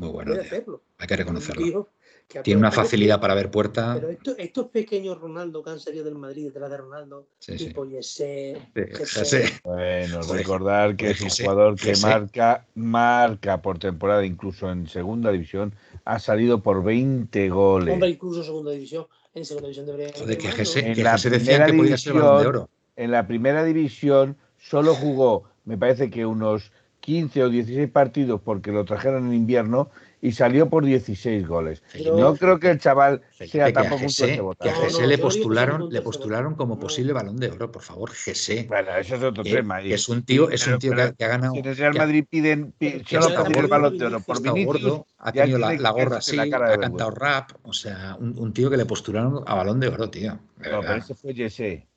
[0.00, 0.30] Muy bueno.
[0.32, 0.52] puede tío.
[0.52, 0.82] hacerlo.
[0.98, 1.62] Hay que reconocerlo.
[1.64, 1.88] tío
[2.26, 3.94] que ha Tiene una facilidad que- para ver puerta.
[3.96, 7.66] Pero esto- estos pequeños Ronaldo que han salido del Madrid detrás de Ronaldo, Sí, sí.
[7.66, 8.56] tipo Yese,
[9.04, 9.38] Sí.
[9.64, 15.74] Bueno, recordar que es un jugador que marca, marca por temporada, incluso en segunda división,
[16.04, 17.92] ha salido por 20 goles.
[17.94, 19.06] Hombre, incluso segunda división.
[19.34, 22.12] En segunda división debería Joder, que Jesse, que la Jesse decían primera que podía ser
[22.14, 22.68] de oro.
[22.94, 26.70] En la primera división solo jugó, me parece que unos
[27.10, 29.90] 15 o 16 partidos porque lo trajeron en invierno
[30.22, 31.82] y salió por 16 goles.
[31.92, 34.70] Pero- No creo que el chaval sea que tampoco un Jesse, tuerce que a botado.
[34.70, 38.10] No, Jesse no, le postularon, un le postularon como posible balón de oro, por favor,
[38.12, 38.66] Jesse.
[38.68, 39.80] Bueno, ese es otro que, tema.
[39.80, 41.52] que es un tío, es un Pero- tío que, pero ha- que ha ganado.
[41.54, 44.36] Si en el Real Madrid piden, pi- que solo pedir el balón de oro por
[44.36, 47.50] está Vinicius, gordo, ha tenido la, la gorra así, la cara de ha cantado rap,
[47.64, 50.38] o sea, un, un tío que le postularon a balón de oro, tío.
[50.58, 51.88] De No, pero ese fue Jesse.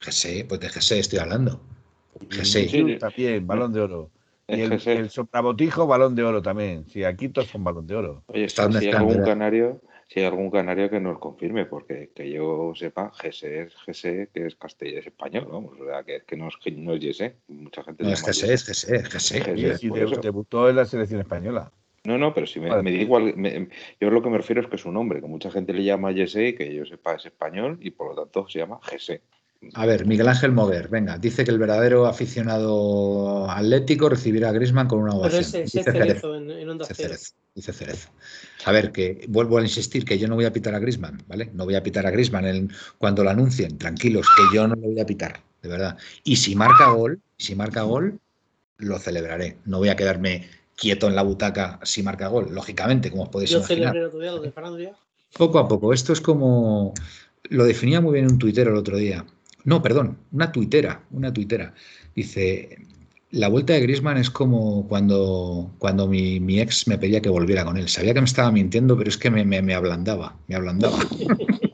[0.00, 1.60] Jesse, pues de Jesse estoy hablando.
[2.30, 2.98] Jesse.
[2.98, 4.10] También, balón de oro.
[4.56, 4.86] Y el, Jesse.
[4.98, 6.86] el soprabotijo, balón de oro también.
[6.88, 8.24] Sí, aquí todos son balón de oro.
[8.26, 12.72] Oye, si, hay algún canario, si hay algún canario que nos confirme, porque que yo
[12.74, 16.48] sepa, Gese es Gese, que es castellano, es español, vamos, o sea, que, que no
[16.48, 18.50] es que no es Jesse, mucha gente No es llama Jesse, Jesse.
[18.52, 19.44] es Jesse, es Jesse.
[19.56, 19.84] Jesse.
[19.84, 21.70] Y debutó en la selección española.
[22.04, 22.82] No, no, pero si me, Vale.
[22.82, 23.68] me da igual, me-
[24.00, 26.12] yo lo que me refiero es que es un nombre, que mucha gente le llama
[26.14, 29.20] Jesse y que yo sepa es español y por lo tanto se llama Gese.
[29.74, 34.88] A ver, Miguel Ángel Moguer, venga, dice que el verdadero aficionado atlético recibirá a Grisman
[34.88, 35.42] con una Pero ovación.
[35.42, 36.34] ese, Dice ese Cerezo.
[36.34, 37.08] En, en Onda Dice Cero.
[37.10, 38.08] Cerezo, dice Cerezo.
[38.64, 41.50] A ver, que vuelvo a insistir que yo no voy a pitar a Grisman, ¿vale?
[41.52, 44.80] No voy a pitar a Grisman en- cuando lo anuncien, tranquilos, que yo no lo
[44.88, 45.98] voy a pitar, de verdad.
[46.24, 48.18] Y si marca gol, si marca gol,
[48.78, 49.58] lo celebraré.
[49.66, 53.50] No voy a quedarme quieto en la butaca si marca gol, lógicamente, como os podéis
[53.50, 53.92] Yo imaginar.
[53.92, 54.92] celebré el otro día lo de Francia.
[55.36, 55.92] Poco a poco.
[55.92, 56.94] Esto es como.
[57.50, 59.24] Lo definía muy bien un tuitero el otro día.
[59.64, 61.02] No, perdón, una tuitera.
[61.10, 61.74] Una tuitera.
[62.14, 62.78] Dice.
[63.32, 67.64] La vuelta de Grisman es como cuando, cuando mi, mi ex me pedía que volviera
[67.64, 67.88] con él.
[67.88, 70.36] Sabía que me estaba mintiendo, pero es que me, me- me ablandaba.
[70.48, 70.98] Me ablandaba.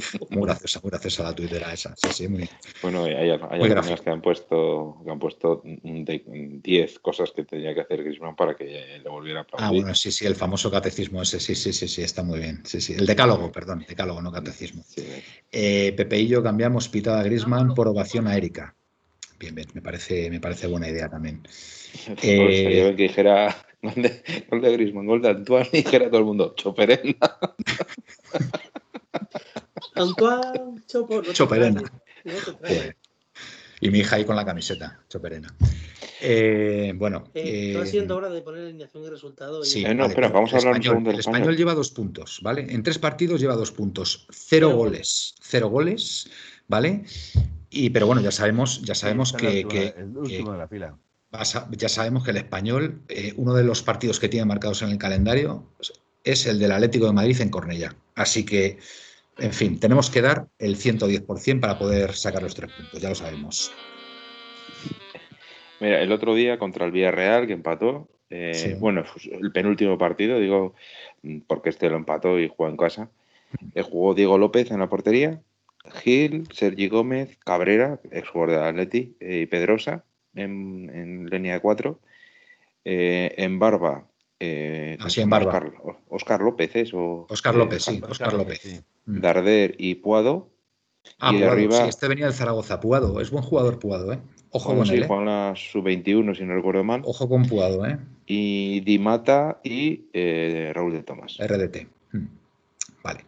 [0.30, 1.94] muy graciosa, muy graciosa la tuitera esa.
[1.96, 2.48] Sí, sí, muy.
[2.82, 6.22] Bueno, hay, hay Muy algunas que han puesto que han puesto un de-
[6.62, 9.82] 10 cosas que tenía que hacer Griezmann para que le volviera a Ah, aplaudir.
[9.82, 11.40] bueno, sí, sí, el famoso catecismo ese.
[11.40, 12.62] Sí, sí, sí, sí, está muy bien.
[12.64, 12.94] Sí, sí.
[12.94, 14.82] El decálogo, perdón, decálogo, no catecismo.
[14.86, 15.04] Sí.
[15.52, 18.74] Eh, Pepe y yo cambiamos pitada a Grisman por ovación a Erika.
[19.38, 21.42] Bien, bien, me parece, me parece buena idea también.
[22.06, 26.06] Pues Eh, bien que dijera gol de, gol de Griezmann, gol de Antoine y dijera
[26.08, 27.16] todo el mundo, Choperena.
[29.94, 31.22] Antoine Chopo.
[31.22, 31.80] no Choperena.
[31.82, 32.32] no.
[32.58, 32.96] Joder.
[33.82, 35.54] Y mi hija ahí con la camiseta, choperena.
[36.20, 39.62] Eh, bueno, Eh, va eh, siendo hora de poner alineación y resultado.
[39.62, 41.20] y- sí, Eh, no, vale, espera, pero vamos a hablar un español, segundo del El
[41.20, 42.66] español lleva dos puntos, ¿vale?
[42.68, 46.28] En tres partidos lleva dos puntos, cero Cero goles, cero goles,
[46.68, 47.04] ¿vale?
[47.70, 50.98] Y pero bueno, ya sabemos, ya sabemos que, el último de la fila.
[51.70, 54.98] ya sabemos que el español, eh, uno de los partidos que tiene marcados en el
[54.98, 55.64] calendario
[56.22, 57.94] es el del Atlético de Madrid en Cornellá.
[58.14, 58.78] Así que,
[59.40, 63.14] en fin, tenemos que dar el 110% para poder sacar los tres puntos, ya lo
[63.14, 63.72] sabemos.
[65.80, 68.74] Mira, el otro día contra el Villarreal, que empató, eh, Sí.
[68.74, 70.74] bueno, pues, el penúltimo partido, digo,
[71.22, 73.10] mm, porque este lo empató y jugó en casa.
[73.74, 75.40] Eh, jugó Diego López en la portería,
[76.02, 80.04] Gil, Sergi Gómez, Cabrera, exjugador de Atleti, eh, y Pedrosa
[80.34, 81.98] en, en línea de cuatro.
[82.84, 84.06] En Barba,
[84.40, 85.30] eh, ¿cómo Así en?
[85.30, 85.50] Barba.
[85.58, 85.72] Oscar,
[86.08, 87.26] Oscar López, ¿eso?
[87.28, 88.58] Oscar Eh, López, sí, Oscar Oscar López.
[88.62, 88.80] sí.
[89.06, 89.20] Mm.
[89.20, 90.48] Darder y Puado.
[91.18, 94.18] Ah, y Puado, arriba- sí, este venía del Zaragoza, Puado, es buen jugador Puado, ¿eh?
[94.50, 95.06] Ojo Bueno, con sí, él, ¿eh?
[95.06, 97.02] juegan la sub-21, si no recuerdo mal.
[97.04, 97.98] Ojo con Puado, ¿eh?
[98.26, 101.36] Y Di Mata y eh, Raúl de Tomás.
[101.38, 101.86] RDT.
[102.12, 102.26] Mm.
[103.02, 103.20] Vale.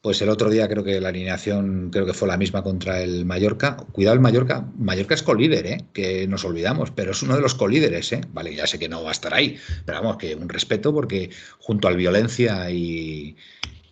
[0.00, 3.24] Pues el otro día creo que la alineación creo que fue la misma contra el
[3.24, 3.76] Mallorca.
[3.92, 4.66] Cuidado el Mallorca.
[4.78, 5.84] Mallorca es colíder, ¿eh?
[5.92, 8.12] que nos olvidamos, pero es uno de los colíderes.
[8.12, 8.20] ¿eh?
[8.32, 11.30] Vale, ya sé que no va a estar ahí, pero vamos, que un respeto porque
[11.58, 13.36] junto al Violencia y,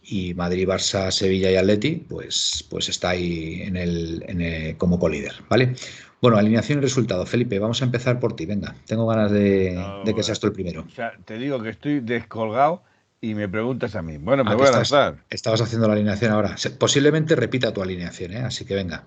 [0.02, 4.98] y Madrid, Barça, Sevilla y Atleti, pues, pues está ahí en el, en el- como
[4.98, 5.34] colíder.
[5.48, 5.74] ¿vale?
[6.20, 7.24] Bueno, alineación y resultado.
[7.26, 8.46] Felipe, vamos a empezar por ti.
[8.46, 10.84] Venga, tengo ganas de, No, de que seas tú el primero.
[10.88, 12.82] O sea, te digo que estoy descolgado
[13.20, 14.16] y me preguntas a mí.
[14.18, 15.24] Bueno, me Ah, voy a estás- lanzar.
[15.30, 16.56] Estabas haciendo la alineación ahora.
[16.78, 18.38] Posiblemente repita tu alineación, ¿eh?
[18.40, 19.04] así que venga.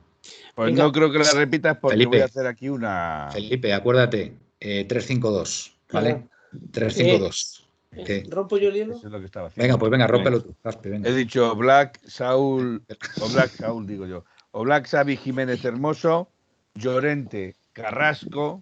[0.55, 0.83] Pues Venga.
[0.83, 2.09] no creo que la repitas porque Felipe.
[2.09, 3.29] voy a hacer aquí una.
[3.31, 6.27] Felipe, acuérdate, eh, 3-5-2, ¿vale?
[6.71, 7.63] 3-5-2.
[7.93, 8.23] Eh, ¿Qué?
[8.29, 8.95] ¿Rompo yo el hielo?
[8.95, 9.63] Eso es lo que estaba haciendo.
[9.67, 10.55] Venga, pues venga, rómpelo tú.
[10.63, 11.09] Raspe, venga.
[11.09, 12.83] He dicho Black, Saúl,
[13.21, 14.23] o Black Saúl, digo yo.
[14.51, 16.29] O Black Xavi Jiménez Hermoso,
[16.75, 18.61] Llorente Carrasco,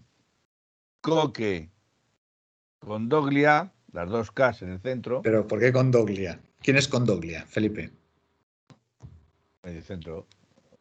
[1.02, 1.70] Coque
[2.80, 6.40] Condoglia, las dos Ks en el centro, Pero ¿por qué Condoglia?
[6.62, 7.92] ¿Quién es Condoglia, Felipe?
[9.64, 10.28] medio centro.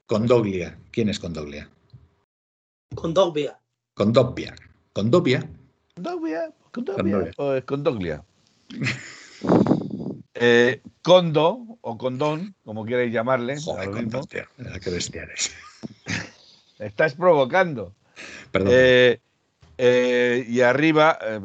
[0.06, 0.78] Condoglia.
[0.90, 1.68] ¿Quién es Condoglia?
[2.94, 3.58] Condoglia,
[3.94, 5.46] Condoglia.
[6.70, 8.24] Condoglia, pues Condoglia.
[10.34, 13.60] Eh, Condo o Condón, como queráis llamarle.
[13.60, 14.26] Joder, lo con mismo.
[14.26, 14.44] tío.
[14.56, 15.54] Mira Qué bestia eres.
[16.78, 17.94] Estás provocando.
[18.52, 18.72] Perdón.
[18.74, 19.20] Eh,
[19.80, 21.38] eh, y arriba, eh,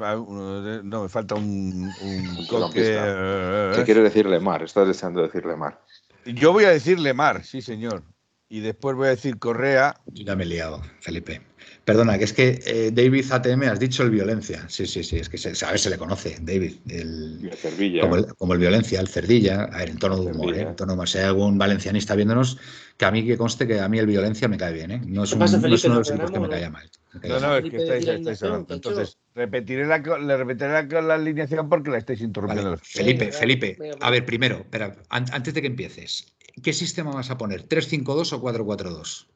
[0.84, 4.64] no, me falta un, un coque, eh, ¿Qué quiere decirle Mar?
[4.64, 5.80] Estás deseando decirle Mar.
[6.26, 8.04] Yo voy a decirle Mar, sí, señor.
[8.50, 9.96] Y después voy a decir Correa.
[10.08, 11.42] Yo ya me he liado, Felipe.
[11.86, 14.64] Perdona, que es que eh, David ATM has dicho el violencia.
[14.70, 16.76] Sí, sí, sí, es que se, a ver, se le conoce, David.
[16.88, 18.02] El, a Cervilla.
[18.02, 20.56] como, el, como el violencia, el cerdilla, a ver, en tono de humor.
[20.56, 20.62] ¿eh?
[20.62, 21.10] En tono de humor.
[21.10, 22.58] Si hay algún valencianista viéndonos,
[22.96, 25.02] que a mí que conste que a mí el violencia me cae bien, ¿eh?
[25.06, 25.88] No es, ¿Qué un, pasa, no es Felipe?
[25.88, 26.72] uno de ¿Nos los equipos que me no?
[26.72, 26.90] mal.
[27.22, 27.42] Me No, mal.
[27.42, 28.74] no, es que estáis, estáis hablando.
[28.74, 32.70] Entonces, repetiré la, co- le repetiré la, la alineación porque la estáis interrumpiendo.
[32.70, 36.34] Vale, los- Felipe, Felipe, a ver, primero, espera, an- antes de que empieces,
[36.64, 37.68] ¿qué sistema vas a poner?
[37.68, 39.28] ¿3-5-2 o 4-4-2?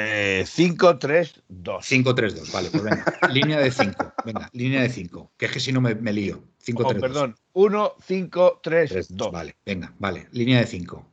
[0.00, 1.84] Eh, 5, 3, 2.
[1.84, 5.72] 5-3-2, vale, pues venga, línea de 5, venga, línea de 5, que es que si
[5.72, 6.44] no me, me lío.
[6.64, 6.96] 5-3-2.
[6.96, 9.32] Oh, perdón, 1, 5, 3, Tres, 2.
[9.32, 11.04] Vale, venga, vale, línea de 5.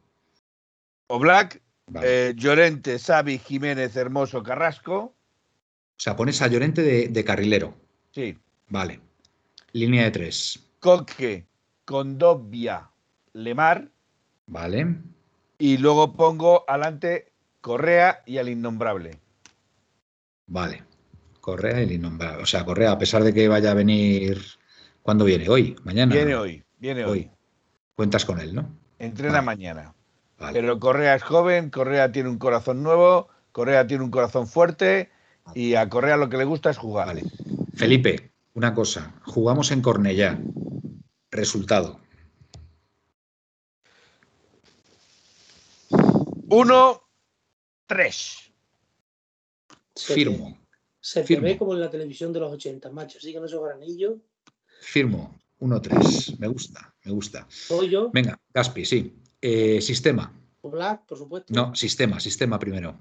[1.07, 2.29] O Black, Vale.
[2.29, 4.97] eh, Llorente, Xavi, Jiménez, Hermoso, Carrasco.
[4.97, 5.13] O
[5.97, 7.73] sea, pones a Llorente de, de carrilero.
[8.11, 8.37] Sí.
[8.69, 8.99] Vale.
[9.71, 10.59] Línea de 3.
[10.79, 11.47] Coque,
[11.85, 12.87] Condovia,
[13.33, 13.89] Lemar.
[14.45, 14.95] Vale.
[15.57, 17.31] Y luego pongo adelante
[17.65, 19.17] Correa y al innombrable.
[20.45, 20.83] Vale.
[21.41, 22.43] Correa y el innombrable.
[22.43, 24.39] O sea, Correa, a pesar de que vaya a venir.
[25.01, 25.49] ¿Cuándo viene?
[25.49, 25.75] ¿Hoy?
[25.83, 26.13] ¿Mañana?
[26.13, 27.11] Viene hoy, viene hoy.
[27.11, 27.31] Hoy.
[27.95, 28.69] Cuentas con él, ¿no?
[28.99, 29.45] Entrena Vale.
[29.47, 29.95] mañana.
[30.37, 30.61] Vale.
[30.61, 35.09] Pero Correa es joven, Correa tiene un corazón nuevo, Correa tiene un corazón fuerte
[35.55, 37.07] y a Correa lo que le gusta es jugar.
[37.07, 37.23] Vale.
[37.73, 39.15] Felipe, una cosa.
[39.23, 40.37] Jugamos en Cornellá.
[41.31, 41.99] Resultado.
[46.47, 47.04] Uno,
[47.85, 48.51] tres.
[49.95, 50.57] Se te- Firmo.
[50.99, 51.45] Se te Firmo.
[51.45, 53.17] ve como en la televisión de los 80, macho.
[53.19, 54.15] Así con esos granillos.
[54.81, 55.39] Firmo.
[55.59, 56.37] 1-3.
[56.39, 57.45] Me gusta, me gusta.
[57.49, 59.15] Soy yo, Venga, Gaspi, sí.
[59.39, 60.31] Eh, sistema.
[60.61, 61.53] Black, por supuesto.
[61.53, 62.97] No, sistema, sistema primero.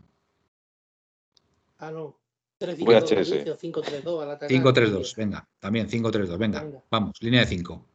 [1.79, 2.21] Ah, no.
[2.59, 3.59] 3 VHS.
[3.59, 4.49] 5-3-2 al atacar.
[4.51, 5.49] 5-3-2, venga.
[5.59, 6.63] También 5-3-2, venga.
[6.63, 6.85] Venga.
[6.91, 7.87] Vamos, línea de 5.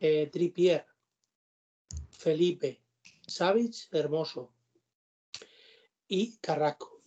[0.00, 0.84] Eh, Trippier,
[2.10, 2.82] Felipe,
[3.26, 4.52] Savic, Hermoso
[6.08, 7.02] y Carrasco,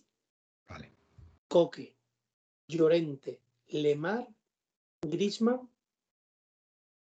[0.68, 0.90] Vale.
[1.48, 1.96] Coque,
[2.68, 4.26] Llorente, Lemar,
[5.02, 5.68] Grisman,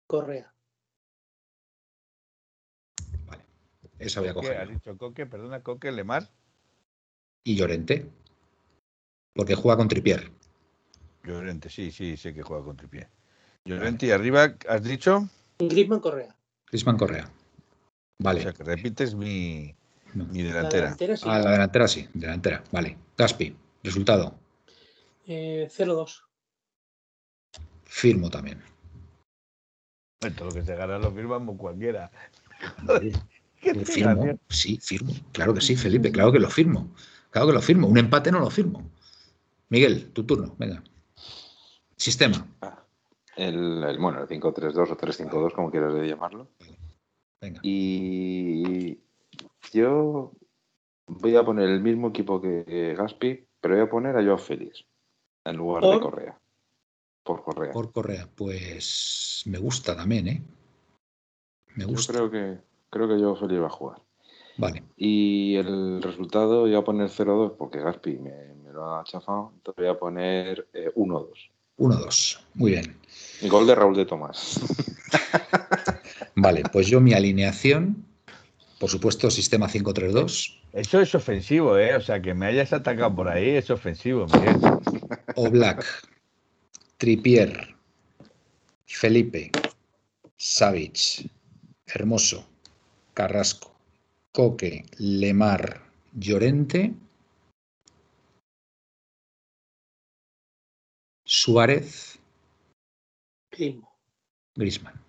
[0.08, 0.54] Correa.
[3.98, 4.70] Esa voy a ¿Qué has coger.
[4.70, 5.26] dicho Coque?
[5.26, 6.30] Perdona, Coque, Lemar.
[7.46, 8.12] Y Llorente.
[9.34, 10.32] Porque juega con Tripier.
[11.24, 13.10] Llorente, sí, sí, sé que juega con tripié.
[13.66, 15.28] Llorente y arriba, ¿has dicho?
[15.58, 16.36] Grisman, Correa.
[16.66, 17.26] Crisman Correa.
[17.26, 18.42] O Vale.
[18.44, 19.76] sea, que repites mi,
[20.16, 20.26] No.
[20.26, 20.82] mi La delantera.
[20.84, 21.30] delantera sí.
[21.30, 22.64] A la delantera sí, delantera.
[22.72, 22.98] Vale.
[23.18, 24.36] Gaspi, resultado.
[25.28, 26.22] Eh, 0-2.
[27.84, 28.62] Firmo también.
[30.36, 32.10] Todo lo que se gana lo firmamos cualquiera.
[33.62, 34.40] ¿Qué te Firmo.
[34.50, 35.14] Sí, firmo.
[35.32, 36.12] Claro que sí, Felipe.
[36.12, 36.94] Claro que lo firmo.
[37.30, 37.88] Claro que lo firmo.
[37.88, 38.90] Un empate no lo firmo.
[39.70, 40.56] Miguel, tu turno.
[40.58, 40.84] Venga.
[41.98, 42.48] Sistema.
[42.62, 42.84] Ah,
[43.36, 46.48] El, el- bueno, el 5-3-2 o 3-5-2, como quieras llamarlo.
[47.42, 47.60] Venga.
[47.64, 49.00] Y
[49.72, 50.32] yo
[51.08, 54.86] voy a poner el mismo equipo que Gaspi, pero voy a poner a Joao Félix
[55.46, 56.00] en lugar de.
[56.00, 56.40] Correa.
[57.24, 57.72] Por Correa.
[57.72, 58.30] Por Correa.
[58.36, 60.44] Pues me gusta también, ¿eh?
[61.76, 62.14] Me Yo gusta.
[62.14, 62.58] creo que
[62.90, 64.02] creo que Joao Félix va a jugar.
[64.58, 64.84] Vale.
[64.96, 69.52] Y el resultado voy a poner 0-2 porque Gaspi me, me lo ha chafado.
[69.56, 71.52] Entonces voy a poner eh, 1-2.
[71.78, 72.40] 1-2.
[72.54, 72.98] Muy bien.
[73.50, 74.62] Gol de Raúl de Tomás.
[76.36, 78.06] Vale, pues yo mi alineación,
[78.80, 80.60] por supuesto, sistema 5-3-2.
[80.74, 81.96] Eso es ofensivo, ¿eh?
[81.96, 84.58] O sea, que me hayas atacado por ahí es ofensivo, Miguel.
[85.36, 85.86] O Black,
[86.98, 87.76] Tripier,
[88.86, 89.52] Felipe,
[90.38, 91.30] Savic,
[91.86, 92.48] Hermoso,
[93.14, 93.74] Carrasco,
[94.34, 95.82] Coque, Lemar,
[96.14, 96.94] Llorente,
[101.24, 102.20] Suárez.
[104.56, 105.05] Grisman.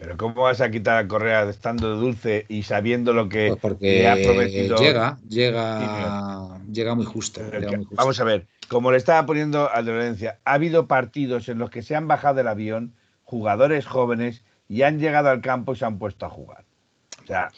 [0.00, 3.98] Pero ¿cómo vas a quitar a Correa estando dulce y sabiendo lo que Pues porque
[3.98, 4.78] le ha prometido?
[4.78, 7.42] llega, llega, llega muy justo.
[7.90, 11.82] Vamos a ver, como le estaba poniendo a Lorencia, ha habido partidos en los que
[11.82, 12.94] se han bajado del avión
[13.24, 16.64] jugadores jóvenes y han llegado al campo y se han puesto a jugar.
[17.22, 17.50] O sea,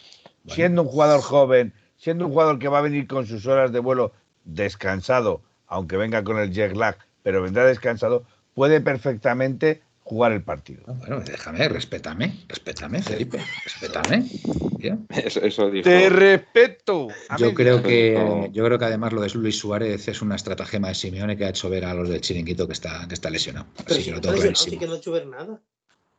[0.42, 0.56] Bueno.
[0.56, 3.78] siendo un jugador joven, siendo un jugador que va a venir con sus horas de
[3.78, 4.10] vuelo
[4.44, 10.82] descansado, aunque venga con el jet lag, pero vendrá descansado, puede perfectamente jugar el partido.
[10.86, 14.28] No, Bueno, déjame, respétame, respétame, Felipe, respétame.
[14.78, 15.06] Bien.
[15.10, 15.84] Eso, eso dijo.
[15.88, 17.08] Te respeto.
[17.38, 20.94] Yo creo que yo creo que además lo de Luis Suárez es una estratagema de
[20.94, 23.66] Simeone que ha hecho ver a los del Chiringuito que está, que está lesionado.
[23.76, 25.26] Pero Así si que no lo está tengo lesionado, sí que no ha hecho ver
[25.26, 25.60] nada.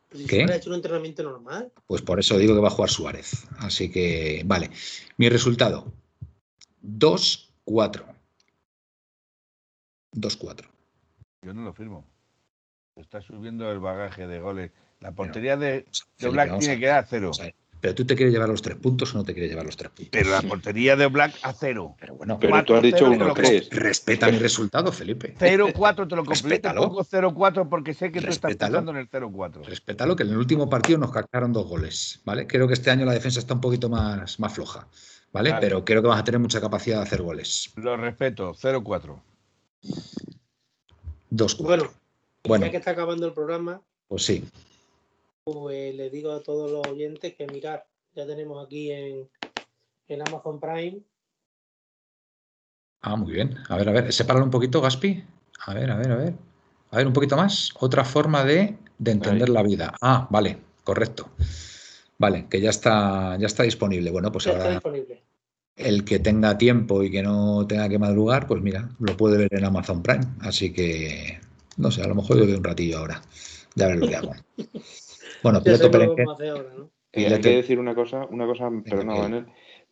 [0.08, 0.36] Pero si ¿Qué?
[0.36, 1.72] Suárez ha hecho un entrenamiento normal.
[1.86, 3.46] Pues por eso digo que va a jugar Suárez.
[3.58, 4.70] Así que, vale.
[5.18, 5.92] Mi resultado:
[6.82, 8.04] 2-4.
[10.12, 10.64] 2-4.
[11.42, 12.13] Yo no lo firmo.
[12.96, 14.70] Está subiendo el bagaje de goles.
[15.00, 15.84] La portería de,
[16.18, 17.32] de Black tiene a- que dar a cero.
[17.80, 19.90] Pero tú te quieres llevar los tres puntos o no te quieres llevar los tres
[19.90, 20.08] puntos.
[20.12, 21.96] Pero la portería de Black a cero.
[21.98, 23.68] Pero bueno, Pero tú has dicho 4-0 te lo 1-3.
[23.72, 25.34] respeta mi resultado, Felipe.
[25.38, 26.28] 0-4 te lo completo.
[26.30, 26.80] Respétalo.
[26.88, 28.78] Pongo 0-4 porque sé que tú estás Respétalo.
[28.78, 29.64] pensando en el 0-4.
[29.66, 32.46] Respétalo, que en el último partido nos cacaron dos goles, ¿vale?
[32.46, 34.86] Creo que este año la defensa está un poquito más, más floja,
[35.32, 35.52] ¿vale?
[35.60, 37.72] Pero creo que vas a tener mucha capacidad de hacer goles.
[37.76, 39.20] Lo respeto, 0-4.
[41.32, 41.56] 2-4.
[41.64, 41.90] Bueno,
[42.46, 44.44] Bueno, ya que está acabando el programa, pues sí.
[45.44, 49.28] pues le digo a todos los oyentes que mirar, ya tenemos aquí en,
[50.08, 51.00] en Amazon Prime
[53.06, 53.54] Ah, muy bien.
[53.68, 55.22] A ver, a ver, sepáralo un poquito, Gaspi.
[55.66, 56.34] A ver, a ver, a ver.
[56.90, 57.70] A ver, un poquito más.
[57.80, 59.54] Otra forma de, de entender Ahí.
[59.54, 59.94] la vida.
[60.00, 61.28] Ah, vale, correcto.
[62.16, 64.10] Vale, que ya está, ya está disponible.
[64.10, 65.22] Bueno, pues ya está ahora disponible.
[65.76, 69.52] el que tenga tiempo y que no tenga que madrugar, pues mira, lo puede ver
[69.52, 70.24] en Amazon Prime.
[70.40, 71.40] Así que,
[71.76, 73.22] no sé, a lo mejor yo veo un ratillo ahora.
[73.74, 74.32] Ya veré lo que hago.
[75.42, 75.90] Bueno, piloto.
[77.12, 79.14] Eh, hay que decir una cosa, una cosa, perdona.
[79.14, 79.46] Manuel.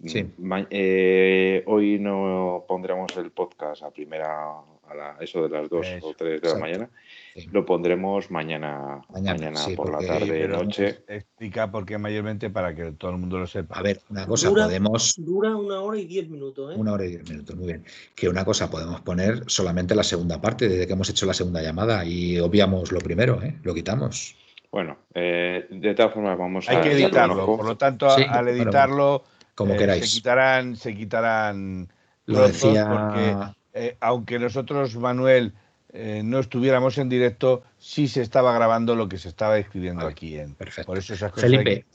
[0.04, 0.26] Sí.
[0.70, 6.06] Eh, hoy no pondremos el podcast a primera, a la- eso de las 2 Eso,
[6.08, 6.90] o 3 de la mañana.
[7.34, 7.48] Sí.
[7.50, 10.98] Lo pondremos mañana, Mañana, mañana, sí, por porque- la tarde, noche.
[11.08, 13.78] explica por qué mayormente para que todo el mundo lo sepa.
[13.78, 15.14] A ver, una cosa, Dura- podemos.
[15.16, 16.78] Dura una hora y diez minutos, ¿eh?
[16.78, 17.84] Una hora y diez minutos, muy bien.
[18.14, 21.62] Que una cosa, podemos poner solamente la segunda parte, desde que hemos hecho la segunda
[21.62, 23.56] llamada y obviamos lo primero, ¿eh?
[23.62, 24.36] Lo quitamos.
[24.70, 28.10] Bueno, eh, de todas formas vamos Hay a que echarle un editarlo, por lo tanto,
[28.10, 30.04] Sí, al bueno, editarlo Como eh, queráis.
[30.10, 31.88] se quitarán, se quitarán
[32.26, 32.86] Lo decía.
[32.88, 33.36] porque
[33.74, 35.54] eh, aunque nosotros, Manuel,
[35.92, 40.12] eh, no estuviéramos en directo, sí se estaba grabando lo que se estaba escribiendo Vale,
[40.12, 40.38] aquí.
[40.38, 40.86] En, perfecto.
[40.86, 41.86] por eso esas cosas hay que Felipe.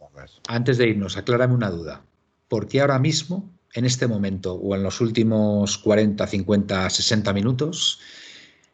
[0.48, 2.02] Antes de irnos, aclárame una duda.
[2.48, 8.00] ¿Por qué ahora mismo, en este momento o en los últimos 40, 50, 60 minutos,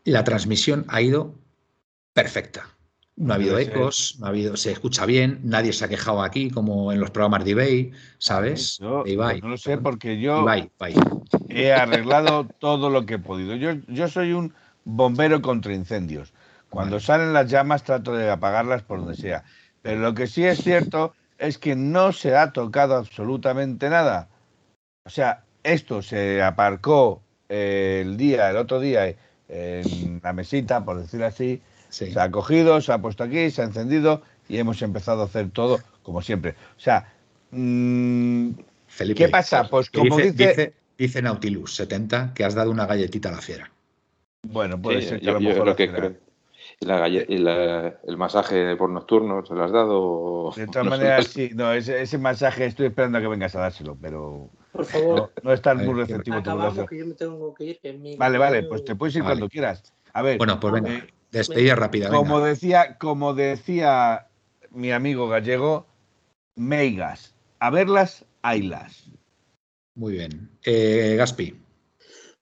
[0.03, 1.33] la transmisión ha ido
[2.13, 2.69] perfecta?
[3.15, 6.49] No ha habido ecos, no ha habido, se escucha bien, nadie se ha quejado aquí
[6.49, 8.79] como en los programas de eBay, ¿sabes?
[8.79, 9.39] Yo, De Ibai.
[9.39, 10.95] no lo sé porque yo Ibai, Ibai.
[11.47, 13.55] he arreglado todo lo que he podido.
[13.55, 14.53] Yo, yo soy un
[14.85, 16.33] bombero contra incendios.
[16.69, 19.43] Cuando salen las llamas trato de apagarlas por donde sea.
[19.81, 24.29] Pero lo que sí es cierto es que no se ha tocado absolutamente nada.
[25.05, 29.13] O sea, esto se aparcó eh, el día, el otro día,
[29.49, 31.61] en la mesita, por decirlo así.
[31.89, 32.11] Sí.
[32.11, 35.51] Se ha cogido, se ha puesto aquí, se ha encendido y hemos empezado a hacer
[35.51, 36.55] todo como siempre.
[36.75, 37.13] O sea,
[37.51, 38.49] mm,
[38.87, 39.67] Felipe, ¿qué pasa?
[39.69, 43.69] Pues como dice- dice Nautilus 70 que has dado una galletita a la fiera.
[44.43, 46.17] Bueno, puede Sí, ser que yo- a lo yo mejor lo que creo.
[46.79, 50.01] ¿Y, la galle- y la- el masaje por nocturno se lo has dado?
[50.01, 53.27] o De no todas lo maneras, sí, no, ese, ese mensaje estoy esperando a que
[53.27, 56.87] vengas a dárselo, pero Por favor, no, no estás muy receptivo tu acabamos brazo.
[56.89, 57.79] que yo me tengo que ir.
[57.79, 59.33] Que es mi Vale, vale, pues te puedes ir Vale.
[59.35, 59.93] cuando quieras.
[60.13, 62.09] A ver, Bueno, pues venga, eh, despedida rápida.
[62.09, 62.17] venga.
[62.17, 64.27] como decía, como decía
[64.71, 65.85] mi amigo gallego,
[66.55, 69.09] meigas, a verlas, haylas.
[69.95, 70.49] Muy bien.
[70.65, 71.55] Eh, Gaspi,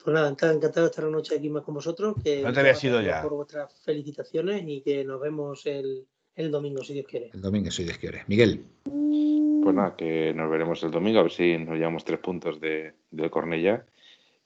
[0.03, 2.15] Pues nada, encantado encantado de estar una noche aquí más con vosotros.
[2.23, 3.21] Que No te habías ido ya.
[3.21, 6.05] Por vuestras felicitaciones y que nos vemos el,
[6.35, 7.29] el domingo, si Dios quiere.
[7.33, 8.23] el domingo soy de quiere.
[8.27, 12.59] Miguel, Pues nada, que nos veremos el domingo, a ver si nos llevamos tres puntos
[12.59, 13.85] de, de Cornella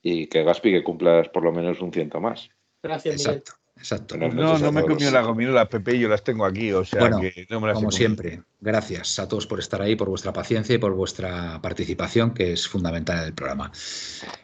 [0.01, 2.49] y que Gaspi que cumplas por lo menos un ciento más.
[2.83, 3.43] Gracias, Miguel.
[3.85, 6.83] Exacto, No, no me he comido las gominolas, Pepe, y yo las tengo aquí, o
[6.83, 10.09] sea Bueno, que no me las Como siempre, gracias a todos por estar ahí, por
[10.09, 13.71] vuestra paciencia y por vuestra participación, que es fundamental en el programa.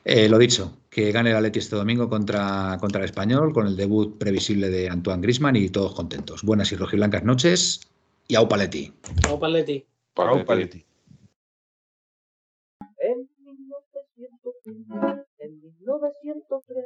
[0.06, 3.76] Eh, lo dicho, que gane el Atleti este domingo contra, contra el Español, con el
[3.76, 6.44] debut previsible de Antoine Grisman y todos contentos.
[6.44, 7.82] Buenas y rojiblancas noches
[8.28, 8.94] y au Paletti.
[9.22, 9.86] Chao, Paletti.
[10.14, 10.44] Para Au, ti.
[10.44, 10.86] Paletti.
[13.00, 16.86] En 1903, en 1903,